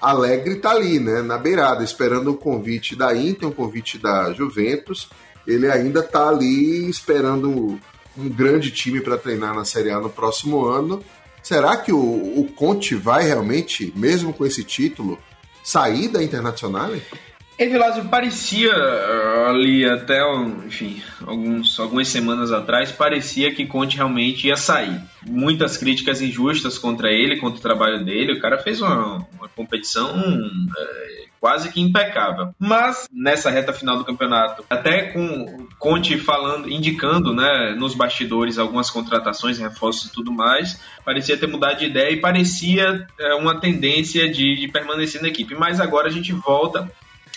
Alegre 0.03 0.55
está 0.55 0.73
ali, 0.73 0.99
né, 0.99 1.23
na 1.23 1.39
beirada, 1.39 1.85
esperando 1.85 2.33
o 2.33 2.37
convite 2.37 2.97
da 2.97 3.17
Inter, 3.17 3.49
o 3.49 3.55
convite 3.55 3.99
da 3.99 4.33
Juventus. 4.33 5.09
Ele 5.47 5.71
ainda 5.71 6.01
está 6.01 6.29
ali 6.29 6.91
esperando 6.91 7.79
um 8.19 8.29
grande 8.29 8.73
time 8.73 9.01
para 9.01 9.17
treinar 9.17 9.55
na 9.55 9.65
Série 9.65 9.91
A 9.91 10.01
no 10.01 10.11
próximo 10.11 10.67
ano. 10.67 11.03
Será 11.43 11.77
que 11.77 11.93
o, 11.93 11.99
o 11.99 12.53
Conte 12.53 12.95
vai 12.95 13.25
realmente, 13.25 13.93
mesmo 13.97 14.33
com 14.33 14.45
esse 14.45 14.63
título, 14.65 15.19
sair 15.63 16.09
da 16.09 16.23
Internacional? 16.23 16.91
Evilásio 17.63 18.05
parecia 18.07 18.73
uh, 18.75 19.49
ali 19.49 19.85
até, 19.89 20.21
enfim, 20.67 21.03
alguns, 21.27 21.79
algumas 21.79 22.09
semanas 22.09 22.51
atrás, 22.51 22.91
parecia 22.91 23.55
que 23.55 23.67
Conte 23.67 23.97
realmente 23.97 24.49
ia 24.49 24.57
sair. 24.57 25.01
Muitas 25.27 25.77
críticas 25.77 26.21
injustas 26.21 26.77
contra 26.77 27.11
ele, 27.11 27.39
contra 27.39 27.59
o 27.59 27.63
trabalho 27.63 28.05
dele. 28.05 28.33
O 28.33 28.41
cara 28.41 28.59
fez 28.59 28.81
uma, 28.81 29.27
uma 29.39 29.49
competição 29.49 30.11
uh, 30.19 31.31
quase 31.41 31.71
que 31.71 31.81
impecável. 31.81 32.55
Mas 32.59 33.09
nessa 33.13 33.51
reta 33.51 33.73
final 33.73 33.97
do 33.97 34.05
campeonato, 34.05 34.65
até 34.69 35.13
com 35.13 35.67
Conte 35.79 36.17
falando, 36.17 36.69
indicando, 36.69 37.35
né, 37.35 37.75
nos 37.77 37.95
bastidores 37.95 38.59
algumas 38.59 38.91
contratações, 38.91 39.59
reforços 39.59 40.11
e 40.11 40.13
tudo 40.13 40.33
mais, 40.33 40.81
parecia 41.05 41.37
ter 41.37 41.49
mudado 41.49 41.79
de 41.79 41.87
ideia 41.87 42.11
e 42.11 42.21
parecia 42.21 43.07
uh, 43.21 43.37
uma 43.39 43.61
tendência 43.61 44.31
de, 44.31 44.57
de 44.57 44.69
permanecer 44.69 45.21
na 45.23 45.29
equipe. 45.29 45.55
Mas 45.55 45.81
agora 45.81 46.09
a 46.09 46.13
gente 46.13 46.33
volta 46.33 46.91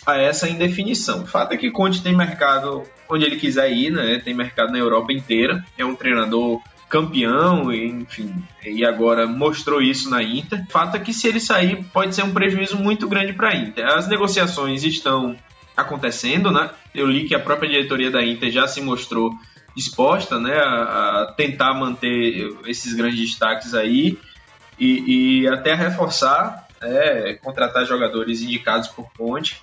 a 0.05 0.17
essa 0.17 0.47
indefinição. 0.47 1.23
O 1.23 1.27
fato 1.27 1.53
é 1.53 1.57
que 1.57 1.71
Conte 1.71 2.01
tem 2.01 2.15
mercado 2.15 2.83
onde 3.09 3.25
ele 3.25 3.37
quiser 3.37 3.71
ir, 3.71 3.91
né? 3.91 4.21
Tem 4.23 4.33
mercado 4.33 4.71
na 4.71 4.77
Europa 4.77 5.11
inteira. 5.11 5.63
É 5.77 5.85
um 5.85 5.95
treinador 5.95 6.61
campeão, 6.87 7.73
enfim, 7.73 8.33
e 8.63 8.85
agora 8.85 9.25
mostrou 9.25 9.81
isso 9.81 10.09
na 10.09 10.21
Inter. 10.21 10.63
O 10.67 10.71
fato 10.71 10.95
é 10.95 10.99
que 10.99 11.13
se 11.13 11.27
ele 11.27 11.39
sair, 11.39 11.83
pode 11.91 12.13
ser 12.13 12.23
um 12.23 12.31
prejuízo 12.31 12.77
muito 12.77 13.07
grande 13.07 13.33
para 13.33 13.49
a 13.49 13.55
Inter. 13.55 13.85
As 13.85 14.07
negociações 14.07 14.83
estão 14.83 15.35
acontecendo, 15.75 16.51
né? 16.51 16.69
Eu 16.93 17.07
li 17.07 17.27
que 17.27 17.35
a 17.35 17.39
própria 17.39 17.69
diretoria 17.69 18.11
da 18.11 18.23
Inter 18.23 18.51
já 18.51 18.67
se 18.67 18.81
mostrou 18.81 19.31
disposta, 19.75 20.39
né, 20.39 20.55
a, 20.55 21.23
a 21.23 21.33
tentar 21.35 21.73
manter 21.73 22.55
esses 22.65 22.93
grandes 22.93 23.19
destaques 23.19 23.73
aí 23.73 24.17
e, 24.79 25.41
e 25.41 25.47
até 25.49 25.73
reforçar, 25.73 26.64
é, 26.81 27.33
contratar 27.35 27.85
jogadores 27.85 28.41
indicados 28.41 28.87
por 28.89 29.11
Conte 29.13 29.61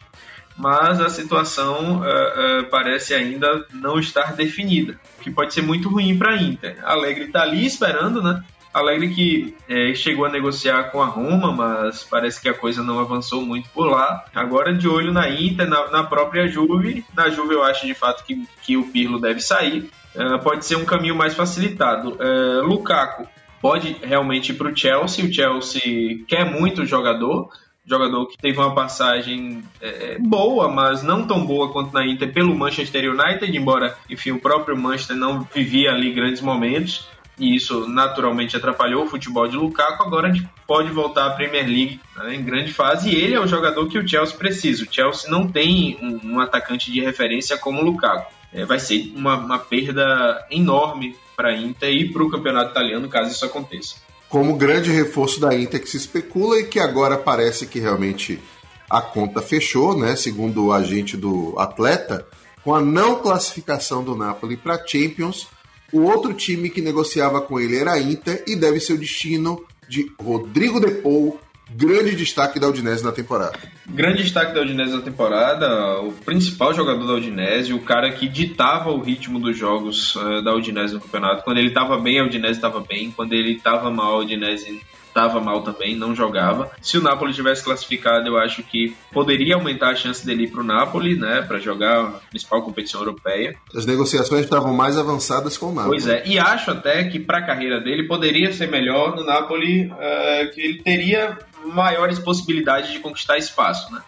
mas 0.57 1.01
a 1.01 1.09
situação 1.09 2.01
uh, 2.01 2.61
uh, 2.61 2.71
parece 2.71 3.15
ainda 3.15 3.67
não 3.73 3.99
estar 3.99 4.35
definida, 4.35 4.99
o 5.19 5.23
que 5.23 5.31
pode 5.31 5.55
ser 5.55 5.63
muito 5.63 5.89
ruim 5.89 6.17
para 6.17 6.33
a 6.33 6.37
Inter. 6.37 6.77
Alegre 6.83 7.25
está 7.25 7.43
ali 7.43 7.65
esperando, 7.65 8.23
né? 8.23 8.43
Alegre 8.73 9.15
que 9.15 9.55
é, 9.69 9.95
chegou 9.95 10.25
a 10.25 10.31
negociar 10.31 10.85
com 10.85 11.03
a 11.03 11.07
Roma, 11.07 11.53
mas 11.53 12.05
parece 12.05 12.41
que 12.41 12.49
a 12.49 12.55
coisa 12.55 12.83
não 12.83 12.99
avançou 12.99 13.43
muito 13.43 13.69
por 13.69 13.87
lá. 13.87 14.25
Agora 14.35 14.73
de 14.73 14.89
olho 14.89 15.13
na 15.13 15.29
Inter, 15.29 15.69
na, 15.69 15.91
na 15.91 16.05
própria 16.05 16.49
Juve. 16.49 17.05
Na 17.15 17.29
Juve 17.29 17.53
eu 17.53 17.63
acho 17.63 17.87
de 17.87 17.93
fato 17.93 18.25
que, 18.25 18.49
que 18.63 18.79
o 18.79 18.91
Pirlo 18.91 19.21
deve 19.21 19.41
sair. 19.41 19.91
Uh, 20.15 20.39
pode 20.43 20.65
ser 20.65 20.77
um 20.77 20.87
caminho 20.87 21.15
mais 21.15 21.35
facilitado. 21.35 22.17
Lukaku 22.63 23.29
pode 23.63 23.97
realmente 24.03 24.53
ir 24.53 24.57
para 24.57 24.71
o 24.71 24.77
Chelsea. 24.77 25.25
O 25.25 25.33
Chelsea 25.33 26.25
quer 26.29 26.45
muito 26.45 26.83
o 26.83 26.87
jogador 26.87 27.49
jogador 27.85 28.27
que 28.27 28.39
teve 28.39 28.59
uma 28.59 28.75
passagem 28.75 29.63
é, 29.81 30.17
boa, 30.19 30.69
mas 30.69 31.03
não 31.03 31.27
tão 31.27 31.45
boa 31.45 31.73
quanto 31.73 31.93
na 31.93 32.07
Inter 32.07 32.33
pelo 32.33 32.55
Manchester 32.55 33.11
United, 33.11 33.57
embora, 33.57 33.97
enfim, 34.09 34.31
o 34.31 34.39
próprio 34.39 34.77
Manchester 34.77 35.17
não 35.17 35.47
vivia 35.53 35.91
ali 35.91 36.13
grandes 36.13 36.41
momentos. 36.41 37.09
E 37.39 37.57
isso 37.57 37.89
naturalmente 37.89 38.57
atrapalhou 38.57 39.05
o 39.05 39.09
futebol 39.09 39.49
de 39.49 39.57
Lukaku. 39.57 40.03
Agora 40.03 40.33
pode 40.67 40.91
voltar 40.91 41.27
à 41.27 41.31
Premier 41.31 41.67
League 41.67 42.01
né, 42.17 42.37
em 42.37 42.45
grande 42.45 42.73
fase. 42.73 43.11
E 43.11 43.15
ele 43.15 43.35
é 43.35 43.41
o 43.41 43.47
jogador 43.47 43.89
que 43.89 43.99
o 43.99 44.07
Chelsea 44.07 44.37
precisa. 44.37 44.85
O 44.85 44.89
Chelsea 44.89 45.31
não 45.31 45.49
tem 45.49 45.99
um, 46.01 46.35
um 46.35 46.41
atacante 46.41 46.93
de 46.93 47.01
referência 47.01 47.57
como 47.57 47.81
o 47.81 47.85
Lukaku. 47.85 48.31
É, 48.53 48.65
vai 48.65 48.79
ser 48.79 49.13
uma, 49.17 49.37
uma 49.37 49.59
perda 49.59 50.47
enorme 50.51 51.17
para 51.35 51.49
a 51.49 51.57
Inter 51.57 51.91
e 51.91 52.13
para 52.13 52.23
o 52.23 52.31
campeonato 52.31 52.71
italiano 52.71 53.09
caso 53.09 53.31
isso 53.31 53.45
aconteça 53.45 53.97
como 54.33 54.57
grande 54.57 54.91
reforço 54.91 55.39
da 55.39 55.55
Inter 55.55 55.79
que 55.79 55.91
se 55.91 55.99
especula 55.99 56.59
e 56.59 56.65
que 56.65 56.81
agora 56.81 57.19
parece 57.19 57.67
que 57.67 57.79
realmente 57.79 58.41
a 58.89 59.03
conta 59.03 59.43
fechou, 59.43 59.95
né? 59.95 60.17
Segundo 60.17 60.65
o 60.65 60.73
agente 60.73 61.19
do 61.19 61.55
atleta, 61.59 62.27
com 62.65 62.75
a 62.75 62.81
não 62.81 63.17
classificação 63.17 64.03
do 64.03 64.17
Napoli 64.17 64.57
para 64.57 64.83
Champions, 64.87 65.49
o 65.93 66.01
outro 66.05 66.33
time 66.33 66.71
que 66.71 66.81
negociava 66.81 67.43
com 67.43 67.61
ele 67.61 67.77
era 67.77 67.93
a 67.93 68.01
Inter 68.01 68.43
e 68.47 68.57
deve 68.57 68.81
ser 68.81 68.95
o 68.95 68.99
destino 68.99 69.67
de 69.87 70.11
Rodrigo 70.19 70.81
De 70.81 70.93
Paul, 70.93 71.39
grande 71.75 72.15
destaque 72.15 72.59
da 72.59 72.69
Udinese 72.69 73.05
na 73.05 73.13
temporada. 73.13 73.59
Grande 73.87 74.23
destaque 74.23 74.55
da 74.55 74.61
Udinese 74.61 74.93
na 74.93 75.03
temporada, 75.03 76.01
o 76.01 76.13
principal 76.13 76.73
jogador 76.75 77.07
da 77.07 77.15
Udinese, 77.15 77.73
o 77.73 77.81
cara 77.81 78.11
que 78.13 78.29
ditava 78.29 78.91
o 78.91 79.01
ritmo 79.01 79.39
dos 79.39 79.57
jogos 79.57 80.15
uh, 80.17 80.43
da 80.43 80.55
Udinese 80.55 80.95
no 80.95 81.01
campeonato. 81.01 81.45
Quando 81.45 81.59
ele 81.59 81.69
estava 81.69 81.99
bem, 81.99 82.21
a 82.21 82.25
Udinese 82.25 82.55
estava 82.55 82.81
bem. 82.81 83.11
Quando 83.11 83.33
ele 83.33 83.53
estava 83.53 83.91
mal, 83.91 84.15
a 84.15 84.19
Udinese 84.19 84.81
estava 85.13 85.41
mal 85.41 85.63
também, 85.63 85.95
não 85.95 86.15
jogava. 86.15 86.71
Se 86.81 86.97
o 86.97 87.03
Napoli 87.03 87.35
tivesse 87.35 87.63
classificado, 87.63 88.27
eu 88.27 88.39
acho 88.39 88.63
que 88.63 88.97
poderia 89.13 89.55
aumentar 89.55 89.91
a 89.91 89.95
chance 89.95 90.25
dele 90.25 90.45
ir 90.45 90.51
para 90.51 90.63
o 90.63 90.65
Napoli, 90.65 91.17
né, 91.17 91.43
para 91.43 91.59
jogar 91.59 92.01
a 92.01 92.11
principal 92.31 92.63
competição 92.63 93.01
europeia. 93.01 93.55
As 93.75 93.85
negociações 93.85 94.45
estavam 94.45 94.75
mais 94.75 94.97
avançadas 94.97 95.57
com 95.57 95.67
o 95.67 95.75
Napoli. 95.75 95.91
Pois 95.91 96.07
é, 96.09 96.23
e 96.27 96.39
acho 96.39 96.71
até 96.71 97.05
que 97.05 97.21
para 97.21 97.39
a 97.39 97.47
carreira 97.47 97.81
dele 97.81 98.09
poderia 98.09 98.53
ser 98.53 98.71
melhor 98.71 99.15
no 99.15 99.25
Napoli, 99.25 99.87
uh, 99.87 100.51
que 100.55 100.61
ele 100.61 100.83
teria 100.83 101.39
maiores 101.67 102.19
possibilidades 102.19 102.91
de 102.91 102.99
conquistar 102.99 103.37
espaço. 103.37 103.93
Né? 103.93 104.01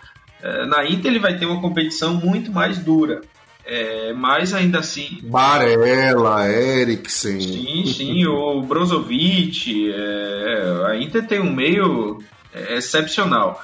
É, 0.42 0.66
na 0.66 0.84
Inter 0.84 1.10
ele 1.10 1.20
vai 1.20 1.38
ter 1.38 1.46
uma 1.46 1.60
competição 1.60 2.14
muito 2.14 2.52
mais 2.52 2.78
dura. 2.78 3.22
É, 3.66 4.12
mas 4.12 4.52
ainda 4.52 4.80
assim. 4.80 5.20
Barella, 5.22 6.50
Eriksen. 6.50 7.40
Sim, 7.40 7.86
sim, 7.86 8.26
o 8.26 8.60
Brozovic. 8.62 9.90
É, 9.90 10.86
a 10.86 10.96
Inter 10.96 11.26
tem 11.26 11.40
um 11.40 11.52
meio 11.52 12.22
é, 12.52 12.76
excepcional. 12.76 13.62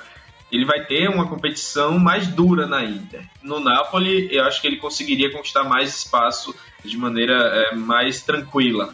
Ele 0.51 0.64
vai 0.64 0.84
ter 0.84 1.09
uma 1.09 1.28
competição 1.28 1.98
mais 1.98 2.26
dura 2.26 2.66
na 2.66 2.84
Inter. 2.84 3.22
No 3.42 3.61
Napoli, 3.61 4.28
eu 4.34 4.44
acho 4.44 4.61
que 4.61 4.66
ele 4.66 4.78
conseguiria 4.78 5.30
conquistar 5.30 5.64
mais 5.64 5.94
espaço 5.94 6.55
de 6.84 6.96
maneira 6.96 7.34
é, 7.34 7.76
mais 7.76 8.22
tranquila. 8.22 8.92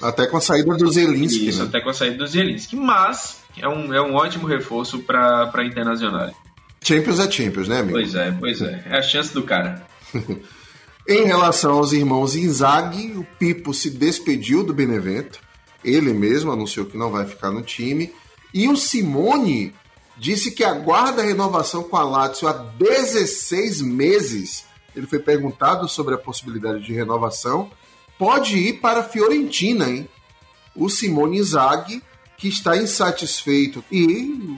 Até 0.00 0.26
com 0.26 0.36
a 0.36 0.40
saída 0.40 0.74
do 0.74 0.90
Zelinski. 0.90 1.48
Isso, 1.48 1.60
né? 1.60 1.68
até 1.68 1.80
com 1.80 1.90
a 1.90 1.94
saída 1.94 2.16
do 2.16 2.26
Zelinski. 2.26 2.76
Mas 2.76 3.42
é 3.58 3.68
um, 3.68 3.94
é 3.94 4.00
um 4.00 4.14
ótimo 4.14 4.46
reforço 4.46 5.00
para 5.00 5.50
a 5.52 5.64
Internacional. 5.64 6.34
Champions 6.82 7.18
é 7.18 7.30
Champions, 7.30 7.68
né, 7.68 7.80
amigo? 7.80 7.98
Pois 7.98 8.14
é, 8.14 8.30
pois 8.38 8.62
é. 8.62 8.84
É 8.86 8.98
a 8.98 9.02
chance 9.02 9.32
do 9.32 9.42
cara. 9.42 9.85
Em 11.08 11.24
relação 11.24 11.72
aos 11.72 11.92
irmãos 11.92 12.34
Inzaghi, 12.34 13.12
o 13.16 13.24
Pipo 13.38 13.72
se 13.72 13.90
despediu 13.90 14.62
do 14.62 14.74
Benevento. 14.74 15.40
Ele 15.84 16.12
mesmo 16.12 16.50
anunciou 16.50 16.86
que 16.86 16.96
não 16.96 17.10
vai 17.10 17.26
ficar 17.26 17.50
no 17.50 17.62
time. 17.62 18.12
E 18.52 18.68
o 18.68 18.76
Simone 18.76 19.74
disse 20.16 20.50
que 20.50 20.64
aguarda 20.64 21.22
a 21.22 21.24
renovação 21.24 21.82
com 21.82 21.96
a 21.96 22.02
Lazio 22.02 22.48
há 22.48 22.52
16 22.52 23.82
meses. 23.82 24.64
Ele 24.94 25.06
foi 25.06 25.18
perguntado 25.18 25.88
sobre 25.88 26.14
a 26.14 26.18
possibilidade 26.18 26.82
de 26.84 26.92
renovação. 26.92 27.70
Pode 28.18 28.56
ir 28.56 28.80
para 28.80 29.00
a 29.00 29.04
Fiorentina, 29.04 29.88
hein? 29.88 30.08
O 30.74 30.88
Simone 30.88 31.38
Inzaghi 31.38 32.02
que 32.36 32.48
está 32.48 32.76
insatisfeito 32.76 33.82
e 33.90 34.04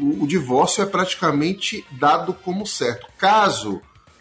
o, 0.00 0.24
o 0.24 0.26
divórcio 0.26 0.82
é 0.82 0.86
praticamente 0.86 1.86
dado 1.92 2.34
como 2.34 2.66
certo. 2.66 3.06
Caso 3.16 3.80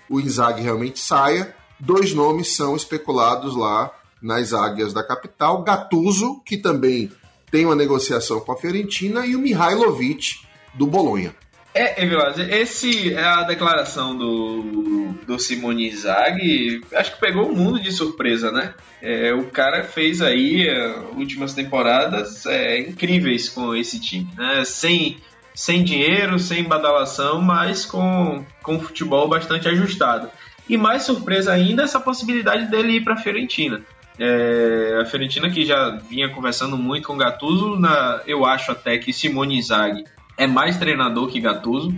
o 0.10 0.20
Inzaghi 0.20 0.62
realmente 0.62 0.99
saia, 0.99 1.55
dois 1.80 2.14
nomes 2.14 2.55
são 2.55 2.76
especulados 2.76 3.55
lá 3.55 3.91
nas 4.22 4.53
águias 4.53 4.93
da 4.93 5.03
capital: 5.03 5.64
Gattuso, 5.64 6.41
que 6.45 6.58
também 6.58 7.12
tem 7.51 7.66
uma 7.66 7.76
negociação 7.76 8.39
com 8.39 8.51
a 8.51 8.58
Fiorentina, 8.58 9.26
e 9.26 9.36
o 9.36 9.39
Mihailovic 9.39 10.39
do 10.74 10.86
Bolonha. 10.86 11.34
É, 11.74 12.03
Evilás, 12.03 12.39
esse 12.39 13.14
é 13.14 13.24
a 13.24 13.43
declaração 13.43 14.18
do, 14.18 15.14
do 15.28 15.38
Simone 15.38 15.89
Inzaghi, 15.89 16.82
acho 16.91 17.14
que 17.14 17.20
pegou 17.20 17.51
o 17.51 17.55
mundo 17.55 17.80
de 17.80 17.91
surpresa, 17.91 18.51
né? 18.51 18.74
É, 18.99 19.32
o 19.32 19.43
cara 19.43 19.84
fez 19.84 20.20
aí 20.20 20.68
uh, 20.68 21.16
últimas 21.16 21.53
temporadas 21.53 22.47
é, 22.47 22.80
incríveis 22.80 23.47
com 23.47 23.76
esse 23.76 23.99
time, 23.99 24.28
né? 24.36 24.64
Sem, 24.66 25.18
sem 25.58 25.84
dinheiro, 25.84 26.38
sem 26.38 26.64
badalação, 26.64 27.41
mas 27.41 27.84
com, 27.84 28.45
com 28.62 28.80
futebol 28.80 29.28
bastante 29.28 29.68
ajustado. 29.68 30.30
E 30.70 30.78
mais 30.78 31.01
surpresa 31.01 31.51
ainda 31.51 31.82
essa 31.82 31.99
possibilidade 31.99 32.70
dele 32.70 32.97
ir 32.97 33.03
para 33.03 33.16
a 33.16 33.18
Fiorentina. 33.18 33.82
É, 34.20 34.99
a 35.01 35.05
Fiorentina 35.05 35.49
que 35.49 35.66
já 35.66 35.89
vinha 35.89 36.30
conversando 36.30 36.78
muito 36.78 37.08
com 37.08 37.18
Gattuso, 37.18 37.76
na, 37.76 38.22
eu 38.28 38.45
acho 38.45 38.72
até 38.72 38.99
que 38.99 39.12
Simone 39.12 39.58
Inzaghi 39.58 40.03
é 40.38 40.45
mais 40.45 40.78
treinador 40.78 41.28
que 41.28 41.39
Gattuso, 41.39 41.91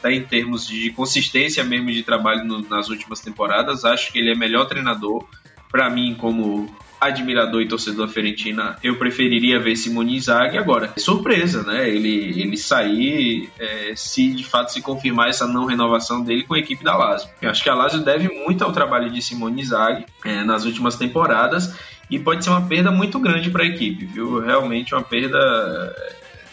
tá, 0.00 0.12
em 0.12 0.22
termos 0.22 0.64
de 0.64 0.92
consistência 0.92 1.64
mesmo 1.64 1.90
de 1.90 2.04
trabalho 2.04 2.44
no, 2.44 2.60
nas 2.60 2.88
últimas 2.90 3.18
temporadas. 3.18 3.84
Acho 3.84 4.12
que 4.12 4.20
ele 4.20 4.30
é 4.30 4.36
melhor 4.36 4.66
treinador. 4.66 5.26
Para 5.68 5.90
mim, 5.90 6.14
como 6.14 6.72
admirador 7.00 7.62
e 7.62 7.68
torcedor 7.68 8.08
Fiorentina, 8.08 8.76
eu 8.82 8.96
preferiria 8.96 9.58
ver 9.58 9.74
Simone 9.74 10.16
Inzaghi 10.16 10.58
agora. 10.58 10.92
Surpresa, 10.98 11.62
né? 11.62 11.88
Ele, 11.88 12.40
ele 12.40 12.56
sair, 12.56 13.48
é, 13.58 13.94
se 13.96 14.28
de 14.28 14.44
fato 14.44 14.72
se 14.72 14.82
confirmar 14.82 15.28
essa 15.28 15.46
não 15.46 15.64
renovação 15.64 16.22
dele 16.22 16.44
com 16.44 16.54
a 16.54 16.58
equipe 16.58 16.84
da 16.84 16.96
Lazio. 16.96 17.30
Eu 17.40 17.50
acho 17.50 17.62
que 17.62 17.70
a 17.70 17.74
Lazio 17.74 18.00
deve 18.00 18.28
muito 18.28 18.62
ao 18.62 18.72
trabalho 18.72 19.10
de 19.10 19.22
Simone 19.22 19.62
Inzaghi 19.62 20.04
é, 20.24 20.44
nas 20.44 20.64
últimas 20.64 20.96
temporadas 20.96 21.74
e 22.10 22.18
pode 22.18 22.44
ser 22.44 22.50
uma 22.50 22.66
perda 22.66 22.90
muito 22.90 23.18
grande 23.18 23.50
para 23.50 23.62
a 23.62 23.66
equipe, 23.66 24.04
viu? 24.04 24.40
Realmente 24.40 24.94
uma 24.94 25.02
perda 25.02 25.38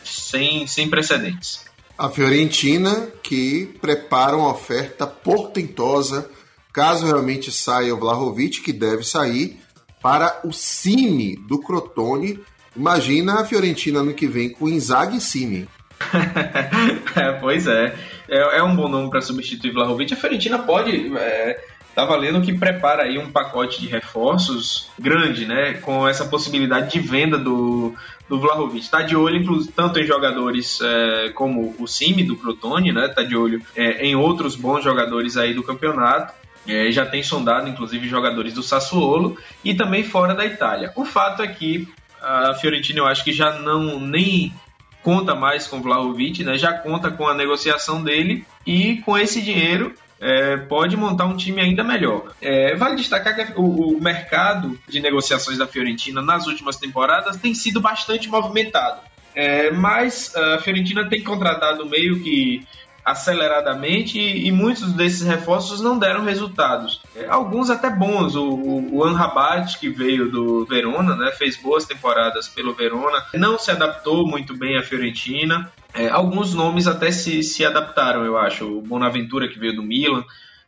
sem, 0.03 0.65
sem 0.67 0.89
precedentes. 0.89 1.65
A 1.97 2.09
Fiorentina 2.09 3.09
que 3.23 3.75
prepara 3.81 4.37
uma 4.37 4.51
oferta 4.51 5.07
portentosa 5.07 6.29
caso 6.71 7.07
realmente 7.07 7.51
saia 7.51 7.93
o 7.93 7.97
Vlahovic, 7.97 8.61
que 8.61 8.71
deve 8.71 9.03
sair, 9.03 9.59
para 10.01 10.39
o 10.43 10.51
Cine 10.51 11.35
do 11.35 11.59
Crotone. 11.59 12.39
Imagina 12.75 13.41
a 13.41 13.45
Fiorentina 13.45 14.03
no 14.03 14.13
que 14.13 14.27
vem 14.27 14.49
com 14.49 14.69
Inzaghi 14.69 15.17
e 15.17 15.21
Cine. 15.21 15.67
é, 17.15 17.31
pois 17.33 17.65
é. 17.67 17.95
é. 18.29 18.59
é. 18.59 18.63
um 18.63 18.75
bom 18.75 18.87
nome 18.87 19.09
para 19.09 19.21
substituir 19.21 19.73
Vlahovic. 19.73 20.13
A 20.13 20.17
Fiorentina 20.17 20.59
pode... 20.59 21.15
É 21.17 21.77
tá 21.97 22.05
valendo 22.05 22.43
que 22.43 22.53
prepara 22.53 23.05
aí 23.05 23.17
um 23.17 23.31
pacote 23.31 23.81
de 23.81 23.87
reforços 23.87 24.87
grande, 24.99 25.47
né? 25.47 25.73
Com 25.81 26.07
essa 26.07 26.25
possibilidade 26.25 26.91
de 26.91 26.99
venda 26.99 27.39
do, 27.39 27.95
do 28.29 28.39
Vlahovic. 28.39 28.83
Está 28.83 29.01
de 29.01 29.15
olho, 29.15 29.37
inclusive, 29.37 29.73
tanto 29.75 29.99
em 29.99 30.05
jogadores 30.05 30.79
é, 30.79 31.29
como 31.29 31.73
o 31.79 31.87
Simi 31.87 32.23
do 32.23 32.35
Crotone, 32.35 32.91
né? 32.91 33.07
Tá 33.07 33.23
de 33.23 33.35
olho 33.35 33.63
é, 33.75 34.05
em 34.05 34.15
outros 34.15 34.55
bons 34.55 34.83
jogadores 34.83 35.37
aí 35.37 35.55
do 35.55 35.63
campeonato. 35.63 36.35
É, 36.68 36.91
já 36.91 37.05
tem 37.05 37.24
sondado, 37.24 37.70
inclusive, 37.70 38.07
jogadores 38.07 38.53
do 38.53 38.61
Sassuolo 38.61 39.38
e 39.63 39.74
também 39.74 40.03
fora 40.03 40.36
da 40.36 40.45
Itália. 40.45 40.91
O 40.95 41.05
fato 41.05 41.41
é 41.41 41.47
que 41.47 41.88
a 42.22 42.53
Fiorentina, 42.55 42.99
eu 42.99 43.07
acho 43.07 43.24
que 43.24 43.32
já 43.32 43.59
não 43.59 43.99
nem 43.99 44.53
conta 45.01 45.34
mais 45.34 45.68
com 45.68 45.82
Vlahovic, 45.82 46.43
né? 46.43 46.57
Já 46.57 46.74
conta 46.74 47.09
com 47.09 47.28
a 47.28 47.34
negociação 47.34 48.03
dele 48.03 48.45
e 48.65 48.97
com 48.97 49.18
esse 49.18 49.41
dinheiro 49.41 49.93
é, 50.20 50.57
pode 50.57 50.97
montar 50.97 51.26
um 51.26 51.38
time 51.38 51.61
ainda 51.61 51.84
melhor. 51.84 52.34
É, 52.41 52.76
vale 52.76 52.95
destacar 52.95 53.36
que 53.36 53.53
o, 53.55 53.95
o, 53.95 54.01
mercado 54.01 54.78
de 54.88 54.99
negociações 54.99 55.57
da 55.57 55.68
Fiorentina 55.68 56.22
nas 56.22 56.47
últimas 56.47 56.76
temporadas 56.76 57.38
tem 57.38 57.53
sido 57.53 57.80
bastante 57.80 58.28
movimentado. 58.28 59.01
É, 59.36 59.72
mas 59.72 60.36
a 60.36 60.59
Fiorentina 60.59 61.07
tem 61.07 61.24
contratado 61.24 61.86
meio 61.86 62.20
que 62.22 62.65
aceleradamente 63.08 64.20
e, 64.20 64.47
e, 64.47 64.51
muitos 64.51 64.91
desses 64.91 65.22
reforços 65.22 65.80
não 65.80 65.97
deram 65.97 66.26
resultados. 66.26 67.01
É, 67.16 67.26
alguns 67.30 67.70
até 67.70 67.89
bons. 67.89 68.36
O, 68.36 68.49
o, 68.49 68.97
o 68.97 69.03
Anrabat, 69.05 69.80
que 69.80 69.88
veio 69.89 70.30
do 70.30 70.66
Verona, 70.66 71.16
né, 71.16 71.32
fez 71.32 71.55
boas 71.55 71.86
temporadas 71.86 72.49
pelo 72.49 72.74
Verona, 72.74 73.24
não 73.34 73.58
se 73.58 73.72
adaptou 73.72 74.28
muito 74.28 74.53
bem 74.53 74.78
à 74.78 74.84
Fiorentina. 74.84 75.72
É, 75.93 76.10
alguns 76.10 76.53
nomes 76.53 76.86
até 76.86 77.10
se, 77.10 77.41
se 77.43 77.64
adaptaram, 77.64 78.26
eu 78.26 78.38
acho. 78.38 78.66
O 78.66 78.82
Bonaventura, 78.82 79.47
que 79.47 79.58
veio 79.58 79.78
do 79.78 79.84
Milan, 79.84 80.26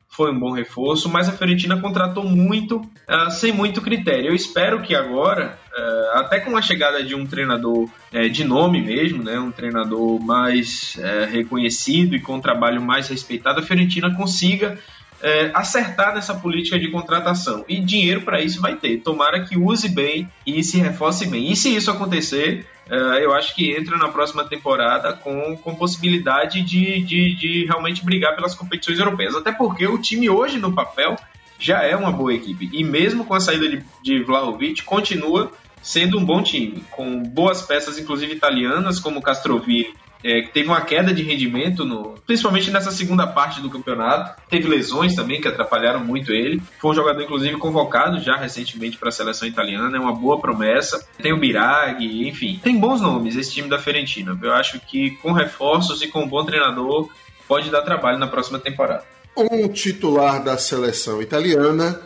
foi 0.09 0.31
um 0.31 0.39
bom 0.39 0.51
reforço, 0.51 1.07
mas 1.07 1.29
a 1.29 1.31
Fiorentina 1.31 1.79
contratou 1.79 2.25
muito, 2.25 2.77
uh, 2.77 3.31
sem 3.31 3.53
muito 3.53 3.79
critério. 3.79 4.29
Eu 4.29 4.35
espero 4.35 4.81
que 4.81 4.95
agora, 4.95 5.57
uh, 5.71 6.17
até 6.17 6.39
com 6.39 6.57
a 6.57 6.61
chegada 6.61 7.03
de 7.03 7.13
um 7.13 7.27
treinador 7.27 7.83
uh, 7.83 8.29
de 8.29 8.43
nome 8.43 8.81
mesmo, 8.81 9.23
né, 9.23 9.39
um 9.39 9.51
treinador 9.51 10.19
mais 10.19 10.97
reconhecido 11.31 12.15
e 12.15 12.19
com 12.19 12.35
um 12.35 12.41
trabalho 12.41 12.81
mais 12.81 13.07
respeitado, 13.07 13.59
a 13.59 13.63
Fiorentina 13.63 14.13
consiga 14.13 14.77
acertar 15.53 16.15
nessa 16.15 16.33
política 16.33 16.79
de 16.79 16.89
contratação. 16.89 17.65
E 17.67 17.81
dinheiro 17.81 18.21
para 18.21 18.41
isso 18.41 18.61
vai 18.61 18.77
ter. 18.77 19.01
Tomara 19.01 19.43
que 19.43 19.57
use 19.57 19.89
bem 19.89 20.29
e 20.47 20.63
se 20.63 20.79
reforce 20.79 21.27
bem. 21.27 21.51
E 21.51 21.57
se 21.57 21.75
isso 21.75 21.91
acontecer, 21.91 22.65
eu 22.89 23.33
acho 23.33 23.53
que 23.53 23.71
entra 23.71 23.97
na 23.97 24.09
próxima 24.09 24.43
temporada 24.43 25.13
com, 25.13 25.55
com 25.57 25.75
possibilidade 25.75 26.61
de, 26.61 27.01
de, 27.01 27.35
de 27.35 27.65
realmente 27.65 28.03
brigar 28.03 28.35
pelas 28.35 28.55
competições 28.55 28.99
europeias. 28.99 29.35
Até 29.35 29.51
porque 29.51 29.87
o 29.87 29.97
time 29.97 30.29
hoje 30.29 30.57
no 30.57 30.73
papel 30.73 31.15
já 31.59 31.83
é 31.83 31.95
uma 31.95 32.11
boa 32.11 32.33
equipe. 32.33 32.69
E 32.73 32.83
mesmo 32.83 33.25
com 33.25 33.33
a 33.33 33.39
saída 33.39 33.67
de, 33.67 33.83
de 34.01 34.23
Vlahovic, 34.23 34.83
continua 34.83 35.51
sendo 35.81 36.17
um 36.17 36.25
bom 36.25 36.41
time, 36.41 36.83
com 36.91 37.23
boas 37.23 37.61
peças, 37.61 37.97
inclusive 37.97 38.33
italianas, 38.33 38.99
como 38.99 39.21
Castrovilli 39.21 39.93
é, 40.23 40.41
teve 40.41 40.67
uma 40.67 40.81
queda 40.81 41.13
de 41.13 41.23
rendimento, 41.23 41.85
no, 41.85 42.15
principalmente 42.25 42.69
nessa 42.71 42.91
segunda 42.91 43.25
parte 43.25 43.61
do 43.61 43.69
campeonato. 43.69 44.41
Teve 44.49 44.67
lesões 44.67 45.15
também 45.15 45.39
que 45.39 45.47
atrapalharam 45.47 46.03
muito 46.03 46.33
ele. 46.33 46.61
Foi 46.79 46.91
um 46.91 46.95
jogador, 46.95 47.21
inclusive, 47.21 47.57
convocado 47.57 48.19
já 48.19 48.35
recentemente 48.35 48.97
para 48.97 49.09
a 49.09 49.13
seleção 49.13 49.47
italiana. 49.47 49.95
É 49.95 49.99
uma 49.99 50.13
boa 50.13 50.39
promessa. 50.39 51.07
Tem 51.21 51.31
o 51.31 51.39
Biraghi, 51.39 52.27
enfim. 52.27 52.59
Tem 52.61 52.77
bons 52.77 52.99
nomes 52.99 53.35
esse 53.35 53.51
time 53.51 53.69
da 53.69 53.79
Fiorentina. 53.79 54.37
Eu 54.41 54.53
acho 54.53 54.79
que 54.81 55.11
com 55.21 55.31
reforços 55.31 56.01
e 56.01 56.07
com 56.07 56.23
um 56.23 56.27
bom 56.27 56.43
treinador 56.43 57.09
pode 57.47 57.69
dar 57.69 57.81
trabalho 57.81 58.19
na 58.19 58.27
próxima 58.27 58.59
temporada. 58.59 59.03
Um 59.37 59.69
titular 59.69 60.43
da 60.43 60.57
seleção 60.57 61.21
italiana 61.21 62.01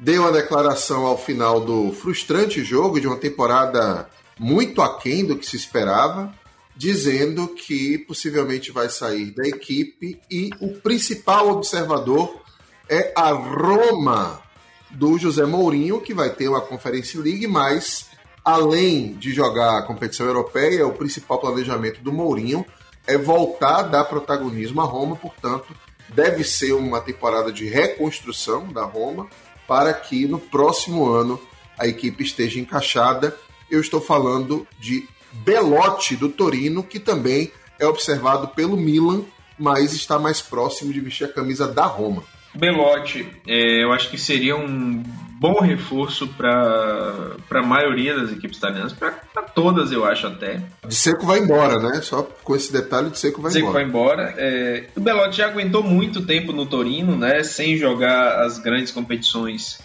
deu 0.00 0.26
a 0.26 0.30
declaração 0.30 1.04
ao 1.04 1.18
final 1.18 1.60
do 1.60 1.92
frustrante 1.92 2.64
jogo 2.64 2.98
de 2.98 3.06
uma 3.06 3.18
temporada 3.18 4.08
muito 4.38 4.80
aquém 4.80 5.26
do 5.26 5.36
que 5.36 5.46
se 5.46 5.56
esperava 5.56 6.32
dizendo 6.76 7.48
que 7.48 7.98
possivelmente 7.98 8.72
vai 8.72 8.88
sair 8.88 9.30
da 9.30 9.46
equipe 9.46 10.20
e 10.30 10.50
o 10.60 10.74
principal 10.80 11.48
observador 11.50 12.42
é 12.88 13.12
a 13.16 13.30
Roma 13.30 14.42
do 14.90 15.18
José 15.18 15.44
Mourinho, 15.44 16.00
que 16.00 16.14
vai 16.14 16.30
ter 16.30 16.48
uma 16.48 16.60
Conference 16.60 17.16
League, 17.16 17.46
mas 17.46 18.06
além 18.44 19.14
de 19.14 19.32
jogar 19.32 19.78
a 19.78 19.82
competição 19.82 20.26
europeia, 20.26 20.86
o 20.86 20.92
principal 20.92 21.38
planejamento 21.38 22.00
do 22.00 22.12
Mourinho 22.12 22.64
é 23.06 23.16
voltar 23.16 23.78
a 23.78 23.82
dar 23.82 24.04
protagonismo 24.04 24.80
à 24.80 24.84
Roma, 24.84 25.16
portanto, 25.16 25.74
deve 26.08 26.44
ser 26.44 26.72
uma 26.72 27.00
temporada 27.00 27.52
de 27.52 27.66
reconstrução 27.66 28.68
da 28.72 28.84
Roma 28.84 29.28
para 29.66 29.92
que 29.92 30.26
no 30.26 30.38
próximo 30.38 31.08
ano 31.08 31.40
a 31.78 31.86
equipe 31.86 32.22
esteja 32.22 32.60
encaixada. 32.60 33.36
Eu 33.70 33.80
estou 33.80 34.00
falando 34.00 34.66
de 34.78 35.08
Belotti 35.44 36.16
do 36.16 36.28
Torino, 36.28 36.82
que 36.82 36.98
também 36.98 37.50
é 37.78 37.86
observado 37.86 38.48
pelo 38.48 38.76
Milan, 38.76 39.22
mas 39.58 39.92
está 39.92 40.18
mais 40.18 40.40
próximo 40.40 40.92
de 40.92 41.00
vestir 41.00 41.24
a 41.24 41.32
camisa 41.32 41.66
da 41.66 41.84
Roma. 41.84 42.22
Belotti, 42.54 43.26
é, 43.48 43.82
eu 43.82 43.92
acho 43.92 44.08
que 44.10 44.18
seria 44.18 44.56
um 44.56 45.02
bom 45.40 45.60
reforço 45.60 46.28
para 46.28 47.36
a 47.50 47.62
maioria 47.62 48.16
das 48.16 48.30
equipes 48.32 48.58
italianas, 48.58 48.92
para 48.92 49.10
todas, 49.54 49.90
eu 49.90 50.04
acho 50.04 50.28
até. 50.28 50.60
De 50.86 50.94
Seco 50.94 51.26
vai 51.26 51.40
embora, 51.40 51.78
né? 51.80 52.00
Só 52.00 52.22
com 52.22 52.54
esse 52.54 52.72
detalhe, 52.72 53.10
de 53.10 53.18
Seco 53.18 53.42
vai 53.42 53.50
Seco 53.50 53.66
embora. 53.68 53.82
vai 53.82 53.88
embora. 53.88 54.34
É, 54.38 54.84
o 54.96 55.00
Belotti 55.00 55.38
já 55.38 55.48
aguentou 55.48 55.82
muito 55.82 56.24
tempo 56.24 56.52
no 56.52 56.64
Torino, 56.64 57.16
né? 57.16 57.42
Sem 57.42 57.76
jogar 57.76 58.42
as 58.44 58.58
grandes 58.58 58.92
competições 58.92 59.80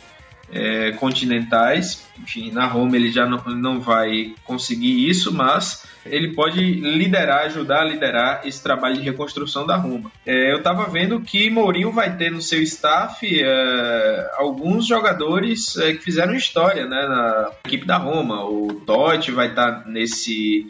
é, 0.51 0.91
continentais. 0.93 2.05
Enfim, 2.21 2.51
na 2.51 2.65
Roma 2.65 2.95
ele 2.95 3.11
já 3.11 3.25
não, 3.25 3.37
não 3.55 3.79
vai 3.79 4.33
conseguir 4.43 5.09
isso, 5.09 5.33
mas 5.33 5.85
ele 6.05 6.33
pode 6.33 6.59
liderar, 6.59 7.45
ajudar 7.45 7.81
a 7.81 7.85
liderar 7.85 8.41
esse 8.45 8.61
trabalho 8.61 8.95
de 8.95 9.01
reconstrução 9.01 9.65
da 9.65 9.75
Roma. 9.75 10.11
É, 10.25 10.51
eu 10.51 10.57
estava 10.57 10.85
vendo 10.89 11.21
que 11.21 11.49
Mourinho 11.49 11.91
vai 11.91 12.15
ter 12.15 12.31
no 12.31 12.41
seu 12.41 12.61
staff 12.61 13.25
é, 13.27 14.31
alguns 14.37 14.87
jogadores 14.87 15.77
é, 15.77 15.93
que 15.93 16.03
fizeram 16.03 16.33
história 16.33 16.85
né, 16.85 17.07
na 17.07 17.51
equipe 17.65 17.85
da 17.85 17.97
Roma. 17.97 18.45
O 18.45 18.81
Totti 18.85 19.31
vai 19.31 19.49
estar 19.49 19.83
tá 19.83 19.89
nesse 19.89 20.67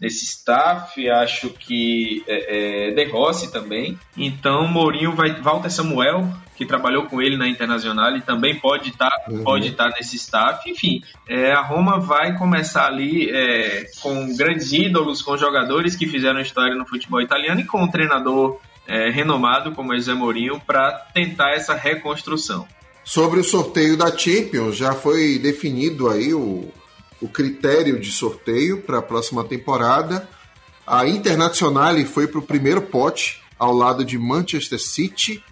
nesse 0.00 0.24
staff, 0.24 1.08
acho 1.08 1.50
que 1.50 2.22
é, 2.26 2.88
é, 2.88 2.90
De 2.90 3.04
Rossi 3.04 3.50
também. 3.52 3.98
Então 4.16 4.66
Mourinho 4.66 5.12
vai 5.12 5.40
Walter 5.40 5.70
Samuel 5.70 6.28
que 6.56 6.64
trabalhou 6.64 7.06
com 7.06 7.20
ele 7.20 7.36
na 7.36 7.48
Internacional 7.48 8.16
e 8.16 8.20
também 8.20 8.58
pode 8.58 8.90
estar 8.90 9.10
tá, 9.10 9.24
uhum. 9.30 9.42
pode 9.42 9.68
estar 9.68 9.90
tá 9.90 9.96
nesse 9.96 10.16
staff. 10.16 10.68
Enfim, 10.70 11.02
é, 11.28 11.52
a 11.52 11.62
Roma 11.62 11.98
vai 11.98 12.36
começar 12.38 12.86
ali 12.86 13.30
é, 13.30 13.86
com 14.00 14.34
grandes 14.36 14.72
ídolos, 14.72 15.20
com 15.22 15.36
jogadores 15.36 15.96
que 15.96 16.06
fizeram 16.06 16.40
história 16.40 16.74
no 16.74 16.86
futebol 16.86 17.20
italiano 17.20 17.60
e 17.60 17.64
com 17.64 17.82
um 17.82 17.88
treinador 17.88 18.60
é, 18.86 19.10
renomado 19.10 19.72
como 19.72 19.92
é 19.92 19.96
José 19.96 20.14
Mourinho 20.14 20.60
para 20.60 20.92
tentar 21.12 21.52
essa 21.54 21.74
reconstrução. 21.74 22.66
Sobre 23.02 23.40
o 23.40 23.44
sorteio 23.44 23.96
da 23.96 24.16
Champions, 24.16 24.76
já 24.76 24.94
foi 24.94 25.38
definido 25.38 26.08
aí 26.08 26.32
o, 26.32 26.72
o 27.20 27.28
critério 27.28 28.00
de 28.00 28.10
sorteio 28.10 28.80
para 28.80 28.98
a 28.98 29.02
próxima 29.02 29.44
temporada. 29.44 30.28
A 30.86 31.06
Internacional 31.06 31.96
foi 32.06 32.26
para 32.26 32.38
o 32.38 32.42
primeiro 32.42 32.80
pote, 32.80 33.42
ao 33.58 33.72
lado 33.72 34.04
de 34.04 34.18
Manchester 34.18 34.80
City, 34.80 35.42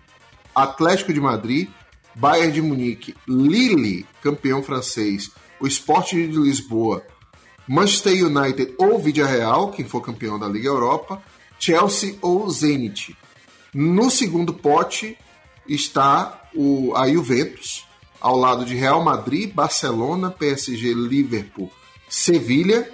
Atlético 0.54 1.12
de 1.12 1.20
Madrid, 1.20 1.68
Bayern 2.14 2.52
de 2.52 2.62
Munique, 2.62 3.14
Lille, 3.26 4.06
campeão 4.22 4.62
francês, 4.62 5.30
o 5.60 5.66
Sporting 5.66 6.28
de 6.28 6.38
Lisboa, 6.38 7.04
Manchester 7.66 8.26
United 8.26 8.74
ou 8.78 9.00
Real, 9.00 9.70
quem 9.70 9.84
for 9.84 10.00
campeão 10.00 10.38
da 10.38 10.48
Liga 10.48 10.68
Europa, 10.68 11.22
Chelsea 11.58 12.16
ou 12.20 12.48
Zenit. 12.50 13.16
No 13.72 14.10
segundo 14.10 14.52
pote 14.52 15.16
está 15.66 16.42
o, 16.54 16.92
a 16.94 17.08
Juventus, 17.08 17.86
ao 18.20 18.36
lado 18.36 18.64
de 18.64 18.74
Real 18.74 19.02
Madrid, 19.02 19.52
Barcelona, 19.52 20.30
PSG, 20.30 20.92
Liverpool, 20.92 21.70
Sevilha, 22.08 22.90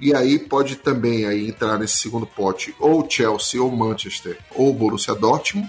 e 0.00 0.14
aí 0.14 0.38
pode 0.38 0.76
também 0.76 1.24
aí 1.24 1.48
entrar 1.48 1.78
nesse 1.78 1.98
segundo 1.98 2.26
pote 2.26 2.74
ou 2.78 3.08
Chelsea 3.08 3.62
ou 3.62 3.70
Manchester 3.70 4.38
ou 4.54 4.74
Borussia 4.74 5.14
Dortmund 5.14 5.68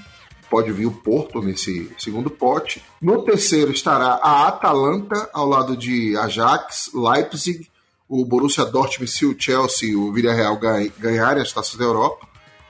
pode 0.50 0.72
vir 0.72 0.86
o 0.86 0.92
Porto 0.92 1.42
nesse 1.42 1.92
segundo 1.98 2.30
pote. 2.30 2.84
No 3.02 3.24
terceiro 3.24 3.72
estará 3.72 4.20
a 4.22 4.48
Atalanta, 4.48 5.30
ao 5.34 5.48
lado 5.48 5.76
de 5.76 6.16
Ajax, 6.18 6.92
Leipzig, 6.94 7.70
o 8.08 8.24
Borussia 8.24 8.66
Dortmund, 8.66 9.12
se 9.12 9.26
o 9.26 9.36
Chelsea 9.38 9.90
e 9.90 9.96
o 9.96 10.12
Villarreal 10.12 10.58
ganharem 10.98 11.42
as 11.42 11.52
taças 11.52 11.76
da 11.76 11.84
Europa. 11.84 12.28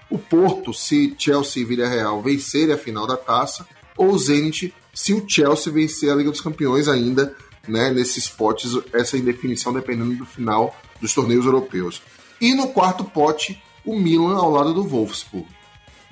O 0.10 0.18
Porto, 0.18 0.74
se 0.74 1.16
Chelsea 1.18 1.62
e 1.62 1.66
Villarreal 1.66 2.22
vencerem 2.22 2.74
a 2.74 2.78
final 2.78 3.06
da 3.06 3.18
taça. 3.18 3.68
Ou 3.96 4.12
o 4.12 4.20
Zenit, 4.20 4.74
se 4.94 5.14
o 5.14 5.24
Chelsea 5.28 5.72
vencer 5.72 6.12
a 6.12 6.16
Liga 6.16 6.32
dos 6.32 6.42
Campeões 6.42 6.88
ainda, 6.88 7.36
né, 7.68 7.92
nesses 7.92 8.28
potes, 8.28 8.72
essa 8.94 9.18
indefinição 9.18 9.74
dependendo 9.74 10.16
do 10.16 10.26
final 10.26 10.76
dos 11.00 11.14
torneios 11.14 11.46
europeus. 11.46 12.02
E 12.40 12.56
no 12.56 12.70
quarto 12.70 13.04
pote, 13.04 13.62
o 13.86 13.98
Milan 13.98 14.38
ao 14.38 14.50
lado 14.50 14.74
do 14.74 14.84
Wolfsburg. 14.84 15.48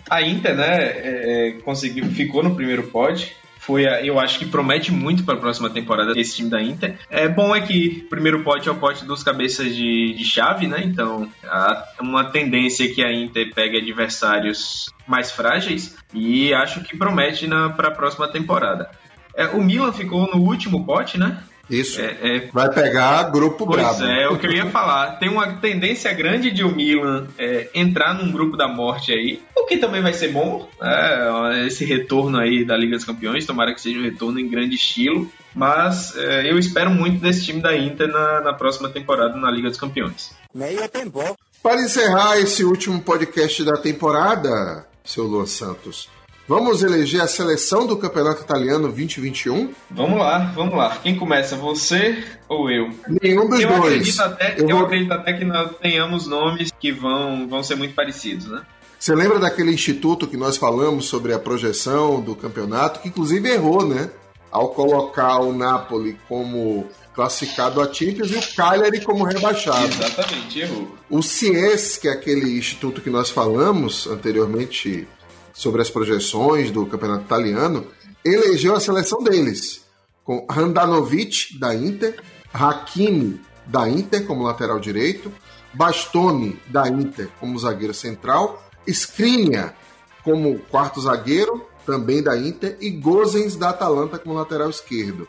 A 0.10 0.22
Inter, 0.22 0.56
né, 0.56 0.84
é, 0.84 1.49
é, 1.49 1.51
conseguiu, 1.62 2.06
ficou 2.06 2.43
no 2.43 2.56
primeiro 2.56 2.84
pod. 2.84 3.36
Foi, 3.58 3.88
a, 3.88 4.06
eu 4.06 4.20
acho 4.20 4.38
que 4.38 4.45
promete 4.45 4.91
muito 4.91 5.24
para 5.24 5.34
a 5.34 5.39
próxima 5.39 5.70
temporada 5.72 6.14
esse 6.16 6.36
time 6.36 6.49
da 6.49 6.62
Inter. 6.62 6.99
É 7.10 7.28
bom 7.28 7.56
é 7.56 7.62
que 7.62 8.03
o 8.06 8.10
primeiro 8.10 8.43
pote 8.43 8.70
é 8.70 8.72
o 8.72 8.76
pote 8.76 9.03
dos 9.06 9.24
cabeças 9.24 9.76
de, 9.76 10.14
de 10.14 10.24
chave, 10.24 10.68
né? 10.68 10.84
Então, 10.84 11.28
há 11.43 11.84
uma 11.99 12.26
tendência 12.26 12.93
que 12.93 13.03
a 13.03 13.12
Inter 13.12 13.51
pegue 13.56 13.78
adversários 13.78 14.93
mais 15.08 15.32
frágeis 15.32 15.97
e 16.14 16.53
acho 16.53 16.84
que 16.84 16.95
promete 16.95 17.47
para 17.76 17.88
a 17.88 17.91
próxima 17.91 18.28
temporada. 18.28 18.89
É, 19.36 19.47
o 19.47 19.64
Milan 19.64 19.91
ficou 19.91 20.28
no 20.28 20.43
último 20.43 20.86
pote, 20.86 21.18
né? 21.18 21.43
Isso. 21.70 21.99
É, 22.01 22.18
é... 22.22 22.49
Vai 22.51 22.72
pegar 22.72 23.24
grupo 23.24 23.66
pois 23.66 23.82
brabo. 23.82 24.03
é, 24.03 24.24
é, 24.24 24.30
o 24.30 24.38
que 24.38 24.45
eu 24.45 24.51
ia 24.51 24.66
falar. 24.68 25.18
Tem 25.18 25.30
uma 25.30 25.53
tendência 25.53 26.13
grande 26.13 26.51
de 26.51 26.63
o 26.63 26.74
Milan 26.74 27.28
é, 27.38 27.70
entrar 27.74 28.13
num 28.13 28.32
grupo 28.32 28.55
da 28.55 28.68
morte 28.68 29.11
aí, 29.11 29.41
o 29.55 29.66
que 29.66 29.78
também 29.78 30.01
vai 30.01 30.13
ser 30.13 30.30
bom. 30.30 30.70
É, 30.82 31.66
esse 31.66 31.86
retorno 31.86 32.38
aí 32.38 32.63
da 32.63 32.78
Liga 32.78 32.95
dos 32.95 33.05
Campeões, 33.05 33.45
tomara 33.45 33.74
que 33.74 33.82
seja 33.82 33.99
um 33.99 34.03
retorno 34.03 34.39
em 34.39 34.47
grande 34.47 34.76
estilo. 34.76 35.30
Mas 35.53 36.16
é, 36.18 36.51
eu 36.51 36.59
espero 36.59 36.91
muito 36.91 37.22
desse 37.22 37.45
time 37.45 37.61
da 37.61 37.76
Inter 37.76 38.09
na, 38.09 38.41
na 38.41 38.53
próxima 38.53 38.89
temporada 38.89 39.38
na 39.38 39.49
Liga 39.49 39.70
dos 39.70 39.80
Campeões. 39.80 40.32
Meio 40.53 40.88
tempo. 40.89 41.22
Para 41.63 41.82
encerrar 41.82 42.38
esse 42.39 42.63
último 42.63 43.01
podcast 43.01 43.63
da 43.63 43.78
temporada, 43.78 44.86
seu 45.03 45.24
Luan 45.24 45.45
Santos, 45.45 46.09
Vamos 46.47 46.83
eleger 46.83 47.21
a 47.21 47.27
seleção 47.27 47.87
do 47.87 47.97
Campeonato 47.97 48.43
Italiano 48.43 48.83
2021? 48.83 49.73
Vamos 49.89 50.19
lá, 50.19 50.51
vamos 50.53 50.75
lá. 50.75 50.95
Quem 51.01 51.17
começa, 51.17 51.55
você 51.55 52.23
ou 52.47 52.69
eu? 52.69 52.91
Nenhum 53.19 53.49
dos 53.49 53.61
eu 53.61 53.67
dois. 53.69 53.83
Acredito 53.83 54.21
até, 54.21 54.55
eu, 54.59 54.69
eu 54.69 54.75
vou... 54.77 54.85
acredito 54.85 55.11
até 55.11 55.33
que 55.33 55.43
nós 55.43 55.71
tenhamos 55.81 56.27
nomes 56.27 56.71
que 56.79 56.91
vão, 56.91 57.47
vão 57.47 57.63
ser 57.63 57.75
muito 57.75 57.95
parecidos, 57.95 58.45
né? 58.45 58.61
Você 58.99 59.15
lembra 59.15 59.39
daquele 59.39 59.73
instituto 59.73 60.27
que 60.27 60.37
nós 60.37 60.55
falamos 60.55 61.05
sobre 61.05 61.33
a 61.33 61.39
projeção 61.39 62.21
do 62.21 62.35
campeonato, 62.35 62.99
que 62.99 63.07
inclusive 63.07 63.49
errou, 63.49 63.83
né? 63.83 64.11
Ao 64.51 64.69
colocar 64.69 65.39
o 65.39 65.51
Napoli 65.51 66.15
como 66.27 66.87
classificado 67.15 67.81
a 67.81 67.91
Champions 67.91 68.29
e 68.29 68.35
o 68.35 68.55
Cagliari 68.55 69.01
como 69.01 69.23
rebaixado. 69.23 69.85
Exatamente, 69.85 70.59
errou. 70.59 70.95
O 71.09 71.23
CIES, 71.23 71.97
que 71.97 72.07
é 72.07 72.11
aquele 72.11 72.55
instituto 72.55 73.01
que 73.01 73.09
nós 73.09 73.31
falamos 73.31 74.05
anteriormente 74.05 75.07
sobre 75.56 75.82
as 75.82 75.89
projeções 75.89 76.70
do 76.70 76.86
campeonato 76.86 77.24
italiano, 77.24 77.88
elegeu 78.24 78.76
a 78.76 78.80
seleção 78.80 79.24
deles, 79.24 79.86
com 80.24 80.45
Handanovic, 80.49 81.58
da 81.58 81.74
Inter, 81.74 82.22
Hakimi, 82.53 83.39
da 83.66 83.89
Inter, 83.89 84.26
como 84.26 84.43
lateral 84.43 84.80
direito, 84.80 85.32
Bastoni, 85.74 86.60
da 86.68 86.88
Inter, 86.89 87.30
como 87.39 87.58
zagueiro 87.58 87.93
central, 87.93 88.62
Skriniar, 88.86 89.76
como 90.24 90.60
quarto 90.60 90.99
zagueiro, 90.99 91.66
também 91.86 92.22
da 92.22 92.38
Inter, 92.38 92.78
e 92.82 92.89
Gozens, 92.89 93.56
da 93.56 93.70
Atalanta, 93.70 94.20
como 94.20 94.36
lateral 94.36 94.70
esquerdo. 94.70 95.28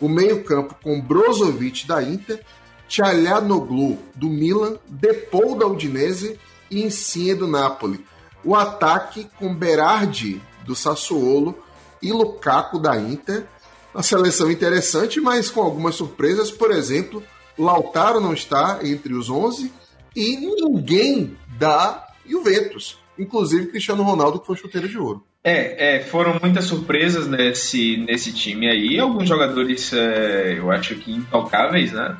O 0.00 0.08
meio-campo 0.08 0.74
com 0.82 1.00
Brozovic, 1.00 1.86
da 1.86 2.02
Inter, 2.02 2.44
Tchalhanoglu, 2.88 3.98
do 4.14 4.28
Milan, 4.28 4.76
Depou, 4.88 5.56
da 5.56 5.66
Udinese 5.66 6.38
e 6.70 6.82
Insigne, 6.82 7.34
do 7.34 7.46
Napoli 7.46 8.04
o 8.44 8.54
ataque 8.54 9.28
com 9.38 9.54
Berardi 9.54 10.40
do 10.64 10.74
Sassuolo 10.74 11.58
e 12.02 12.12
Lukaku 12.12 12.78
da 12.78 12.96
Inter. 12.96 13.46
Uma 13.94 14.02
seleção 14.02 14.50
interessante, 14.50 15.20
mas 15.20 15.50
com 15.50 15.62
algumas 15.62 15.94
surpresas. 15.94 16.50
Por 16.50 16.70
exemplo, 16.70 17.22
Lautaro 17.58 18.20
não 18.20 18.32
está 18.32 18.78
entre 18.82 19.14
os 19.14 19.28
11 19.28 19.72
e 20.14 20.36
ninguém 20.36 21.36
da 21.58 22.06
Juventus, 22.26 22.98
inclusive 23.18 23.66
Cristiano 23.66 24.02
Ronaldo, 24.02 24.40
que 24.40 24.46
foi 24.46 24.56
chuteiro 24.56 24.88
de 24.88 24.98
ouro. 24.98 25.24
É, 25.42 25.96
é, 25.96 26.00
foram 26.00 26.38
muitas 26.42 26.64
surpresas 26.64 27.26
nesse, 27.26 27.96
nesse 27.96 28.32
time 28.32 28.68
aí. 28.68 28.98
Alguns 28.98 29.28
jogadores, 29.28 29.92
é, 29.92 30.58
eu 30.58 30.70
acho 30.70 30.96
que 30.96 31.12
intocáveis, 31.12 31.92
né? 31.92 32.16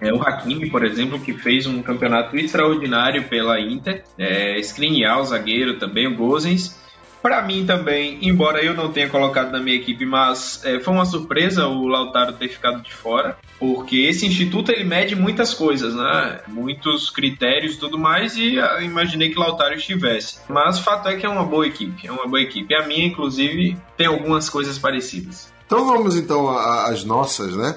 É, 0.00 0.12
o 0.12 0.22
Hakimi, 0.22 0.70
por 0.70 0.84
exemplo, 0.84 1.18
que 1.18 1.32
fez 1.32 1.66
um 1.66 1.82
campeonato 1.82 2.36
extraordinário 2.36 3.24
pela 3.24 3.60
Inter. 3.60 4.04
É, 4.18 4.58
Skriniar, 4.60 5.20
o 5.20 5.24
zagueiro 5.24 5.78
também, 5.78 6.06
o 6.06 6.14
Gozens. 6.14 6.76
Para 7.22 7.42
mim 7.42 7.66
também, 7.66 8.18
embora 8.22 8.62
eu 8.62 8.72
não 8.72 8.92
tenha 8.92 9.08
colocado 9.08 9.50
na 9.50 9.58
minha 9.58 9.74
equipe, 9.74 10.06
mas 10.06 10.60
é, 10.64 10.78
foi 10.78 10.94
uma 10.94 11.04
surpresa 11.04 11.66
o 11.66 11.88
Lautaro 11.88 12.34
ter 12.34 12.48
ficado 12.48 12.80
de 12.80 12.92
fora. 12.92 13.36
porque 13.58 13.96
esse 13.96 14.24
instituto 14.26 14.70
ele 14.70 14.84
mede 14.84 15.16
muitas 15.16 15.52
coisas, 15.52 15.92
né? 15.94 16.40
Muitos 16.46 17.10
critérios 17.10 17.74
e 17.74 17.78
tudo 17.78 17.98
mais, 17.98 18.36
e 18.36 18.60
ah, 18.60 18.80
imaginei 18.80 19.30
que 19.30 19.38
Lautaro 19.38 19.74
estivesse. 19.74 20.38
Mas 20.48 20.78
o 20.78 20.84
fato 20.84 21.08
é 21.08 21.16
que 21.16 21.26
é 21.26 21.28
uma 21.28 21.42
boa 21.42 21.66
equipe, 21.66 22.06
é 22.06 22.12
uma 22.12 22.28
boa 22.28 22.40
equipe. 22.40 22.72
A 22.74 22.86
minha, 22.86 23.06
inclusive, 23.06 23.76
tem 23.96 24.06
algumas 24.06 24.48
coisas 24.48 24.78
parecidas. 24.78 25.52
Então 25.66 25.84
vamos 25.84 26.16
então 26.16 26.48
às 26.48 27.02
nossas, 27.02 27.56
né? 27.56 27.76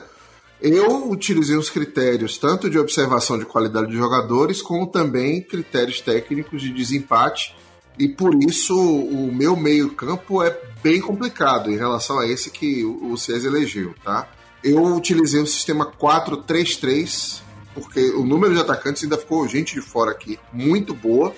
Eu 0.61 1.09
utilizei 1.09 1.55
os 1.55 1.69
critérios 1.69 2.37
tanto 2.37 2.69
de 2.69 2.77
observação 2.77 3.39
de 3.39 3.45
qualidade 3.45 3.87
de 3.87 3.97
jogadores, 3.97 4.61
como 4.61 4.87
também 4.87 5.41
critérios 5.41 6.01
técnicos 6.01 6.61
de 6.61 6.73
desempate, 6.73 7.55
e 7.97 8.07
por 8.09 8.33
isso 8.43 8.77
o 8.77 9.31
meu 9.31 9.55
meio-campo 9.55 10.43
é 10.43 10.57
bem 10.83 10.99
complicado 10.99 11.71
em 11.71 11.77
relação 11.77 12.19
a 12.19 12.27
esse 12.27 12.49
que 12.49 12.83
o 12.83 13.17
César 13.17 13.47
elegeu, 13.47 13.93
tá? 14.03 14.27
Eu 14.61 14.83
utilizei 14.95 15.41
o 15.41 15.47
sistema 15.47 15.85
4-3-3, 15.85 17.41
porque 17.73 18.11
o 18.11 18.25
número 18.25 18.53
de 18.53 18.59
atacantes 18.59 19.03
ainda 19.03 19.17
ficou 19.17 19.47
gente 19.47 19.75
de 19.75 19.81
fora 19.81 20.11
aqui, 20.11 20.37
muito 20.51 20.93
boa. 20.93 21.33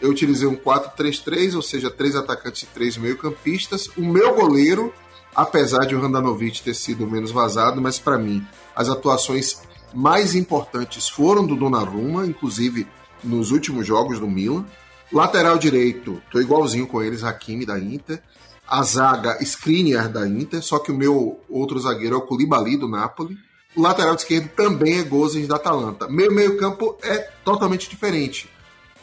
Eu 0.00 0.10
utilizei 0.10 0.46
um 0.46 0.56
4-3-3, 0.56 1.54
ou 1.54 1.62
seja, 1.62 1.90
três 1.90 2.14
atacantes 2.14 2.62
e 2.62 2.66
três 2.66 2.96
meio-campistas. 2.98 3.88
O 3.96 4.02
meu 4.02 4.34
goleiro, 4.34 4.92
apesar 5.38 5.86
de 5.86 5.94
o 5.94 6.00
Randanovic 6.00 6.62
ter 6.62 6.74
sido 6.74 7.06
menos 7.06 7.30
vazado, 7.30 7.80
mas 7.80 7.98
para 7.98 8.18
mim 8.18 8.44
as 8.74 8.88
atuações 8.88 9.62
mais 9.94 10.34
importantes 10.34 11.08
foram 11.08 11.46
do 11.46 11.56
Donnarumma, 11.56 12.26
inclusive 12.26 12.86
nos 13.22 13.50
últimos 13.50 13.86
jogos 13.86 14.18
do 14.18 14.26
Milan. 14.26 14.66
Lateral 15.12 15.56
direito, 15.56 16.20
tô 16.30 16.40
igualzinho 16.40 16.86
com 16.86 17.02
eles, 17.02 17.24
Hakimi 17.24 17.64
da 17.64 17.78
Inter 17.78 18.22
a 18.68 18.82
zaga 18.82 19.38
Skriniar 19.42 20.10
da 20.10 20.28
Inter, 20.28 20.62
só 20.62 20.78
que 20.78 20.92
o 20.92 20.94
meu 20.94 21.40
outro 21.48 21.78
zagueiro 21.80 22.16
é 22.16 22.18
o 22.18 22.22
Koulibaly 22.22 22.76
do 22.76 22.86
Napoli. 22.86 23.38
O 23.74 23.80
lateral 23.80 24.14
esquerdo 24.14 24.48
também 24.50 24.98
é 24.98 25.02
Gozens 25.02 25.48
da 25.48 25.56
Atalanta. 25.56 26.06
Meu 26.08 26.32
meio-campo 26.32 26.98
é 27.02 27.16
totalmente 27.44 27.88
diferente. 27.88 28.50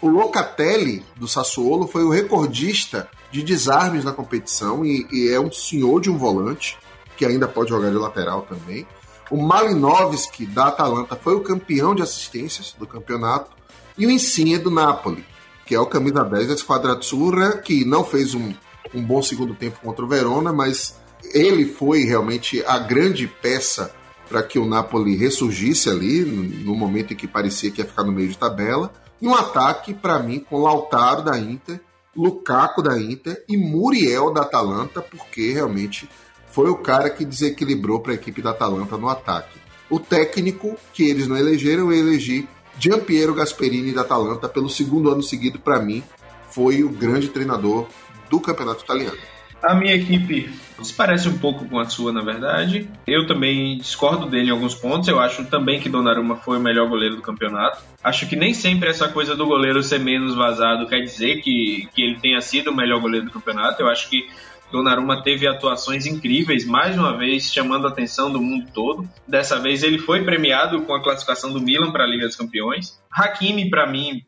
O 0.01 0.07
Locatelli 0.07 1.03
do 1.15 1.27
Sassuolo 1.27 1.87
foi 1.87 2.03
o 2.03 2.09
recordista 2.09 3.09
de 3.31 3.41
desarmes 3.41 4.03
na 4.03 4.11
competição 4.11 4.85
e, 4.85 5.07
e, 5.11 5.29
é 5.29 5.39
um 5.39 5.51
senhor 5.51 5.99
de 6.01 6.09
um 6.09 6.17
volante, 6.17 6.77
que 7.17 7.25
ainda 7.25 7.47
pode 7.47 7.69
jogar 7.69 7.89
de 7.89 7.97
lateral 7.97 8.43
também. 8.43 8.85
O 9.31 9.41
Malinovski 9.41 10.45
da 10.45 10.67
Atalanta 10.67 11.15
foi 11.15 11.33
o 11.33 11.41
campeão 11.41 11.95
de 11.95 12.01
assistências 12.01 12.75
do 12.77 12.85
campeonato. 12.85 13.51
E 13.97 14.05
o 14.05 14.11
Insigne 14.11 14.57
do 14.57 14.69
Napoli, 14.69 15.25
que 15.65 15.73
é 15.73 15.79
o 15.79 15.85
camisa 15.85 16.23
10 16.23 16.49
da 16.49 16.57
Squadra 16.57 16.93
Azzurra, 16.93 17.57
que 17.57 17.85
não 17.85 18.03
fez 18.03 18.35
um 18.35 18.53
um 18.95 19.03
bom 19.03 19.21
segundo 19.21 19.53
tempo 19.53 19.79
contra 19.81 20.05
o 20.05 20.07
Verona, 20.07 20.53
mas 20.53 20.95
ele 21.33 21.65
foi 21.65 22.03
realmente 22.03 22.63
a 22.65 22.79
grande 22.79 23.27
peça 23.27 23.93
para 24.29 24.41
que 24.41 24.57
o 24.57 24.65
Napoli 24.65 25.15
ressurgisse 25.15 25.89
ali 25.89 26.21
no 26.21 26.75
momento 26.75 27.13
em 27.13 27.15
que 27.15 27.27
parecia 27.27 27.69
que 27.69 27.81
ia 27.81 27.87
ficar 27.87 28.03
no 28.03 28.11
meio 28.11 28.29
de 28.29 28.37
tabela. 28.37 28.91
E 29.21 29.27
um 29.27 29.33
ataque, 29.33 29.93
para 29.93 30.19
mim, 30.19 30.39
com 30.39 30.61
Lautaro 30.61 31.23
da 31.23 31.37
Inter, 31.37 31.79
Lukaku 32.15 32.81
da 32.81 32.97
Inter 32.99 33.43
e 33.47 33.57
Muriel 33.57 34.31
da 34.31 34.41
Atalanta, 34.41 35.01
porque 35.01 35.51
realmente 35.51 36.09
foi 36.49 36.69
o 36.69 36.77
cara 36.77 37.09
que 37.09 37.25
desequilibrou 37.25 37.99
para 37.99 38.13
a 38.13 38.15
equipe 38.15 38.41
da 38.41 38.51
Atalanta 38.51 38.97
no 38.97 39.09
ataque. 39.09 39.59
O 39.89 39.99
técnico 39.99 40.75
que 40.93 41.09
eles 41.09 41.27
não 41.27 41.37
elegeram, 41.37 41.91
eu 41.91 41.99
elegi 41.99 42.47
Giampiero 42.79 43.33
Gasperini 43.33 43.91
da 43.91 44.01
Atalanta 44.01 44.49
pelo 44.49 44.69
segundo 44.69 45.09
ano 45.09 45.23
seguido, 45.23 45.59
para 45.59 45.79
mim, 45.79 46.03
foi 46.49 46.83
o 46.83 46.89
grande 46.89 47.29
treinador 47.29 47.87
do 48.29 48.39
campeonato 48.39 48.83
italiano. 48.83 49.17
A 49.65 49.73
minha 49.73 49.95
equipe 49.95 50.47
se 50.83 50.93
parece 50.93 51.27
um 51.27 51.39
pouco 51.39 51.65
com 51.65 51.79
a 51.79 51.85
sua, 51.85 52.11
na 52.11 52.21
verdade. 52.21 52.87
Eu 53.07 53.25
também 53.25 53.77
discordo 53.77 54.27
dele 54.27 54.49
em 54.49 54.51
alguns 54.51 54.75
pontos. 54.75 55.07
Eu 55.07 55.19
acho 55.19 55.43
também 55.45 55.79
que 55.79 55.89
Donnarumma 55.89 56.35
foi 56.35 56.57
o 56.57 56.61
melhor 56.61 56.87
goleiro 56.87 57.15
do 57.15 57.21
campeonato. 57.23 57.81
Acho 58.03 58.27
que 58.27 58.35
nem 58.35 58.53
sempre 58.53 58.89
essa 58.89 59.07
coisa 59.07 59.35
do 59.35 59.47
goleiro 59.47 59.81
ser 59.81 59.99
menos 59.99 60.35
vazado 60.35 60.87
quer 60.87 60.99
dizer 60.99 61.41
que, 61.41 61.87
que 61.95 62.03
ele 62.03 62.19
tenha 62.19 62.39
sido 62.41 62.69
o 62.69 62.75
melhor 62.75 63.01
goleiro 63.01 63.25
do 63.25 63.31
campeonato. 63.31 63.81
Eu 63.81 63.89
acho 63.89 64.07
que 64.07 64.29
Donnarumma 64.71 65.23
teve 65.23 65.47
atuações 65.47 66.05
incríveis, 66.05 66.63
mais 66.63 66.95
uma 66.95 67.17
vez 67.17 67.51
chamando 67.51 67.87
a 67.87 67.89
atenção 67.89 68.31
do 68.31 68.39
mundo 68.39 68.67
todo. 68.71 69.09
Dessa 69.27 69.59
vez 69.59 69.81
ele 69.81 69.97
foi 69.97 70.23
premiado 70.23 70.81
com 70.81 70.93
a 70.93 71.01
classificação 71.01 71.51
do 71.51 71.59
Milan 71.59 71.91
para 71.91 72.03
a 72.03 72.07
Liga 72.07 72.27
dos 72.27 72.35
Campeões. 72.35 73.01
Hakimi, 73.11 73.67
para 73.69 73.87
mim, 73.87 74.21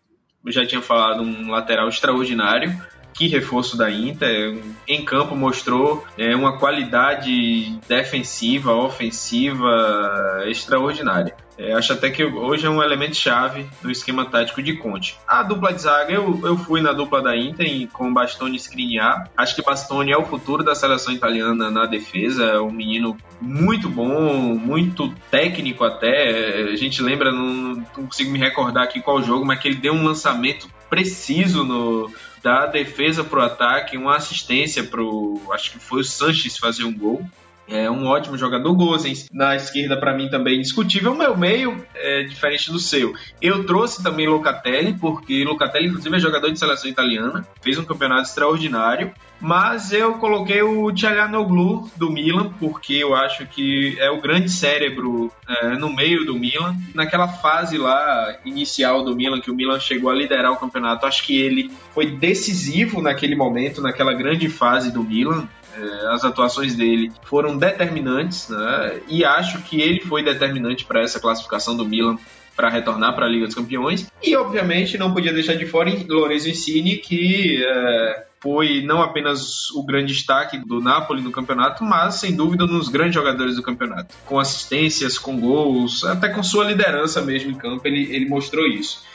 eu 0.43 0.51
já 0.51 0.65
tinha 0.65 0.81
falado, 0.81 1.21
um 1.21 1.51
lateral 1.51 1.89
extraordinário 1.89 2.75
que 3.17 3.27
reforço 3.27 3.75
da 3.75 3.89
Inter. 3.89 4.61
Em 4.87 5.03
campo 5.03 5.35
mostrou 5.35 6.05
é, 6.17 6.35
uma 6.35 6.57
qualidade 6.57 7.77
defensiva, 7.87 8.73
ofensiva 8.73 10.43
extraordinária. 10.45 11.35
É, 11.57 11.73
acho 11.73 11.91
até 11.91 12.11
que 12.11 12.23
hoje 12.23 12.67
é 12.67 12.69
um 12.69 12.83
elemento 12.83 13.15
chave 13.15 13.65
do 13.81 13.89
esquema 13.89 14.25
tático 14.25 14.61
de 14.61 14.73
Conte. 14.73 15.17
A 15.27 15.41
dupla 15.41 15.73
de 15.73 15.81
zaga, 15.81 16.13
eu, 16.13 16.39
eu 16.43 16.55
fui 16.55 16.81
na 16.81 16.93
dupla 16.93 17.19
da 17.19 17.35
Inter 17.35 17.87
com 17.91 18.13
Bastoni 18.13 18.55
e 18.55 18.59
Skriniar. 18.59 19.27
Acho 19.35 19.55
que 19.55 19.63
Bastoni 19.63 20.11
é 20.11 20.17
o 20.17 20.25
futuro 20.25 20.63
da 20.63 20.75
seleção 20.75 21.11
italiana 21.11 21.71
na 21.71 21.87
defesa. 21.87 22.43
É 22.43 22.59
um 22.59 22.69
menino 22.69 23.17
muito 23.41 23.89
bom, 23.89 24.55
muito 24.55 25.11
técnico 25.31 25.83
até. 25.83 26.69
A 26.71 26.75
gente 26.75 27.01
lembra, 27.01 27.31
não, 27.31 27.73
não 27.73 27.83
consigo 28.05 28.29
me 28.29 28.37
recordar 28.37 28.83
aqui 28.83 29.01
qual 29.01 29.23
jogo, 29.23 29.43
mas 29.43 29.59
que 29.59 29.67
ele 29.67 29.77
deu 29.77 29.93
um 29.93 30.03
lançamento 30.03 30.69
preciso 30.89 31.63
no, 31.63 32.11
da 32.47 32.65
defesa 32.65 33.25
para 33.25 33.39
o 33.39 33.41
ataque, 33.41 33.97
uma 33.97 34.15
assistência 34.15 34.81
para 34.81 35.03
o. 35.03 35.41
Acho 35.51 35.71
que 35.71 35.79
foi 35.79 35.99
o 35.99 36.03
Sanches 36.05 36.57
fazer 36.57 36.85
um 36.85 36.97
gol. 36.97 37.29
É 37.67 37.89
um 37.89 38.05
ótimo 38.05 38.37
jogador. 38.37 38.73
Gozens 38.73 39.27
na 39.31 39.55
esquerda, 39.55 39.97
para 39.97 40.15
mim, 40.15 40.29
também 40.29 40.61
discutível. 40.61 41.11
O 41.11 41.17
meu 41.17 41.35
meio 41.35 41.83
é 41.95 42.23
diferente 42.23 42.71
do 42.71 42.79
seu. 42.79 43.13
Eu 43.41 43.65
trouxe 43.65 44.01
também 44.01 44.27
Locatelli, 44.27 44.93
porque 44.93 45.43
Locatelli, 45.43 45.87
inclusive, 45.87 46.15
é 46.15 46.19
jogador 46.19 46.51
de 46.51 46.59
seleção 46.59 46.89
italiana. 46.89 47.45
Fez 47.61 47.77
um 47.77 47.83
campeonato 47.83 48.23
extraordinário. 48.23 49.11
Mas 49.39 49.91
eu 49.91 50.15
coloquei 50.15 50.63
o 50.63 50.91
Tchalanoglu 50.91 51.91
do 51.95 52.09
Milan, 52.09 52.51
porque 52.59 52.93
eu 52.93 53.15
acho 53.15 53.45
que 53.45 53.95
é 53.99 54.09
o 54.09 54.19
grande 54.19 54.49
cérebro 54.49 55.31
é, 55.47 55.75
no 55.75 55.93
meio 55.93 56.25
do 56.25 56.33
Milan. 56.33 56.75
Naquela 56.95 57.27
fase 57.27 57.77
lá 57.77 58.35
inicial 58.43 59.03
do 59.03 59.15
Milan, 59.15 59.39
que 59.39 59.51
o 59.51 59.55
Milan 59.55 59.79
chegou 59.79 60.09
a 60.09 60.15
liderar 60.15 60.51
o 60.51 60.57
campeonato, 60.57 61.05
acho 61.05 61.23
que 61.23 61.39
ele 61.39 61.71
foi 61.93 62.07
decisivo 62.07 62.99
naquele 62.99 63.35
momento, 63.35 63.79
naquela 63.79 64.13
grande 64.13 64.49
fase 64.49 64.91
do 64.91 65.03
Milan. 65.03 65.47
É, 65.77 66.07
as 66.13 66.25
atuações 66.25 66.75
dele 66.75 67.11
foram 67.23 67.57
determinantes, 67.57 68.49
né? 68.49 68.99
E 69.07 69.23
acho 69.23 69.61
que 69.61 69.79
ele 69.79 70.01
foi 70.01 70.23
determinante 70.23 70.85
para 70.85 71.01
essa 71.01 71.19
classificação 71.19 71.77
do 71.77 71.85
Milan 71.85 72.17
para 72.55 72.69
retornar 72.69 73.13
para 73.13 73.27
a 73.27 73.29
Liga 73.29 73.45
dos 73.45 73.53
Campeões. 73.53 74.11
E, 74.23 74.35
obviamente, 74.35 74.97
não 74.97 75.13
podia 75.13 75.31
deixar 75.31 75.53
de 75.53 75.67
fora 75.67 75.91
Lorenzo 76.09 76.49
Insigne, 76.49 76.97
que 76.97 77.63
é, 77.63 78.25
foi 78.39 78.81
não 78.81 78.99
apenas 78.99 79.69
o 79.71 79.83
grande 79.83 80.13
destaque 80.13 80.57
do 80.57 80.81
Napoli 80.81 81.21
no 81.21 81.31
campeonato, 81.31 81.83
mas, 81.83 82.15
sem 82.15 82.35
dúvida, 82.35 82.63
um 82.63 82.67
dos 82.67 82.89
grandes 82.89 83.13
jogadores 83.13 83.55
do 83.55 83.61
campeonato. 83.61 84.15
Com 84.25 84.39
assistências, 84.39 85.19
com 85.19 85.39
gols, 85.39 86.03
até 86.03 86.29
com 86.29 86.41
sua 86.41 86.65
liderança 86.65 87.21
mesmo 87.21 87.51
em 87.51 87.55
campo, 87.55 87.87
ele, 87.87 88.11
ele 88.11 88.27
mostrou 88.27 88.65
isso. 88.65 89.05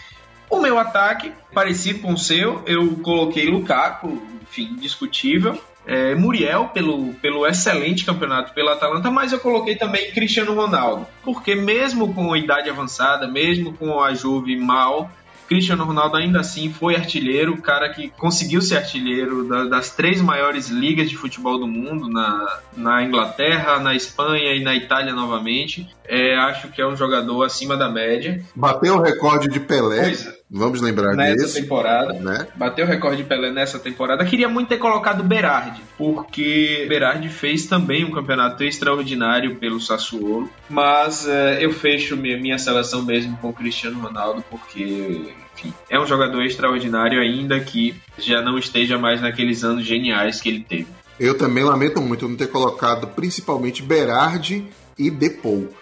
O 0.48 0.60
meu 0.60 0.78
ataque, 0.78 1.32
parecido 1.52 1.98
com 1.98 2.12
o 2.12 2.18
seu, 2.18 2.62
eu 2.64 2.96
coloquei 2.98 3.50
Lukaku, 3.50 4.22
enfim, 4.42 4.76
discutível 4.76 5.60
é, 5.86 6.14
Muriel 6.14 6.68
pelo, 6.68 7.12
pelo 7.14 7.46
excelente 7.46 8.04
campeonato 8.04 8.52
pela 8.52 8.72
Atalanta, 8.72 9.10
mas 9.10 9.32
eu 9.32 9.40
coloquei 9.40 9.76
também 9.76 10.10
Cristiano 10.10 10.54
Ronaldo, 10.54 11.06
porque 11.24 11.54
mesmo 11.54 12.14
com 12.14 12.36
idade 12.36 12.70
avançada, 12.70 13.26
mesmo 13.26 13.72
com 13.74 14.00
a 14.00 14.14
Juve 14.14 14.56
mal, 14.56 15.10
Cristiano 15.52 15.84
Ronaldo 15.84 16.16
ainda 16.16 16.40
assim 16.40 16.72
foi 16.72 16.96
artilheiro, 16.96 17.52
o 17.52 17.60
cara 17.60 17.90
que 17.90 18.08
conseguiu 18.16 18.62
ser 18.62 18.78
artilheiro 18.78 19.44
da, 19.44 19.64
das 19.64 19.90
três 19.90 20.18
maiores 20.20 20.68
ligas 20.68 21.10
de 21.10 21.16
futebol 21.16 21.58
do 21.58 21.66
mundo, 21.66 22.08
na, 22.08 22.60
na 22.74 23.02
Inglaterra, 23.02 23.78
na 23.78 23.94
Espanha 23.94 24.54
e 24.54 24.64
na 24.64 24.74
Itália 24.74 25.12
novamente. 25.12 25.86
É, 26.06 26.36
acho 26.36 26.68
que 26.68 26.80
é 26.80 26.86
um 26.86 26.96
jogador 26.96 27.42
acima 27.42 27.76
da 27.76 27.90
média. 27.90 28.42
Bateu 28.54 28.94
o 28.94 29.02
recorde 29.02 29.48
de 29.48 29.60
Pelé. 29.60 30.04
Pois, 30.04 30.41
vamos 30.52 30.82
lembrar 30.82 31.16
nessa 31.16 31.44
disso. 31.44 31.60
temporada. 31.60 32.12
Né? 32.12 32.46
Bateu 32.54 32.84
o 32.84 32.88
recorde 32.88 33.22
de 33.22 33.24
Pelé 33.24 33.50
nessa 33.50 33.78
temporada. 33.78 34.24
Queria 34.24 34.48
muito 34.48 34.68
ter 34.68 34.78
colocado 34.78 35.24
Berardi, 35.24 35.82
porque 35.96 36.84
Berardi 36.88 37.28
fez 37.28 37.66
também 37.66 38.04
um 38.04 38.10
campeonato 38.10 38.62
extraordinário 38.62 39.56
pelo 39.56 39.80
Sassuolo. 39.80 40.50
Mas 40.68 41.26
é, 41.26 41.64
eu 41.64 41.72
fecho 41.72 42.16
minha, 42.16 42.38
minha 42.38 42.58
seleção 42.58 43.02
mesmo 43.02 43.36
com 43.38 43.48
o 43.48 43.52
Cristiano 43.52 43.98
Ronaldo, 43.98 44.44
porque 44.50 45.32
enfim, 45.54 45.72
é 45.88 45.98
um 45.98 46.06
jogador 46.06 46.42
extraordinário 46.44 47.20
ainda 47.20 47.58
que 47.60 47.94
já 48.18 48.42
não 48.42 48.58
esteja 48.58 48.98
mais 48.98 49.20
naqueles 49.20 49.64
anos 49.64 49.84
geniais 49.84 50.40
que 50.40 50.48
ele 50.48 50.64
teve. 50.68 50.86
Eu 51.18 51.36
também 51.36 51.62
lamento 51.62 52.00
muito 52.00 52.28
não 52.28 52.36
ter 52.36 52.48
colocado 52.48 53.06
principalmente 53.08 53.82
Berardi 53.82 54.64
e 54.98 55.10
Depou, 55.10 55.72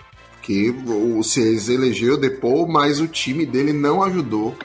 o 0.86 1.22
Cez 1.22 1.68
elegeu 1.68 2.16
Depou, 2.16 2.66
mas 2.66 3.01
o 3.01 3.07
time 3.07 3.45
dele 3.45 3.72
não 3.72 4.03
ajudou 4.03 4.57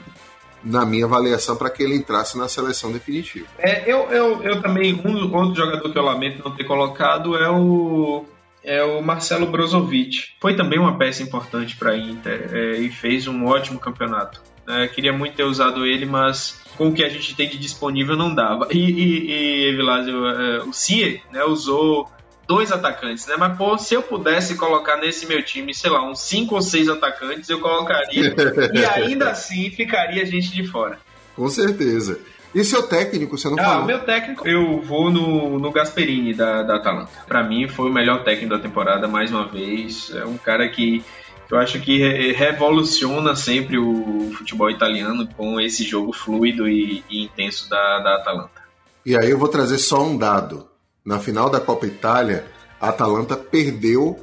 na 0.64 0.84
minha 0.84 1.04
avaliação 1.04 1.56
para 1.56 1.70
que 1.70 1.82
ele 1.82 1.94
entrasse 1.94 2.36
na 2.36 2.48
seleção 2.48 2.90
definitiva. 2.90 3.46
É, 3.58 3.90
eu, 3.90 4.10
eu, 4.10 4.42
eu 4.42 4.62
também, 4.62 4.94
um 4.94 5.34
outro 5.34 5.54
jogador 5.54 5.92
que 5.92 5.98
eu 5.98 6.02
lamento 6.02 6.42
não 6.44 6.54
ter 6.54 6.64
colocado 6.64 7.36
é 7.36 7.48
o 7.48 8.24
é 8.66 8.82
o 8.82 9.00
Marcelo 9.00 9.46
Brozovic. 9.46 10.34
Foi 10.40 10.56
também 10.56 10.78
uma 10.78 10.98
peça 10.98 11.22
importante 11.22 11.76
para 11.76 11.92
a 11.92 11.96
Inter 11.96 12.50
é, 12.52 12.72
e 12.80 12.90
fez 12.90 13.28
um 13.28 13.46
ótimo 13.46 13.78
campeonato. 13.78 14.42
É, 14.68 14.88
queria 14.88 15.12
muito 15.12 15.36
ter 15.36 15.44
usado 15.44 15.86
ele, 15.86 16.04
mas 16.04 16.60
com 16.76 16.88
o 16.88 16.92
que 16.92 17.04
a 17.04 17.08
gente 17.08 17.36
tem 17.36 17.48
de 17.48 17.56
disponível 17.56 18.16
não 18.16 18.34
dava. 18.34 18.66
E, 18.72 18.78
e, 18.78 19.68
e 19.68 19.76
Vilásio, 19.76 20.26
é, 20.26 20.62
o 20.64 20.72
Cie 20.72 21.22
né, 21.32 21.44
usou 21.44 22.10
dois 22.46 22.70
atacantes, 22.72 23.26
né? 23.26 23.34
Mas, 23.38 23.56
pô, 23.56 23.76
se 23.76 23.94
eu 23.94 24.02
pudesse 24.02 24.56
colocar 24.56 24.96
nesse 24.96 25.26
meu 25.26 25.42
time, 25.42 25.74
sei 25.74 25.90
lá, 25.90 26.08
uns 26.08 26.20
cinco 26.20 26.54
ou 26.54 26.62
seis 26.62 26.88
atacantes, 26.88 27.48
eu 27.48 27.60
colocaria. 27.60 28.34
e 28.72 28.84
ainda 28.84 29.30
assim 29.30 29.70
ficaria 29.70 30.24
gente 30.24 30.50
de 30.52 30.66
fora. 30.66 30.98
Com 31.34 31.48
certeza. 31.48 32.20
E 32.54 32.64
seu 32.64 32.82
técnico, 32.84 33.36
você 33.36 33.50
não 33.50 33.58
ah, 33.58 33.64
falou? 33.64 33.84
meu 33.84 33.98
técnico, 33.98 34.48
eu 34.48 34.80
vou 34.80 35.10
no, 35.10 35.58
no 35.58 35.70
Gasperini 35.70 36.32
da, 36.32 36.62
da 36.62 36.76
Atalanta. 36.76 37.10
Para 37.26 37.42
mim, 37.42 37.68
foi 37.68 37.90
o 37.90 37.92
melhor 37.92 38.24
técnico 38.24 38.56
da 38.56 38.58
temporada, 38.58 39.06
mais 39.06 39.30
uma 39.30 39.46
vez. 39.46 40.10
É 40.14 40.24
um 40.24 40.38
cara 40.38 40.66
que 40.68 41.04
eu 41.50 41.58
acho 41.58 41.78
que 41.80 42.32
revoluciona 42.32 43.36
sempre 43.36 43.78
o 43.78 44.32
futebol 44.36 44.70
italiano 44.70 45.28
com 45.36 45.60
esse 45.60 45.84
jogo 45.84 46.12
fluido 46.12 46.66
e, 46.66 47.04
e 47.10 47.24
intenso 47.24 47.68
da, 47.68 47.98
da 48.00 48.14
Atalanta. 48.16 48.62
E 49.04 49.16
aí 49.16 49.30
eu 49.30 49.38
vou 49.38 49.48
trazer 49.48 49.78
só 49.78 50.02
um 50.02 50.16
dado. 50.16 50.66
Na 51.06 51.20
final 51.20 51.48
da 51.48 51.60
Copa 51.60 51.86
Itália, 51.86 52.44
a 52.80 52.88
Atalanta 52.88 53.36
perdeu 53.36 54.18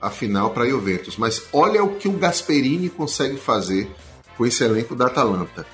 a 0.00 0.08
final 0.08 0.48
para 0.50 0.64
a 0.64 0.68
Juventus. 0.68 1.18
Mas 1.18 1.46
olha 1.52 1.84
o 1.84 1.96
que 1.96 2.08
o 2.08 2.12
Gasperini 2.12 2.88
consegue 2.88 3.36
fazer 3.36 3.90
com 4.36 4.46
esse 4.46 4.64
elenco 4.64 4.96
da 4.96 5.06
Atalanta. 5.06 5.66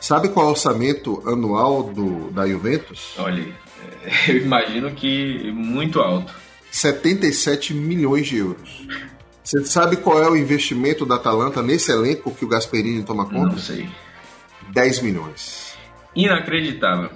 Sabe 0.00 0.28
qual 0.30 0.46
é 0.46 0.48
o 0.48 0.52
orçamento 0.52 1.22
anual 1.24 1.84
do, 1.84 2.30
da 2.32 2.44
Juventus? 2.46 3.14
Olha, 3.18 3.46
eu 4.26 4.38
imagino 4.38 4.90
que 4.90 5.52
muito 5.52 6.00
alto. 6.00 6.34
77 6.72 7.72
milhões 7.72 8.26
de 8.26 8.38
euros. 8.38 8.86
Você 9.44 9.64
sabe 9.64 9.96
qual 9.96 10.22
é 10.22 10.28
o 10.28 10.36
investimento 10.36 11.06
da 11.06 11.16
Atalanta 11.16 11.62
nesse 11.62 11.92
elenco 11.92 12.34
que 12.34 12.44
o 12.44 12.48
Gasperini 12.48 13.02
toma 13.04 13.26
conta? 13.26 13.52
Não 13.52 13.58
sei. 13.58 13.88
10 14.72 15.02
milhões. 15.02 15.74
Inacreditável. 16.14 17.10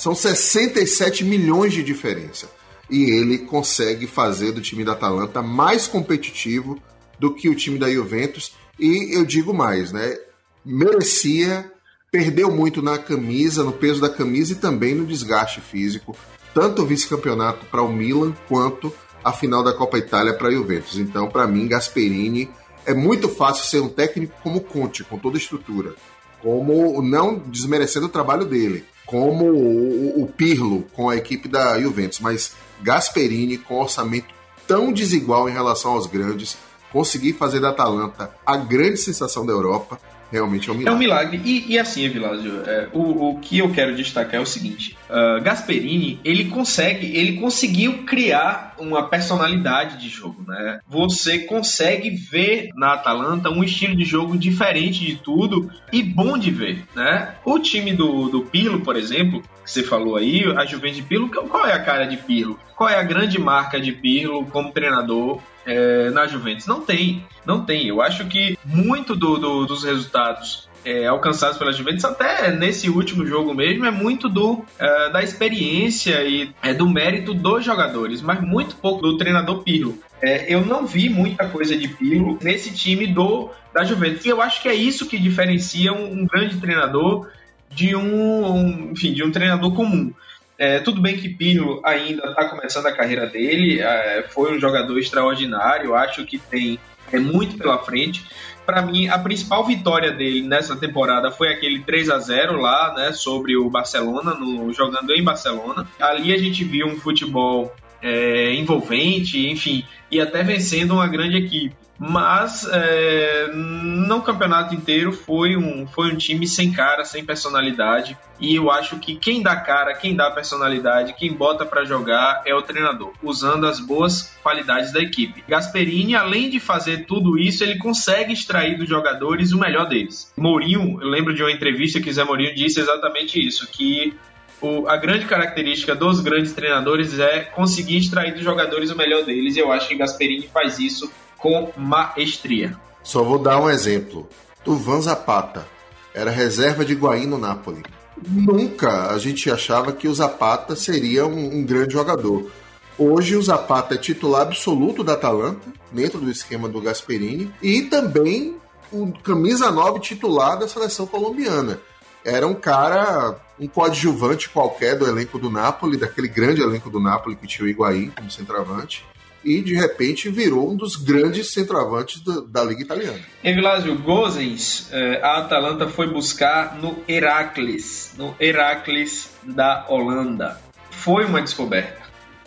São 0.00 0.14
67 0.14 1.26
milhões 1.26 1.74
de 1.74 1.82
diferença. 1.82 2.50
E 2.88 3.10
ele 3.10 3.36
consegue 3.36 4.06
fazer 4.06 4.50
do 4.50 4.62
time 4.62 4.82
da 4.82 4.92
Atalanta 4.92 5.42
mais 5.42 5.86
competitivo 5.86 6.80
do 7.18 7.34
que 7.34 7.50
o 7.50 7.54
time 7.54 7.78
da 7.78 7.92
Juventus. 7.92 8.54
E 8.78 9.14
eu 9.14 9.26
digo 9.26 9.52
mais, 9.52 9.92
né? 9.92 10.16
Merecia 10.64 11.70
perdeu 12.10 12.50
muito 12.50 12.80
na 12.80 12.96
camisa, 12.96 13.62
no 13.62 13.72
peso 13.72 14.00
da 14.00 14.08
camisa 14.08 14.54
e 14.54 14.56
também 14.56 14.94
no 14.94 15.04
desgaste 15.04 15.60
físico, 15.60 16.16
tanto 16.54 16.80
o 16.80 16.86
vice-campeonato 16.86 17.66
para 17.66 17.82
o 17.82 17.92
Milan 17.92 18.32
quanto 18.48 18.90
a 19.22 19.34
final 19.34 19.62
da 19.62 19.74
Copa 19.74 19.98
Itália 19.98 20.32
para 20.32 20.48
a 20.48 20.50
Juventus. 20.50 20.96
Então, 20.96 21.28
para 21.28 21.46
mim, 21.46 21.68
Gasperini 21.68 22.48
é 22.86 22.94
muito 22.94 23.28
fácil 23.28 23.66
ser 23.66 23.80
um 23.80 23.88
técnico 23.90 24.34
como 24.42 24.62
Conte, 24.62 25.04
com 25.04 25.18
toda 25.18 25.36
a 25.36 25.38
estrutura, 25.38 25.94
como 26.42 27.02
não 27.02 27.38
desmerecendo 27.38 28.06
o 28.06 28.10
trabalho 28.10 28.46
dele, 28.46 28.86
como 29.10 29.44
o, 29.44 30.22
o 30.22 30.26
Pirlo 30.28 30.84
com 30.92 31.10
a 31.10 31.16
equipe 31.16 31.48
da 31.48 31.80
Juventus, 31.80 32.20
mas 32.20 32.52
Gasperini 32.80 33.58
com 33.58 33.80
orçamento 33.80 34.32
tão 34.68 34.92
desigual 34.92 35.48
em 35.48 35.52
relação 35.52 35.94
aos 35.94 36.06
grandes, 36.06 36.56
conseguir 36.92 37.32
fazer 37.32 37.58
da 37.58 37.70
Atalanta 37.70 38.30
a 38.46 38.56
grande 38.56 38.98
sensação 38.98 39.44
da 39.44 39.52
Europa 39.52 40.00
realmente 40.30 40.68
é 40.68 40.72
um 40.72 40.76
milagre. 40.76 40.92
É 40.92 40.96
um 40.96 40.98
milagre. 40.98 41.42
E, 41.44 41.72
e 41.72 41.78
assim, 41.78 42.04
Evilásio, 42.04 42.62
é, 42.66 42.88
o, 42.92 43.30
o 43.30 43.38
que 43.40 43.58
eu 43.58 43.70
quero 43.70 43.94
destacar 43.94 44.36
é 44.36 44.42
o 44.42 44.46
seguinte: 44.46 44.96
uh, 45.08 45.42
Gasperini, 45.42 46.20
ele 46.24 46.46
consegue, 46.46 47.16
ele 47.16 47.40
conseguiu 47.40 48.04
criar 48.04 48.74
uma 48.78 49.08
personalidade 49.08 49.98
de 49.98 50.08
jogo, 50.08 50.44
né? 50.46 50.80
Você 50.88 51.40
consegue 51.40 52.10
ver 52.10 52.68
na 52.74 52.94
Atalanta 52.94 53.50
um 53.50 53.64
estilo 53.64 53.96
de 53.96 54.04
jogo 54.04 54.36
diferente 54.36 55.04
de 55.04 55.16
tudo 55.16 55.70
e 55.92 56.02
bom 56.02 56.38
de 56.38 56.50
ver, 56.50 56.84
né? 56.94 57.34
O 57.44 57.58
time 57.58 57.92
do, 57.92 58.28
do 58.28 58.42
Pirlo, 58.42 58.80
por 58.80 58.96
exemplo, 58.96 59.42
que 59.64 59.70
você 59.70 59.82
falou 59.82 60.16
aí, 60.16 60.44
a 60.56 60.64
Juventus 60.64 60.96
de 60.96 61.02
Pirlo, 61.02 61.28
qual 61.28 61.66
é 61.66 61.72
a 61.72 61.82
cara 61.82 62.06
de 62.06 62.16
Pirlo? 62.16 62.58
Qual 62.76 62.88
é 62.88 62.96
a 62.96 63.02
grande 63.02 63.38
marca 63.38 63.80
de 63.80 63.92
Pirlo 63.92 64.46
como 64.46 64.72
treinador? 64.72 65.40
É, 65.70 66.10
na 66.10 66.26
Juventus. 66.26 66.66
Não 66.66 66.80
tem, 66.80 67.24
não 67.46 67.64
tem. 67.64 67.86
Eu 67.86 68.02
acho 68.02 68.26
que 68.26 68.58
muito 68.64 69.14
do, 69.14 69.38
do, 69.38 69.66
dos 69.66 69.84
resultados 69.84 70.68
é, 70.84 71.06
alcançados 71.06 71.58
pela 71.58 71.72
Juventus, 71.72 72.04
até 72.04 72.50
nesse 72.50 72.88
último 72.88 73.24
jogo 73.26 73.54
mesmo, 73.54 73.84
é 73.84 73.90
muito 73.90 74.28
do 74.28 74.64
é, 74.78 75.10
da 75.10 75.22
experiência 75.22 76.22
e 76.24 76.52
é, 76.62 76.74
do 76.74 76.88
mérito 76.88 77.34
dos 77.34 77.64
jogadores, 77.64 78.22
mas 78.22 78.40
muito 78.40 78.76
pouco 78.76 79.02
do 79.02 79.16
treinador 79.16 79.62
Pirlo. 79.62 79.98
É, 80.22 80.52
eu 80.52 80.64
não 80.64 80.86
vi 80.86 81.08
muita 81.08 81.48
coisa 81.48 81.76
de 81.76 81.86
Pirlo 81.88 82.38
nesse 82.42 82.74
time 82.74 83.06
do 83.06 83.50
da 83.72 83.84
Juventus. 83.84 84.24
E 84.24 84.28
eu 84.28 84.42
acho 84.42 84.60
que 84.60 84.68
é 84.68 84.74
isso 84.74 85.06
que 85.06 85.18
diferencia 85.18 85.92
um, 85.92 86.22
um 86.22 86.26
grande 86.26 86.56
treinador 86.56 87.28
de 87.70 87.94
um, 87.94 88.44
um, 88.52 88.90
enfim, 88.92 89.12
de 89.12 89.22
um 89.22 89.30
treinador 89.30 89.72
comum. 89.74 90.12
É, 90.60 90.78
tudo 90.78 91.00
bem 91.00 91.16
que 91.16 91.26
Pirlo 91.26 91.80
ainda 91.82 92.28
está 92.28 92.44
começando 92.50 92.84
a 92.84 92.92
carreira 92.92 93.26
dele, 93.26 93.80
é, 93.80 94.26
foi 94.28 94.54
um 94.54 94.60
jogador 94.60 94.98
extraordinário, 94.98 95.94
acho 95.94 96.22
que 96.26 96.38
tem 96.38 96.78
é, 97.10 97.18
muito 97.18 97.56
pela 97.56 97.78
frente. 97.78 98.26
Para 98.66 98.82
mim, 98.82 99.08
a 99.08 99.18
principal 99.18 99.66
vitória 99.66 100.12
dele 100.12 100.42
nessa 100.42 100.76
temporada 100.76 101.30
foi 101.30 101.48
aquele 101.48 101.80
3 101.80 102.10
a 102.10 102.18
0 102.18 102.60
lá, 102.60 102.92
né, 102.94 103.10
sobre 103.10 103.56
o 103.56 103.70
Barcelona, 103.70 104.34
no, 104.34 104.70
jogando 104.74 105.10
em 105.14 105.24
Barcelona. 105.24 105.88
Ali 105.98 106.30
a 106.30 106.36
gente 106.36 106.62
viu 106.62 106.88
um 106.88 106.96
futebol 106.96 107.74
é, 108.02 108.52
envolvente, 108.52 109.48
enfim, 109.48 109.82
e 110.10 110.20
até 110.20 110.42
vencendo 110.42 110.92
uma 110.92 111.08
grande 111.08 111.38
equipe 111.38 111.74
mas 112.02 112.66
é, 112.72 113.48
no 113.52 114.22
campeonato 114.22 114.74
inteiro 114.74 115.12
foi 115.12 115.54
um, 115.54 115.86
foi 115.86 116.10
um 116.10 116.16
time 116.16 116.46
sem 116.48 116.72
cara, 116.72 117.04
sem 117.04 117.22
personalidade. 117.26 118.16
E 118.40 118.54
eu 118.56 118.70
acho 118.70 118.98
que 118.98 119.16
quem 119.16 119.42
dá 119.42 119.54
cara, 119.54 119.92
quem 119.92 120.16
dá 120.16 120.30
personalidade, 120.30 121.12
quem 121.12 121.34
bota 121.34 121.66
para 121.66 121.84
jogar 121.84 122.40
é 122.46 122.54
o 122.54 122.62
treinador, 122.62 123.12
usando 123.22 123.66
as 123.66 123.78
boas 123.78 124.34
qualidades 124.42 124.92
da 124.92 125.00
equipe. 125.00 125.44
Gasperini, 125.46 126.14
além 126.14 126.48
de 126.48 126.58
fazer 126.58 127.04
tudo 127.04 127.38
isso, 127.38 127.62
ele 127.62 127.76
consegue 127.76 128.32
extrair 128.32 128.78
dos 128.78 128.88
jogadores 128.88 129.52
o 129.52 129.58
melhor 129.58 129.86
deles. 129.86 130.32
Mourinho, 130.38 130.98
eu 131.02 131.06
lembro 131.06 131.34
de 131.34 131.42
uma 131.42 131.52
entrevista 131.52 132.00
que 132.00 132.10
Zé 132.10 132.24
Mourinho 132.24 132.54
disse 132.54 132.80
exatamente 132.80 133.38
isso, 133.38 133.68
que 133.70 134.16
o, 134.62 134.88
a 134.88 134.96
grande 134.96 135.26
característica 135.26 135.94
dos 135.94 136.20
grandes 136.20 136.54
treinadores 136.54 137.18
é 137.18 137.40
conseguir 137.40 137.98
extrair 137.98 138.32
dos 138.32 138.42
jogadores 138.42 138.90
o 138.90 138.96
melhor 138.96 139.22
deles. 139.22 139.54
E 139.56 139.58
eu 139.58 139.70
acho 139.70 139.86
que 139.86 139.96
Gasperini 139.96 140.48
faz 140.48 140.78
isso 140.78 141.12
com 141.40 141.72
maestria. 141.76 142.76
Só 143.02 143.22
vou 143.22 143.38
dar 143.38 143.60
um 143.60 143.68
exemplo. 143.68 144.28
Tuvan 144.64 145.00
Zapata 145.00 145.66
era 146.14 146.30
reserva 146.30 146.84
de 146.84 146.92
Higuaín 146.92 147.26
no 147.26 147.38
Napoli. 147.38 147.82
Nunca 148.28 149.10
a 149.10 149.18
gente 149.18 149.50
achava 149.50 149.92
que 149.92 150.06
o 150.06 150.14
Zapata 150.14 150.76
seria 150.76 151.26
um, 151.26 151.58
um 151.58 151.64
grande 151.64 151.94
jogador. 151.94 152.50
Hoje 152.98 153.34
o 153.34 153.42
Zapata 153.42 153.94
é 153.94 153.98
titular 153.98 154.42
absoluto 154.42 155.02
da 155.02 155.14
Atalanta, 155.14 155.66
dentro 155.90 156.20
do 156.20 156.30
esquema 156.30 156.68
do 156.68 156.82
Gasperini, 156.82 157.50
e 157.62 157.82
também 157.82 158.56
o 158.92 159.10
camisa 159.22 159.70
9 159.70 160.00
titular 160.00 160.58
da 160.58 160.68
seleção 160.68 161.06
colombiana. 161.06 161.80
Era 162.22 162.46
um 162.46 162.54
cara, 162.54 163.40
um 163.58 163.66
coadjuvante 163.66 164.50
qualquer 164.50 164.98
do 164.98 165.08
elenco 165.08 165.38
do 165.38 165.48
Napoli, 165.48 165.96
daquele 165.96 166.28
grande 166.28 166.60
elenco 166.60 166.90
do 166.90 167.00
Napoli 167.00 167.36
que 167.36 167.46
tinha 167.46 167.64
o 167.64 167.68
Higuaín 167.68 168.10
como 168.10 168.30
centroavante 168.30 169.06
e 169.44 169.60
de 169.62 169.74
repente 169.74 170.28
virou 170.28 170.70
um 170.70 170.76
dos 170.76 170.96
grandes 170.96 171.52
centroavantes 171.52 172.22
da, 172.22 172.40
da 172.46 172.64
Liga 172.64 172.82
Italiana. 172.82 173.18
Em 173.42 173.54
Vilásio 173.54 173.96
Gozens, 173.98 174.88
eh, 174.92 175.20
a 175.22 175.38
Atalanta 175.38 175.88
foi 175.88 176.06
buscar 176.08 176.76
no 176.76 177.02
Heracles, 177.08 178.14
no 178.18 178.34
Heracles 178.38 179.30
da 179.42 179.86
Holanda. 179.88 180.60
Foi 180.90 181.24
uma 181.24 181.40
descoberta, 181.40 182.02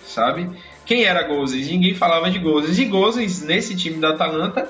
sabe? 0.06 0.50
Quem 0.86 1.04
era 1.04 1.24
Gozens? 1.24 1.68
Ninguém 1.68 1.96
falava 1.96 2.30
de 2.30 2.40
Gozens. 2.40 2.78
E 2.78 2.86
Gozens, 2.86 3.42
nesse 3.42 3.76
time 3.76 4.00
da 4.00 4.10
Atalanta, 4.10 4.70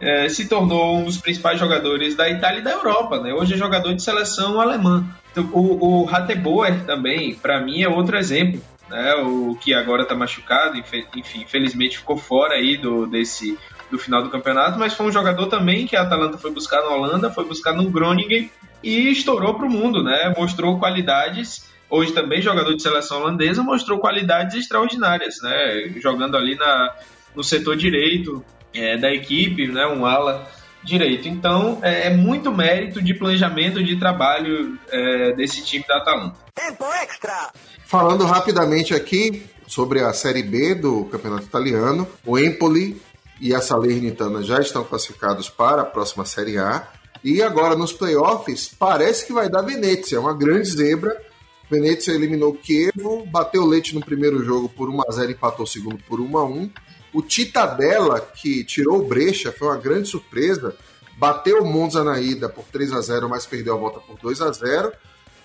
eh, 0.00 0.28
se 0.28 0.46
tornou 0.46 0.98
um 0.98 1.04
dos 1.04 1.16
principais 1.16 1.58
jogadores 1.58 2.14
da 2.14 2.28
Itália 2.28 2.60
e 2.60 2.64
da 2.64 2.72
Europa. 2.72 3.20
Né? 3.20 3.32
Hoje 3.32 3.54
é 3.54 3.56
jogador 3.56 3.94
de 3.94 4.02
seleção 4.02 4.60
alemã. 4.60 5.06
O, 5.52 6.02
o 6.02 6.08
Hateboer 6.08 6.84
também, 6.84 7.34
para 7.34 7.60
mim, 7.64 7.82
é 7.82 7.88
outro 7.88 8.18
exemplo 8.18 8.60
né? 8.92 9.14
O 9.14 9.56
que 9.56 9.72
agora 9.72 10.02
está 10.02 10.14
machucado, 10.14 10.76
enfim, 10.76 11.06
infelizmente 11.14 11.96
ficou 11.96 12.18
fora 12.18 12.54
aí 12.54 12.76
do, 12.76 13.06
desse, 13.06 13.58
do 13.90 13.98
final 13.98 14.22
do 14.22 14.28
campeonato, 14.28 14.78
mas 14.78 14.92
foi 14.92 15.06
um 15.06 15.12
jogador 15.12 15.46
também 15.46 15.86
que 15.86 15.96
a 15.96 16.02
Atalanta 16.02 16.36
foi 16.36 16.50
buscar 16.50 16.82
na 16.82 16.90
Holanda, 16.90 17.30
foi 17.30 17.44
buscar 17.46 17.72
no 17.72 17.90
Groningen 17.90 18.50
e 18.82 19.10
estourou 19.10 19.54
para 19.54 19.66
o 19.66 19.70
mundo, 19.70 20.04
né? 20.04 20.34
Mostrou 20.36 20.78
qualidades. 20.78 21.70
Hoje 21.88 22.12
também 22.12 22.42
jogador 22.42 22.74
de 22.74 22.82
seleção 22.82 23.20
holandesa 23.20 23.62
mostrou 23.62 23.98
qualidades 23.98 24.56
extraordinárias, 24.56 25.40
né? 25.42 25.94
Jogando 25.96 26.36
ali 26.36 26.54
na, 26.54 26.94
no 27.34 27.42
setor 27.42 27.76
direito 27.76 28.44
é, 28.74 28.98
da 28.98 29.10
equipe, 29.10 29.68
né? 29.68 29.86
Um 29.86 30.04
ala 30.04 30.46
direito. 30.84 31.28
Então 31.28 31.78
é, 31.82 32.08
é 32.08 32.10
muito 32.10 32.52
mérito 32.52 33.00
de 33.00 33.14
planejamento 33.14 33.82
de 33.82 33.96
trabalho 33.96 34.78
é, 34.90 35.32
desse 35.32 35.64
time 35.64 35.84
da 35.88 35.96
Atalanta. 35.96 36.36
Tempo 36.54 36.84
extra! 37.02 37.50
Falando 37.92 38.24
rapidamente 38.24 38.94
aqui 38.94 39.44
sobre 39.66 40.00
a 40.00 40.14
Série 40.14 40.42
B 40.42 40.74
do 40.74 41.04
Campeonato 41.04 41.44
Italiano. 41.44 42.08
O 42.24 42.38
Empoli 42.38 42.98
e 43.38 43.54
a 43.54 43.60
Salernitana 43.60 44.42
já 44.42 44.58
estão 44.62 44.82
classificados 44.82 45.50
para 45.50 45.82
a 45.82 45.84
próxima 45.84 46.24
Série 46.24 46.56
A. 46.56 46.88
E 47.22 47.42
agora 47.42 47.76
nos 47.76 47.92
playoffs, 47.92 48.74
parece 48.78 49.26
que 49.26 49.32
vai 49.34 49.50
dar 49.50 49.60
Venezia, 49.60 50.18
uma 50.18 50.32
grande 50.32 50.70
zebra. 50.70 51.20
Venezia 51.70 52.14
eliminou 52.14 52.54
o 52.54 52.58
Chievo, 52.64 53.26
bateu 53.26 53.66
leite 53.66 53.94
no 53.94 54.00
primeiro 54.00 54.42
jogo 54.42 54.70
por 54.70 54.88
1x0 54.88 55.28
e 55.28 55.32
empatou 55.32 55.64
o 55.64 55.68
segundo 55.68 55.98
por 56.08 56.18
1x1. 56.18 56.70
O 57.12 57.20
Titadella, 57.20 58.22
que 58.22 58.64
tirou 58.64 59.00
o 59.00 59.06
Brecha, 59.06 59.52
foi 59.52 59.68
uma 59.68 59.76
grande 59.76 60.08
surpresa. 60.08 60.74
Bateu 61.18 61.60
o 61.60 61.66
Monza 61.66 62.02
na 62.02 62.18
ida 62.18 62.48
por 62.48 62.64
3 62.72 62.90
a 62.94 63.02
0 63.02 63.28
mas 63.28 63.44
perdeu 63.44 63.74
a 63.74 63.78
volta 63.78 64.00
por 64.00 64.18
2 64.18 64.40
a 64.40 64.50
0 64.50 64.92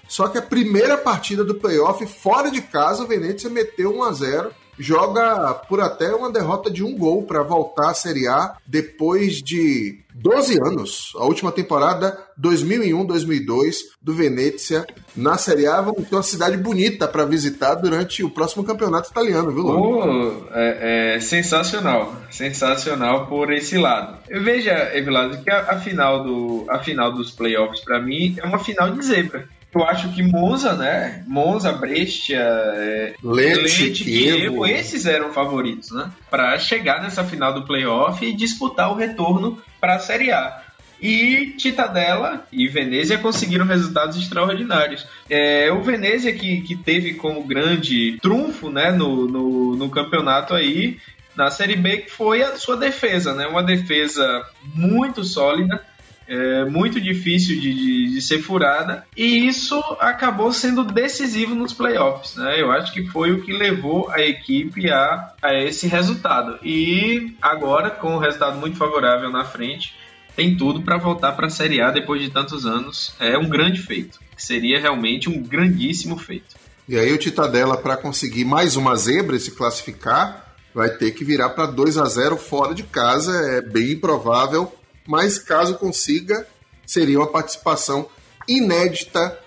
Só 0.08 0.28
que 0.28 0.38
a 0.38 0.42
primeira 0.42 0.98
partida 0.98 1.44
do 1.44 1.56
playoff, 1.56 2.06
fora 2.06 2.50
de 2.50 2.62
casa, 2.62 3.04
o 3.04 3.08
Venezia 3.08 3.50
meteu 3.50 3.96
1 3.96 4.04
a 4.04 4.12
0 4.14 4.52
joga 4.80 5.54
por 5.68 5.82
até 5.82 6.14
uma 6.14 6.32
derrota 6.32 6.70
de 6.70 6.84
um 6.84 6.96
gol 6.96 7.24
para 7.24 7.42
voltar 7.42 7.90
à 7.90 7.94
Série 7.94 8.28
A 8.28 8.56
depois 8.66 9.42
de 9.42 10.00
12 10.14 10.60
anos. 10.62 11.14
A 11.16 11.26
última 11.26 11.52
temporada, 11.52 12.18
2001-2002, 12.40 13.76
do 14.02 14.14
Venezia 14.14 14.86
na 15.16 15.38
Série 15.38 15.68
A. 15.68 15.82
Vamos 15.82 16.08
ter 16.08 16.16
uma 16.16 16.24
cidade 16.24 16.58
bonita 16.58 17.08
para 17.08 17.26
visitar 17.26 17.76
durante 17.76 18.24
o 18.24 18.30
próximo 18.30 18.64
campeonato 18.64 19.10
italiano, 19.10 19.52
viu, 19.52 19.66
oh, 19.66 20.48
é, 20.54 21.16
é, 21.16 21.20
sensacional. 21.20 22.16
Sensacional 22.30 23.28
por 23.28 23.52
esse 23.52 23.78
lado. 23.78 24.18
Veja, 24.30 24.96
Evilado, 24.96 25.44
que 25.44 25.50
a, 25.50 25.72
a, 25.72 25.80
final 25.80 26.24
do, 26.24 26.66
a 26.70 26.80
final 26.80 27.12
dos 27.12 27.32
playoffs, 27.32 27.82
para 27.82 28.02
mim, 28.02 28.36
é 28.38 28.46
uma 28.46 28.60
final 28.60 28.92
de 28.92 29.06
zebra 29.06 29.57
eu 29.74 29.84
acho 29.84 30.10
que 30.14 30.24
Monza, 30.24 30.74
né? 30.74 31.24
Monza, 31.28 31.72
Brescia, 31.72 32.40
é, 32.40 33.14
Leite, 33.24 34.04
Kievo, 34.04 34.66
esses 34.66 35.06
eram 35.06 35.32
favoritos, 35.32 35.92
né? 35.92 36.10
Para 36.30 36.58
chegar 36.58 37.02
nessa 37.02 37.24
final 37.24 37.54
do 37.54 37.66
playoff 37.66 38.26
e 38.26 38.36
disputar 38.36 38.92
o 38.92 38.96
retorno 38.96 39.62
para 39.80 39.96
a 39.96 40.00
Série 40.00 40.32
A. 40.32 40.64
E 41.00 41.54
Titadella 41.58 42.48
e 42.52 42.68
Venezia 42.68 43.20
conseguiram 43.20 43.66
resultados 43.66 44.18
extraordinários. 44.18 45.06
É, 45.30 45.72
o 45.72 45.84
Venezia 45.84 46.34
que, 46.34 46.62
que 46.62 46.76
teve 46.76 47.14
como 47.14 47.44
grande 47.44 48.18
trunfo 48.20 48.72
né, 48.72 48.90
no, 48.90 49.28
no, 49.28 49.76
no 49.76 49.90
campeonato 49.92 50.56
aí, 50.56 50.98
na 51.36 51.52
Série 51.52 51.76
B, 51.76 51.98
que 51.98 52.12
foi 52.12 52.42
a 52.42 52.56
sua 52.56 52.76
defesa, 52.76 53.36
né? 53.36 53.46
Uma 53.46 53.62
defesa 53.62 54.44
muito 54.74 55.24
sólida 55.24 55.86
é, 56.28 56.66
muito 56.66 57.00
difícil 57.00 57.60
de, 57.60 57.74
de, 57.74 58.14
de, 58.14 58.22
ser 58.22 58.40
furada, 58.40 59.06
e 59.16 59.48
isso 59.48 59.80
acabou 60.00 60.52
sendo 60.52 60.84
decisivo 60.84 61.56
nos 61.56 61.74
playoffs. 61.74 62.36
Né? 62.36 62.62
Eu 62.62 62.72
acho 62.72 62.94
que 62.94 63.08
foi 63.08 63.32
o 63.32 63.42
que 63.42 63.54
levou 63.54 64.10
a 64.10 64.22
equipe 64.22 64.92
a, 64.92 65.34
a 65.42 65.54
esse 65.54 65.88
resultado. 65.88 66.60
E 66.64 67.36
agora, 67.42 67.90
com 67.90 68.16
o 68.16 68.20
resultado 68.20 68.60
muito 68.60 68.78
favorável 68.78 69.32
na 69.32 69.46
frente, 69.46 69.96
tem 70.36 70.56
tudo 70.56 70.82
para 70.82 70.98
voltar 70.98 71.32
para 71.32 71.48
a 71.48 71.50
Série 71.50 71.82
A 71.82 71.90
depois 71.90 72.22
de 72.22 72.30
tantos 72.30 72.66
anos. 72.66 73.14
É 73.20 73.38
um 73.38 73.50
grande 73.50 73.82
feito. 73.82 74.20
Seria 74.36 74.80
realmente 74.80 75.30
um 75.30 75.42
grandíssimo 75.42 76.18
feito. 76.18 76.56
E 76.88 76.98
aí 76.98 77.12
o 77.12 77.18
Titadella, 77.18 77.78
para 77.78 77.98
conseguir 77.98 78.46
mais 78.46 78.76
uma 78.76 78.96
zebra 78.96 79.36
e 79.36 79.40
se 79.40 79.52
classificar, 79.52 80.56
vai 80.74 80.90
ter 80.90 81.12
que 81.12 81.26
virar 81.26 81.50
para 81.50 81.66
2 81.66 81.98
a 81.98 82.06
0 82.06 82.38
fora 82.38 82.76
de 82.76 82.84
casa. 82.84 83.32
É 83.58 83.62
bem 83.62 83.94
improvável 83.94 84.72
mas 85.08 85.40
caso 85.40 85.76
consiga, 85.76 86.46
seria 86.86 87.18
uma 87.18 87.28
participação 87.28 88.08
inédita 88.48 89.40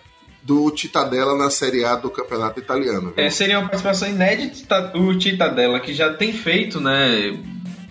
do 0.42 0.70
Titadella 0.70 1.36
na 1.36 1.50
Série 1.50 1.84
A 1.84 1.94
do 1.94 2.10
Campeonato 2.10 2.58
Italiano. 2.58 3.12
É, 3.16 3.28
seria 3.28 3.58
uma 3.58 3.68
participação 3.68 4.08
inédita 4.08 4.80
do 4.80 5.16
Titadella, 5.18 5.78
que 5.80 5.92
já 5.92 6.14
tem 6.14 6.32
feito, 6.32 6.80
né, 6.80 7.38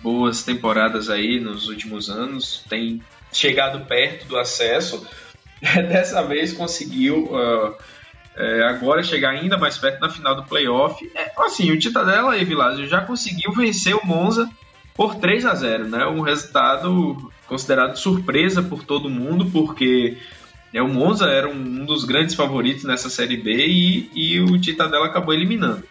boas 0.02 0.42
temporadas 0.42 1.08
aí 1.08 1.38
nos 1.40 1.68
últimos 1.68 2.10
anos, 2.10 2.64
tem 2.68 3.00
chegado 3.32 3.86
perto 3.86 4.26
do 4.26 4.36
acesso. 4.36 5.06
Dessa 5.60 6.22
vez 6.22 6.52
conseguiu 6.52 7.26
uh, 7.26 7.74
é, 8.36 8.62
agora 8.64 9.02
chegar 9.02 9.30
ainda 9.30 9.56
mais 9.56 9.78
perto 9.78 10.00
na 10.00 10.08
final 10.08 10.34
do 10.34 10.44
playoff. 10.44 11.10
É, 11.14 11.30
assim, 11.38 11.70
o 11.70 11.78
Titadella 11.78 12.36
e 12.36 12.44
Vilásio 12.44 12.86
já 12.88 13.00
conseguiu 13.02 13.52
vencer 13.52 13.94
o 13.94 14.04
Monza 14.04 14.48
por 14.94 15.16
3 15.16 15.46
a 15.46 15.54
0 15.54 15.88
né? 15.88 16.06
Um 16.06 16.20
resultado 16.20 17.30
considerado 17.50 17.96
surpresa 17.96 18.62
por 18.62 18.84
todo 18.84 19.10
mundo, 19.10 19.50
porque 19.50 20.16
é, 20.72 20.80
o 20.80 20.86
Monza 20.86 21.26
era 21.26 21.48
um, 21.48 21.80
um 21.82 21.84
dos 21.84 22.04
grandes 22.04 22.36
favoritos 22.36 22.84
nessa 22.84 23.10
Série 23.10 23.36
B 23.36 23.66
e, 23.66 24.10
e 24.14 24.40
o 24.40 24.58
Titadella 24.58 25.06
acabou 25.06 25.34
eliminando. 25.34 25.82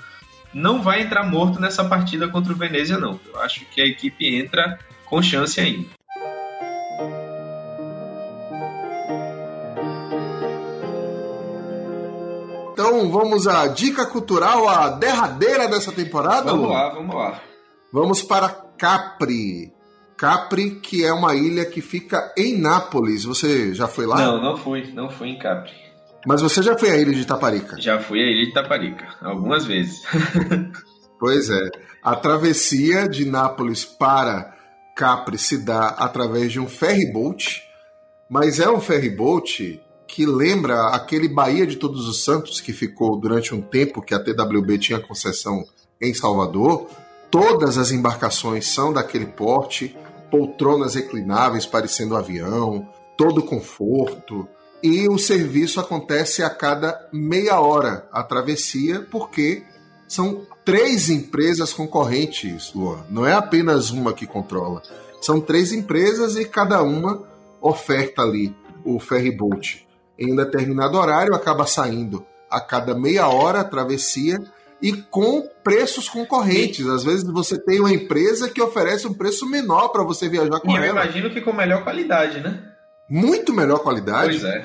Não 0.53 0.81
vai 0.81 1.01
entrar 1.01 1.29
morto 1.29 1.59
nessa 1.59 1.83
partida 1.83 2.29
contra 2.29 2.53
o 2.53 2.55
Venezia, 2.55 2.97
não. 2.97 3.19
Eu 3.27 3.41
acho 3.41 3.65
que 3.65 3.81
a 3.81 3.85
equipe 3.85 4.33
entra 4.33 4.79
com 5.05 5.21
chance 5.21 5.59
ainda. 5.59 5.85
Então 12.71 13.11
vamos 13.11 13.47
à 13.47 13.67
dica 13.67 14.05
cultural, 14.05 14.69
a 14.69 14.91
derradeira 14.91 15.67
dessa 15.67 15.91
temporada? 15.91 16.51
Vamos 16.51 16.69
lá, 16.69 16.89
vamos 16.93 17.15
lá. 17.15 17.41
Vamos 17.91 18.23
para 18.23 18.47
Capri. 18.77 19.78
Capri, 20.19 20.71
que 20.71 21.05
é 21.05 21.13
uma 21.13 21.33
ilha 21.33 21.63
que 21.63 21.79
fica 21.79 22.33
em 22.37 22.59
Nápoles. 22.59 23.23
Você 23.23 23.73
já 23.73 23.87
foi 23.87 24.05
lá? 24.05 24.17
Não, 24.17 24.41
não 24.41 24.57
fui. 24.57 24.91
Não 24.93 25.09
fui 25.09 25.29
em 25.29 25.39
Capri. 25.39 25.71
Mas 26.27 26.41
você 26.41 26.61
já 26.61 26.77
foi 26.77 26.91
à 26.91 26.97
ilha 26.97 27.13
de 27.13 27.25
Taparica? 27.25 27.79
Já 27.79 27.97
fui 27.99 28.19
à 28.19 28.25
ilha 28.29 28.45
de 28.45 28.53
Taparica, 28.53 29.07
algumas 29.21 29.65
vezes. 29.65 30.01
pois 31.17 31.49
é. 31.49 31.69
A 32.03 32.17
travessia 32.17 33.07
de 33.07 33.23
Nápoles 33.23 33.85
para 33.85 34.53
Capri 34.93 35.37
se 35.37 35.57
dá 35.57 35.87
através 35.87 36.51
de 36.51 36.59
um 36.59 36.67
ferryboat, 36.67 37.63
mas 38.29 38.59
é 38.59 38.69
um 38.69 38.81
ferryboat 38.81 39.81
que 40.05 40.25
lembra 40.25 40.87
aquele 40.89 41.29
Bahia 41.29 41.65
de 41.65 41.77
Todos 41.77 42.09
os 42.09 42.25
Santos 42.25 42.59
que 42.59 42.73
ficou 42.73 43.17
durante 43.17 43.55
um 43.55 43.61
tempo 43.61 44.01
que 44.01 44.13
a 44.13 44.19
TWB 44.19 44.79
tinha 44.79 44.99
concessão 44.99 45.63
em 46.01 46.13
Salvador. 46.13 46.89
Todas 47.31 47.77
as 47.77 47.91
embarcações 47.91 48.67
são 48.67 48.91
daquele 48.91 49.27
porte 49.27 49.95
poltronas 50.29 50.95
reclináveis 50.95 51.65
parecendo 51.65 52.15
um 52.15 52.17
avião, 52.17 52.87
todo 53.17 53.43
conforto. 53.43 54.47
E 54.81 55.09
o 55.09 55.17
serviço 55.17 55.79
acontece 55.79 56.41
a 56.41 56.49
cada 56.49 57.07
meia 57.11 57.59
hora 57.59 58.07
a 58.11 58.23
travessia, 58.23 59.05
porque 59.11 59.63
são 60.07 60.47
três 60.63 61.09
empresas 61.09 61.73
concorrentes, 61.73 62.73
Luan. 62.73 63.05
Não 63.09 63.25
é 63.25 63.33
apenas 63.33 63.91
uma 63.91 64.13
que 64.13 64.25
controla. 64.25 64.81
São 65.21 65.41
três 65.41 65.73
empresas 65.73 66.37
e 66.37 66.45
cada 66.45 66.81
uma 66.81 67.23
oferta 67.61 68.21
ali 68.21 68.55
o 68.85 68.99
ferryboat. 68.99 69.85
Em 70.17 70.33
um 70.33 70.35
determinado 70.35 70.97
horário 70.97 71.35
acaba 71.35 71.65
saindo 71.65 72.25
a 72.49 72.59
cada 72.59 72.95
meia 72.95 73.27
hora 73.27 73.59
a 73.59 73.63
travessia 73.63 74.39
e 74.81 74.93
com 74.93 75.47
preços 75.63 76.07
concorrentes. 76.07 76.87
Às 76.87 77.03
vezes 77.03 77.23
você 77.23 77.57
tem 77.57 77.79
uma 77.79 77.93
empresa 77.93 78.49
que 78.49 78.61
oferece 78.61 79.07
um 79.07 79.13
preço 79.13 79.47
menor 79.49 79.89
para 79.89 80.03
você 80.03 80.29
viajar 80.29 80.59
com 80.59 80.71
e 80.71 80.75
ela. 80.75 80.85
Eu 80.85 80.91
imagino 80.91 81.29
que 81.29 81.41
com 81.41 81.53
melhor 81.53 81.83
qualidade, 81.83 82.39
né? 82.39 82.63
Muito 83.09 83.53
melhor 83.53 83.79
qualidade. 83.79 84.39
Pois 84.39 84.43
é. 84.43 84.63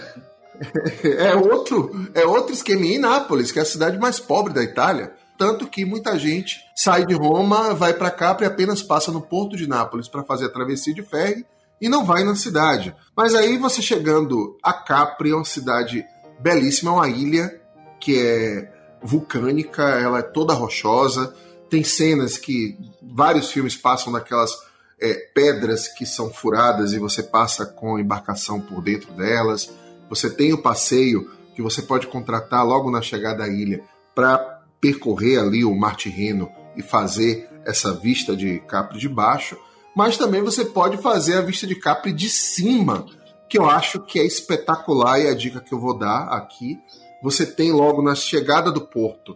é 1.30 1.34
outro, 1.34 2.08
é 2.14 2.24
outro 2.24 2.52
esquema 2.52 2.84
em 2.84 2.98
Nápoles, 2.98 3.50
que 3.50 3.58
é 3.58 3.62
a 3.62 3.66
cidade 3.66 3.98
mais 3.98 4.20
pobre 4.20 4.52
da 4.52 4.62
Itália. 4.62 5.12
Tanto 5.36 5.66
que 5.66 5.84
muita 5.84 6.16
gente 6.16 6.60
sai 6.76 7.04
de 7.04 7.14
Roma, 7.14 7.74
vai 7.74 7.92
para 7.92 8.10
Capri 8.10 8.44
e 8.44 8.48
apenas 8.48 8.82
passa 8.82 9.10
no 9.10 9.20
porto 9.20 9.56
de 9.56 9.66
Nápoles 9.66 10.08
para 10.08 10.22
fazer 10.22 10.46
a 10.46 10.50
travessia 10.50 10.94
de 10.94 11.02
ferry 11.02 11.44
e 11.80 11.88
não 11.88 12.04
vai 12.04 12.22
na 12.22 12.36
cidade. 12.36 12.94
Mas 13.16 13.34
aí 13.34 13.58
você 13.58 13.82
chegando 13.82 14.56
a 14.62 14.72
Capri, 14.72 15.30
é 15.30 15.34
uma 15.34 15.44
cidade 15.44 16.04
belíssima, 16.40 16.92
é 16.92 16.94
uma 16.94 17.08
ilha 17.08 17.60
que 17.98 18.16
é 18.18 18.73
vulcânica, 19.05 19.82
ela 19.82 20.20
é 20.20 20.22
toda 20.22 20.55
rochosa. 20.55 21.34
Tem 21.68 21.84
cenas 21.84 22.38
que 22.38 22.76
vários 23.02 23.50
filmes 23.50 23.76
passam 23.76 24.12
daquelas 24.12 24.57
é, 25.00 25.14
pedras 25.34 25.86
que 25.88 26.07
são 26.07 26.30
furadas 26.32 26.92
e 26.92 26.98
você 26.98 27.22
passa 27.22 27.66
com 27.66 27.98
embarcação 27.98 28.61
por 28.61 28.82
dentro 28.82 29.12
delas. 29.12 29.70
Você 30.09 30.30
tem 30.30 30.52
o 30.52 30.62
passeio 30.62 31.30
que 31.55 31.62
você 31.62 31.82
pode 31.82 32.07
contratar 32.07 32.66
logo 32.66 32.90
na 32.90 33.02
chegada 33.02 33.44
à 33.44 33.48
ilha 33.48 33.82
para 34.14 34.38
percorrer 34.80 35.38
ali 35.38 35.64
o 35.64 35.74
Mar 35.74 35.96
Tirreno 35.96 36.50
e 36.76 36.82
fazer 36.82 37.48
essa 37.64 37.92
vista 37.94 38.34
de 38.34 38.59
Capri 38.61 38.98
de 38.98 39.09
baixo. 39.09 39.57
Mas 39.94 40.16
também 40.16 40.42
você 40.42 40.64
pode 40.64 40.96
fazer 40.98 41.36
a 41.36 41.40
vista 41.40 41.66
de 41.66 41.74
Capri 41.74 42.12
de 42.12 42.28
cima, 42.28 43.07
que 43.48 43.59
eu 43.59 43.68
acho 43.68 44.00
que 44.00 44.18
é 44.18 44.24
espetacular 44.24 45.20
e 45.20 45.28
a 45.28 45.34
dica 45.34 45.61
que 45.61 45.72
eu 45.72 45.78
vou 45.78 45.96
dar 45.96 46.28
aqui 46.28 46.78
você 47.24 47.46
tem 47.46 47.72
logo 47.72 48.02
na 48.02 48.14
chegada 48.14 48.70
do 48.70 48.82
porto 48.82 49.34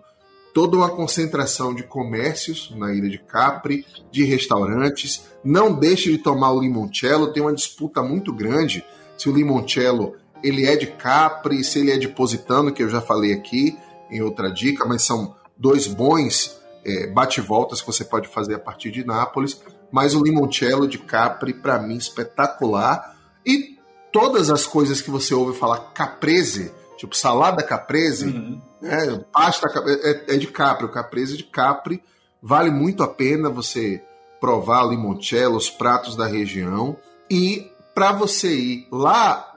toda 0.53 0.76
uma 0.76 0.91
concentração 0.91 1.74
de 1.74 1.84
comércios 1.84 2.70
na 2.76 2.93
ilha 2.93 3.09
de 3.09 3.18
Capri, 3.18 3.86
de 4.11 4.24
restaurantes. 4.24 5.24
Não 5.43 5.72
deixe 5.72 6.11
de 6.11 6.18
tomar 6.18 6.53
o 6.53 6.61
limoncello, 6.61 7.32
tem 7.32 7.43
uma 7.43 7.55
disputa 7.55 8.03
muito 8.03 8.30
grande 8.30 8.84
se 9.16 9.26
o 9.30 9.32
limoncello 9.32 10.16
ele 10.43 10.66
é 10.66 10.76
de 10.76 10.86
Capri, 10.89 11.64
se 11.64 11.78
ele 11.78 11.93
é 11.93 11.97
de 11.97 12.09
Positano, 12.09 12.72
que 12.72 12.82
eu 12.82 12.91
já 12.91 13.01
falei 13.01 13.32
aqui 13.32 13.78
em 14.11 14.20
outra 14.20 14.53
dica, 14.53 14.84
mas 14.84 15.03
são 15.03 15.34
dois 15.57 15.86
bons 15.86 16.61
é, 16.84 17.07
bate-voltas 17.07 17.80
que 17.80 17.86
você 17.86 18.05
pode 18.05 18.28
fazer 18.28 18.57
a 18.57 18.59
partir 18.59 18.91
de 18.91 19.03
Nápoles, 19.03 19.62
mas 19.91 20.14
o 20.14 20.22
limoncello 20.22 20.86
de 20.86 20.99
Capri, 20.99 21.55
para 21.55 21.78
mim, 21.78 21.97
espetacular. 21.97 23.16
E 23.47 23.78
todas 24.12 24.51
as 24.51 24.66
coisas 24.66 25.01
que 25.01 25.11
você 25.11 25.32
ouve 25.32 25.59
falar 25.59 25.93
caprese, 25.95 26.70
tipo 26.99 27.17
salada 27.17 27.63
caprese, 27.63 28.27
uhum. 28.27 28.61
né, 28.83 29.25
pasta 29.33 29.69
é, 29.87 30.35
é, 30.35 30.37
de 30.37 30.49
Capri, 30.49 30.85
o 30.85 30.91
caprese 30.91 31.37
de 31.37 31.45
Capri, 31.45 32.03
vale 32.43 32.71
muito 32.71 33.03
a 33.03 33.09
pena 33.09 33.49
você 33.49 34.03
provar 34.41 34.89
limoncello, 34.89 35.57
os 35.57 35.71
pratos 35.71 36.17
da 36.17 36.27
região. 36.27 36.97
E 37.31 37.71
para 37.95 38.13
você 38.13 38.53
ir 38.53 38.89
lá 38.91 39.55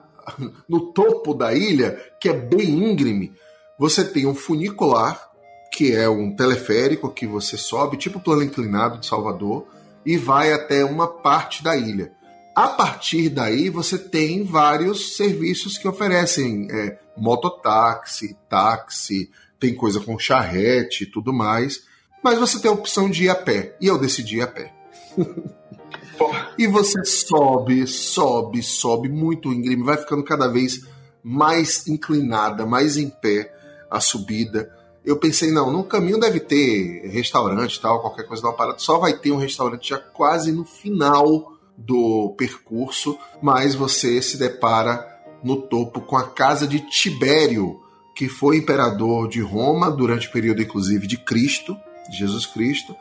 no 0.69 0.91
topo 0.91 1.33
da 1.33 1.53
ilha, 1.53 1.99
que 2.19 2.29
é 2.29 2.33
bem 2.33 2.91
íngreme, 2.91 3.33
você 3.77 4.03
tem 4.03 4.27
um 4.27 4.35
funicular, 4.35 5.29
que 5.73 5.95
é 5.95 6.07
um 6.07 6.35
teleférico 6.35 7.09
que 7.09 7.25
você 7.25 7.57
sobe, 7.57 7.97
tipo 7.97 8.19
plano 8.19 8.43
inclinado 8.43 8.99
de 8.99 9.07
Salvador, 9.07 9.65
e 10.05 10.17
vai 10.17 10.53
até 10.53 10.85
uma 10.85 11.07
parte 11.07 11.63
da 11.63 11.75
ilha. 11.75 12.11
A 12.55 12.67
partir 12.67 13.29
daí, 13.29 13.69
você 13.69 13.97
tem 13.97 14.43
vários 14.43 15.15
serviços 15.15 15.77
que 15.77 15.87
oferecem 15.87 16.67
é, 16.69 16.99
mototáxi, 17.15 18.37
táxi, 18.49 19.31
tem 19.59 19.73
coisa 19.73 19.99
com 19.99 20.19
charrete 20.19 21.03
e 21.03 21.07
tudo 21.07 21.31
mais, 21.31 21.83
mas 22.23 22.39
você 22.39 22.59
tem 22.59 22.69
a 22.69 22.73
opção 22.73 23.09
de 23.09 23.25
ir 23.25 23.29
a 23.29 23.35
pé, 23.35 23.75
e 23.79 23.87
eu 23.87 23.97
decidi 23.97 24.37
ir 24.37 24.41
a 24.41 24.47
pé. 24.47 24.73
e 26.57 26.67
você 26.67 27.03
sobe, 27.05 27.87
sobe, 27.87 28.61
sobe 28.61 29.07
muito 29.07 29.53
íngreme, 29.53 29.83
vai 29.83 29.97
ficando 29.97 30.23
cada 30.23 30.47
vez 30.47 30.85
mais 31.23 31.87
inclinada, 31.87 32.65
mais 32.65 32.97
em 32.97 33.09
pé 33.09 33.53
a 33.89 33.99
subida. 33.99 34.75
Eu 35.05 35.17
pensei, 35.17 35.51
não, 35.51 35.71
no 35.71 35.83
caminho 35.83 36.19
deve 36.19 36.39
ter 36.39 37.07
restaurante 37.07 37.79
tal, 37.79 38.01
qualquer 38.01 38.27
coisa 38.27 38.43
da 38.43 38.51
parada. 38.51 38.77
Só 38.79 38.99
vai 38.99 39.17
ter 39.17 39.31
um 39.31 39.37
restaurante 39.37 39.89
já 39.89 39.97
quase 39.97 40.51
no 40.51 40.63
final 40.63 41.50
do 41.85 42.35
percurso, 42.37 43.17
mas 43.41 43.75
você 43.75 44.21
se 44.21 44.37
depara 44.37 45.07
no 45.43 45.57
topo 45.57 46.01
com 46.01 46.17
a 46.17 46.29
casa 46.29 46.67
de 46.67 46.79
Tibério, 46.79 47.79
que 48.15 48.29
foi 48.29 48.57
imperador 48.57 49.27
de 49.27 49.41
Roma 49.41 49.89
durante 49.89 50.27
o 50.27 50.31
período, 50.31 50.61
inclusive, 50.61 51.07
de 51.07 51.17
Cristo, 51.17 51.75
de 52.09 52.17
Jesus 52.17 52.45
Cristo 52.45 52.95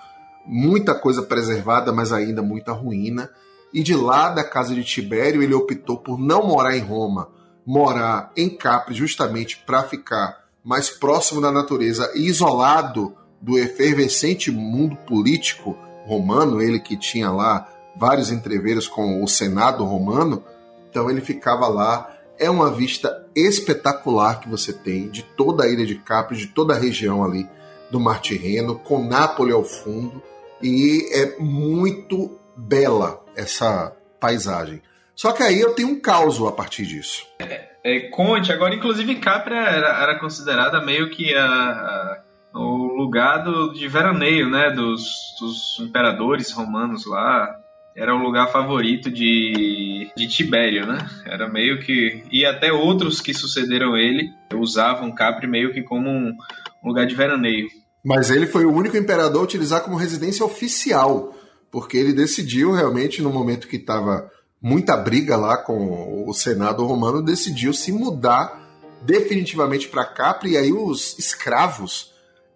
muita 0.47 0.95
coisa 0.95 1.23
preservada, 1.23 1.93
mas 1.93 2.13
ainda 2.13 2.43
muita 2.43 2.73
ruína. 2.73 3.31
E 3.73 3.83
de 3.83 3.95
lá 3.95 4.31
da 4.31 4.43
casa 4.43 4.75
de 4.75 4.83
Tibério, 4.83 5.43
ele 5.43 5.55
optou 5.55 5.99
por 5.99 6.19
não 6.19 6.47
morar 6.47 6.77
em 6.77 6.81
Roma, 6.81 7.29
morar 7.65 8.33
em 8.37 8.51
Capri, 8.51 8.95
justamente 8.95 9.63
para 9.65 9.85
ficar 9.85 10.41
mais 10.65 10.91
próximo 10.91 11.41
da 11.41 11.53
natureza 11.53 12.11
e 12.15 12.27
isolado 12.27 13.15
do 13.41 13.59
efervescente 13.59 14.51
mundo 14.51 14.97
político 15.07 15.77
romano, 16.05 16.61
ele 16.61 16.81
que 16.81 16.97
tinha 16.97 17.31
lá 17.31 17.67
vários 17.97 18.31
entreveiros 18.31 18.87
com 18.87 19.23
o 19.23 19.29
Senado 19.29 19.85
romano, 19.85 20.45
então 20.89 21.11
ele 21.11 21.21
ficava 21.21 21.69
lá. 21.69 22.17
É 22.39 22.49
uma 22.49 22.73
vista 22.73 23.27
espetacular 23.35 24.41
que 24.41 24.49
você 24.49 24.73
tem 24.73 25.09
de 25.09 25.23
toda 25.23 25.65
a 25.65 25.69
ilha 25.69 25.85
de 25.85 25.97
Capri, 25.97 26.37
de 26.37 26.47
toda 26.47 26.75
a 26.75 26.79
região 26.79 27.23
ali 27.23 27.47
do 27.91 28.01
Mar 28.01 28.21
Tirreno, 28.21 28.79
com 28.79 29.05
Nápoles 29.05 29.55
ao 29.55 29.65
fundo 29.65 30.23
e 30.63 31.09
é 31.13 31.39
muito 31.39 32.39
bela 32.57 33.23
essa 33.37 33.95
paisagem. 34.19 34.83
Só 35.15 35.33
que 35.33 35.43
aí 35.43 35.61
eu 35.61 35.75
tenho 35.75 35.89
um 35.89 36.01
caos 36.01 36.41
a 36.41 36.53
partir 36.53 36.87
disso. 36.87 37.27
É, 37.39 37.71
é, 37.85 38.01
Conte, 38.11 38.53
agora 38.53 38.75
inclusive 38.75 39.17
Capri 39.17 39.55
era, 39.55 40.03
era 40.03 40.19
considerada 40.19 40.81
meio 40.81 41.11
que 41.11 41.35
a, 41.35 41.45
a, 41.45 42.23
o 42.55 42.95
lugar 42.97 43.39
do, 43.45 43.73
de 43.73 43.87
veraneio, 43.89 44.49
né, 44.49 44.71
dos, 44.71 45.03
dos 45.41 45.79
imperadores 45.81 46.53
romanos 46.53 47.07
lá. 47.07 47.60
Era 47.97 48.15
o 48.15 48.23
lugar 48.23 48.51
favorito 48.53 49.11
de, 49.11 50.11
de 50.17 50.29
Tibério, 50.29 50.87
né? 50.87 50.99
Era 51.27 51.49
meio 51.49 51.81
que. 51.81 52.23
E 52.31 52.45
até 52.45 52.73
outros 52.73 53.21
que 53.21 53.35
sucederam 53.35 53.97
ele 53.97 54.31
usavam 54.55 55.15
Capri 55.15 55.47
meio 55.47 55.73
que 55.73 55.83
como 55.83 56.09
um 56.09 56.37
lugar 56.85 57.07
de 57.07 57.15
veraneio. 57.15 57.69
Mas 58.05 58.31
ele 58.31 58.47
foi 58.47 58.65
o 58.65 58.73
único 58.73 58.97
imperador 58.97 59.41
a 59.43 59.45
utilizar 59.45 59.83
como 59.83 59.97
residência 59.97 60.45
oficial, 60.45 61.35
porque 61.71 61.97
ele 61.99 62.13
decidiu 62.13 62.73
realmente, 62.73 63.21
no 63.21 63.31
momento 63.31 63.69
que 63.69 63.77
estava 63.77 64.31
muita 64.63 64.97
briga 64.97 65.37
lá 65.37 65.57
com 65.57 66.25
o 66.27 66.33
Senado 66.33 66.85
romano, 66.85 67.23
decidiu 67.23 67.73
se 67.73 67.93
mudar 67.93 68.61
definitivamente 69.03 69.89
para 69.89 70.05
Capri, 70.05 70.53
e 70.53 70.57
aí 70.57 70.73
os 70.73 71.19
escravos, 71.19 72.13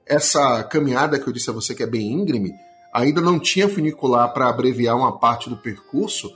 essa 0.07 0.63
caminhada 0.65 1.19
que 1.19 1.27
eu 1.27 1.33
disse 1.33 1.51
a 1.51 1.55
você 1.55 1.75
que 1.75 1.83
é 1.83 1.87
bem 1.87 2.13
íngreme, 2.13 2.53
ainda 2.95 3.21
não 3.21 3.41
tinha 3.41 3.69
funicular 3.69 4.33
para 4.33 4.49
abreviar 4.49 4.97
uma 4.97 5.19
parte 5.19 5.51
do 5.51 5.57
percurso, 5.57 6.33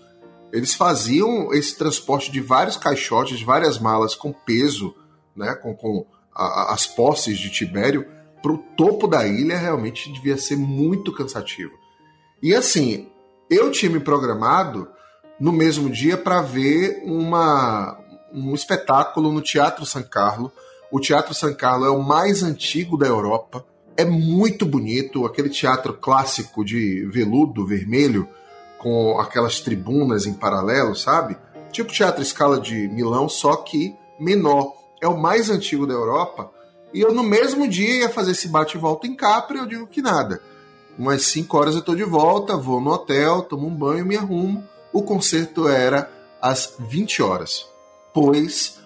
eles 0.53 0.75
faziam 0.75 1.53
esse 1.55 1.79
transporte 1.79 2.33
de 2.33 2.41
vários 2.41 2.77
caixotes, 2.77 3.41
várias 3.41 3.79
malas 3.79 4.17
com 4.17 4.33
peso, 4.33 4.93
né, 5.37 5.55
com, 5.55 5.73
com 5.77 6.05
a, 6.35 6.75
as 6.75 6.85
posses 6.85 7.39
de 7.39 7.49
Tibério, 7.49 8.05
para 8.43 8.53
o 8.53 8.59
topo 8.59 9.07
da 9.07 9.27
ilha 9.27 9.57
realmente 9.57 10.13
devia 10.13 10.37
ser 10.37 10.57
muito 10.57 11.13
cansativo. 11.13 11.73
E 12.43 12.55
assim, 12.55 13.09
eu 13.49 13.71
tinha 13.71 13.91
me 13.91 14.01
programado 14.01 14.89
no 15.39 15.53
mesmo 15.53 15.89
dia 15.89 16.17
para 16.17 16.43
ver 16.43 17.03
uma, 17.05 17.99
um 18.33 18.55
espetáculo 18.55 19.33
no 19.33 19.41
Teatro 19.41 19.87
San 19.87 20.03
Carlo. 20.03 20.53
O 20.91 20.99
Teatro 20.99 21.35
San 21.35 21.55
Carlo 21.55 21.85
é 21.85 21.91
o 21.91 22.03
mais 22.03 22.43
antigo 22.43 22.97
da 22.97 23.07
Europa. 23.07 23.65
É 23.99 24.05
muito 24.05 24.65
bonito, 24.65 25.27
aquele 25.27 25.49
teatro 25.49 25.93
clássico 25.93 26.65
de 26.65 27.05
veludo 27.07 27.67
vermelho, 27.67 28.29
com 28.79 29.19
aquelas 29.19 29.61
tribunas 29.61 30.25
em 30.25 30.33
paralelo, 30.33 30.95
sabe? 30.95 31.37
Tipo 31.73 31.93
Teatro 31.93 32.25
Scala 32.25 32.61
de 32.61 32.87
Milão, 32.87 33.29
só 33.29 33.57
que 33.57 33.93
menor. 34.17 34.73
É 35.03 35.09
o 35.09 35.19
mais 35.19 35.51
antigo 35.51 35.85
da 35.85 35.95
Europa 35.95 36.49
e 36.95 37.01
eu 37.01 37.13
no 37.13 37.25
mesmo 37.25 37.67
dia 37.67 38.03
ia 38.03 38.09
fazer 38.09 38.31
esse 38.31 38.47
bate 38.47 38.77
e 38.77 38.81
volta 38.81 39.09
em 39.09 39.17
Capri, 39.17 39.59
eu 39.59 39.67
digo 39.67 39.89
que 39.89 40.01
nada. 40.01 40.41
Umas 40.97 41.23
5 41.23 41.57
horas 41.59 41.75
eu 41.75 41.83
tô 41.83 41.97
de 41.97 42.05
volta, 42.05 42.57
vou 42.57 42.81
no 42.81 42.93
hotel, 42.93 43.43
tomo 43.43 43.67
um 43.67 43.75
banho, 43.75 44.07
me 44.07 44.17
arrumo. 44.17 44.63
O 44.93 45.03
concerto 45.03 45.67
era 45.67 46.09
às 46.41 46.77
20 46.79 47.21
horas. 47.21 47.67
Pois, 48.15 48.79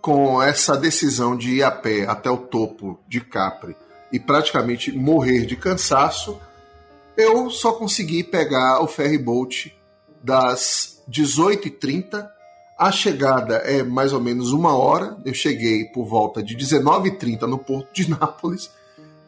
com 0.00 0.40
essa 0.40 0.76
decisão 0.76 1.36
de 1.36 1.56
ir 1.56 1.62
a 1.64 1.70
pé 1.72 2.06
até 2.06 2.30
o 2.30 2.36
topo 2.36 3.00
de 3.08 3.20
Capri 3.20 3.74
e 4.12 4.20
praticamente 4.20 4.92
morrer 4.92 5.46
de 5.46 5.56
cansaço, 5.56 6.38
eu 7.16 7.50
só 7.50 7.72
consegui 7.72 8.22
pegar 8.22 8.80
o 8.82 8.86
ferry 8.86 9.18
boat 9.18 9.74
das 10.22 11.02
18h30 11.10 12.28
a 12.82 12.90
chegada 12.90 13.58
é 13.58 13.80
mais 13.82 14.12
ou 14.12 14.20
menos 14.20 14.52
uma 14.52 14.76
hora. 14.76 15.16
Eu 15.24 15.32
cheguei 15.32 15.84
por 15.84 16.04
volta 16.04 16.42
de 16.42 16.56
19h30 16.56 17.42
no 17.42 17.56
porto 17.56 17.92
de 17.92 18.10
Nápoles. 18.10 18.72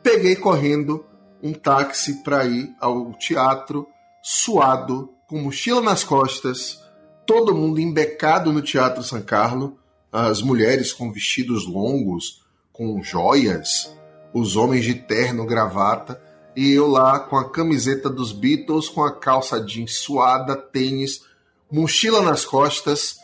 Peguei 0.02 0.34
correndo 0.34 1.06
um 1.40 1.52
táxi 1.52 2.22
para 2.24 2.44
ir 2.46 2.74
ao 2.80 3.12
teatro, 3.12 3.86
suado, 4.20 5.10
com 5.28 5.38
mochila 5.38 5.80
nas 5.80 6.02
costas, 6.02 6.82
todo 7.24 7.54
mundo 7.54 7.78
embecado 7.78 8.52
no 8.52 8.60
Teatro 8.60 9.04
San 9.04 9.22
Carlo, 9.22 9.78
as 10.10 10.42
mulheres 10.42 10.92
com 10.92 11.12
vestidos 11.12 11.64
longos, 11.64 12.42
com 12.72 13.00
joias, 13.04 13.94
os 14.34 14.56
homens 14.56 14.84
de 14.84 14.94
terno, 14.94 15.46
gravata, 15.46 16.20
e 16.56 16.72
eu 16.72 16.88
lá 16.88 17.20
com 17.20 17.36
a 17.36 17.48
camiseta 17.48 18.10
dos 18.10 18.32
Beatles, 18.32 18.88
com 18.88 19.04
a 19.04 19.12
calça 19.12 19.60
jeans 19.60 19.94
suada, 19.94 20.56
tênis, 20.56 21.22
mochila 21.70 22.20
nas 22.20 22.44
costas, 22.44 23.18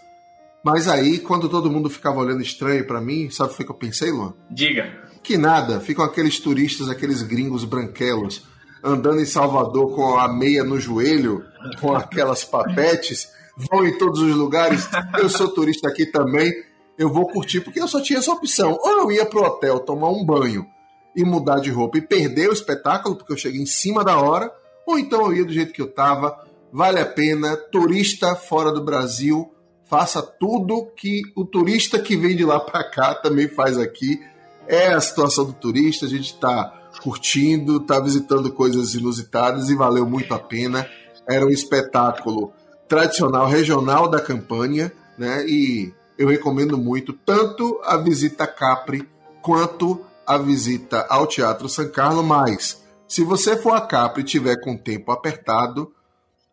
mas 0.65 0.89
aí, 0.89 1.19
quando 1.19 1.49
todo 1.49 1.71
mundo 1.71 1.89
ficava 1.89 2.21
olhando 2.21 2.43
estranho 2.43 2.87
para 2.87 3.01
mim, 3.01 3.31
sabe 3.31 3.53
o 3.53 3.57
que 3.57 3.63
eu 3.69 3.75
pensei, 3.75 4.11
Luan? 4.11 4.35
Diga. 4.51 4.93
Que 5.23 5.37
nada, 5.37 5.81
ficam 5.81 6.05
aqueles 6.05 6.39
turistas, 6.39 6.89
aqueles 6.89 7.23
gringos 7.23 7.65
branquelos, 7.65 8.43
andando 8.85 9.21
em 9.21 9.27
Salvador 9.27 9.95
com 9.95 10.19
a 10.19 10.29
meia 10.29 10.63
no 10.63 10.79
joelho, 10.79 11.45
com 11.81 11.95
aquelas 11.95 12.45
papetes, 12.45 13.29
vão 13.57 13.87
em 13.87 13.97
todos 13.97 14.21
os 14.21 14.35
lugares. 14.35 14.89
Eu 15.19 15.29
sou 15.29 15.49
turista 15.49 15.89
aqui 15.89 16.07
também, 16.07 16.53
eu 16.99 17.11
vou 17.11 17.27
curtir, 17.27 17.61
porque 17.61 17.81
eu 17.81 17.89
só 17.89 18.01
tinha 18.01 18.19
essa 18.19 18.33
opção. 18.33 18.79
Ou 18.81 18.91
eu 18.99 19.13
ia 19.13 19.25
pro 19.25 19.43
hotel 19.43 19.81
tomar 19.81 20.11
um 20.11 20.25
banho 20.25 20.67
e 21.15 21.25
mudar 21.25 21.61
de 21.61 21.71
roupa 21.71 21.99
e 21.99 22.03
perder 22.03 22.49
o 22.49 22.53
espetáculo, 22.53 23.17
porque 23.17 23.33
eu 23.33 23.37
cheguei 23.37 23.61
em 23.61 23.67
cima 23.67 24.05
da 24.05 24.19
hora, 24.19 24.53
ou 24.87 24.99
então 24.99 25.27
eu 25.27 25.35
ia 25.35 25.45
do 25.45 25.53
jeito 25.53 25.73
que 25.73 25.83
eu 25.83 25.91
tava. 25.91 26.45
Vale 26.73 27.01
a 27.01 27.07
pena, 27.07 27.57
turista 27.57 28.35
fora 28.37 28.73
do 28.73 28.85
Brasil 28.85 29.51
faça 29.91 30.23
tudo 30.23 30.87
que 30.97 31.23
o 31.35 31.45
turista 31.45 31.99
que 31.99 32.17
vem 32.17 32.37
de 32.37 32.45
lá 32.45 32.61
para 32.61 32.89
cá 32.89 33.13
também 33.13 33.49
faz 33.49 33.77
aqui. 33.77 34.23
É 34.69 34.93
a 34.93 35.01
situação 35.01 35.45
do 35.45 35.53
turista, 35.53 36.07
a 36.07 36.09
gente 36.09 36.33
está 36.33 36.73
curtindo, 37.03 37.79
está 37.79 37.99
visitando 37.99 38.53
coisas 38.53 38.95
inusitadas 38.95 39.69
e 39.69 39.75
valeu 39.75 40.07
muito 40.07 40.33
a 40.33 40.39
pena. 40.39 40.89
Era 41.29 41.45
um 41.45 41.51
espetáculo 41.51 42.53
tradicional, 42.87 43.49
regional 43.49 44.09
da 44.09 44.21
campanha, 44.21 44.93
né? 45.19 45.45
E 45.49 45.93
eu 46.17 46.29
recomendo 46.29 46.79
muito 46.79 47.13
tanto 47.13 47.81
a 47.83 47.97
visita 47.97 48.45
a 48.45 48.47
Capri 48.47 49.09
quanto 49.43 50.05
a 50.31 50.39
visita 50.39 51.05
ao 51.09 51.27
Teatro 51.27 51.69
San 51.69 51.89
Carlo, 51.89 52.23
mas 52.23 52.81
Se 53.09 53.25
você 53.25 53.57
for 53.57 53.73
a 53.73 53.81
Capri 53.81 54.23
e 54.23 54.25
tiver 54.25 54.61
com 54.61 54.75
o 54.75 54.79
tempo 54.79 55.11
apertado, 55.11 55.93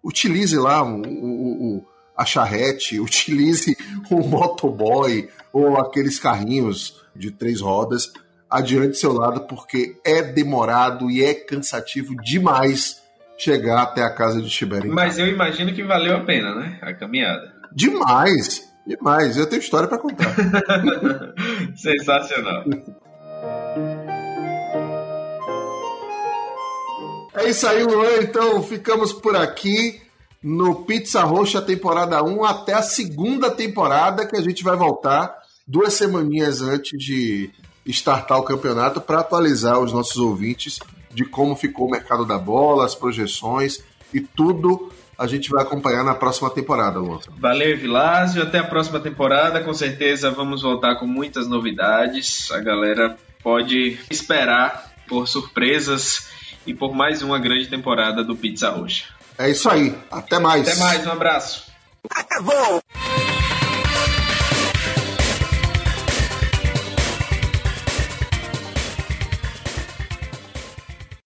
utilize 0.04 0.58
lá 0.58 0.82
o, 0.84 1.04
o, 1.04 1.78
o 1.78 1.86
a 2.18 2.26
charrete, 2.26 2.98
utilize 3.00 3.78
o 4.10 4.28
motoboy 4.28 5.30
ou 5.54 5.78
aqueles 5.78 6.18
carrinhos 6.18 7.06
de 7.16 7.30
três 7.30 7.62
rodas 7.62 8.12
adiante 8.50 8.90
do 8.90 8.96
seu 8.96 9.14
lado, 9.14 9.42
porque 9.42 10.00
é 10.04 10.24
demorado 10.24 11.12
e 11.12 11.24
é 11.24 11.36
cansativo 11.36 12.16
demais 12.16 13.04
chegar 13.38 13.84
até 13.84 14.02
a 14.02 14.10
casa 14.10 14.42
de 14.42 14.50
Tibério. 14.50 14.92
Mas 14.92 15.20
eu 15.20 15.28
imagino 15.28 15.72
que 15.72 15.84
valeu 15.84 16.18
a 16.18 16.22
pena, 16.22 16.56
né? 16.56 16.80
A 16.82 16.92
caminhada. 16.96 17.54
Demais, 17.72 18.68
demais. 18.88 19.38
Eu 19.38 19.48
tenho 19.48 19.60
história 19.60 19.88
para 19.88 20.00
contar. 20.00 20.34
Sensacional. 21.78 22.64
É 27.38 27.50
isso 27.50 27.68
aí, 27.68 27.84
Luan. 27.84 28.18
Então 28.22 28.64
ficamos 28.64 29.14
por 29.14 29.36
aqui 29.36 30.02
no 30.42 30.84
Pizza 30.86 31.22
Roxa 31.24 31.62
temporada 31.62 32.24
1 32.24 32.44
até 32.44 32.74
a 32.74 32.82
segunda 32.82 33.52
temporada 33.52 34.26
que 34.26 34.36
a 34.36 34.42
gente 34.42 34.64
vai 34.64 34.76
voltar 34.76 35.36
duas 35.68 35.94
semaninhas 35.94 36.62
antes 36.62 36.98
de 36.98 37.50
startar 37.86 38.40
o 38.40 38.44
campeonato 38.44 39.00
para 39.00 39.20
atualizar 39.20 39.80
os 39.80 39.94
nossos 39.94 40.18
ouvintes 40.18 40.80
de 41.14 41.26
como 41.26 41.56
ficou 41.56 41.88
o 41.88 41.92
mercado 41.92 42.26
da 42.26 42.38
bola, 42.38 42.86
as 42.86 42.96
projeções 42.96 43.84
e 44.14 44.20
tudo 44.20 44.92
a 45.18 45.26
gente 45.26 45.50
vai 45.50 45.64
acompanhar 45.64 46.04
na 46.04 46.14
próxima 46.14 46.50
temporada, 46.50 47.00
Luan. 47.00 47.20
Valeu, 47.40 47.76
Vilásio. 47.76 48.44
Até 48.44 48.60
a 48.60 48.64
próxima 48.64 49.00
temporada. 49.00 49.64
Com 49.64 49.74
certeza 49.74 50.30
vamos 50.30 50.62
voltar 50.62 50.96
com 50.96 51.08
muitas 51.08 51.48
novidades. 51.48 52.52
A 52.52 52.60
galera 52.60 53.18
pode 53.42 53.98
esperar 54.12 54.94
por 55.08 55.28
surpresas 55.28 56.30
e 56.68 56.74
por 56.74 56.94
mais 56.94 57.22
uma 57.22 57.40
grande 57.40 57.68
temporada 57.68 58.24
do 58.24 58.36
Pizza 58.36 58.70
Roxa. 58.70 59.06
É 59.38 59.50
isso 59.50 59.70
aí. 59.70 59.96
Até 60.12 60.38
mais. 60.38 60.68
Até 60.68 60.78
mais. 60.80 61.08
Um 61.08 61.12
abraço. 61.12 61.66
Acabou. 62.10 62.82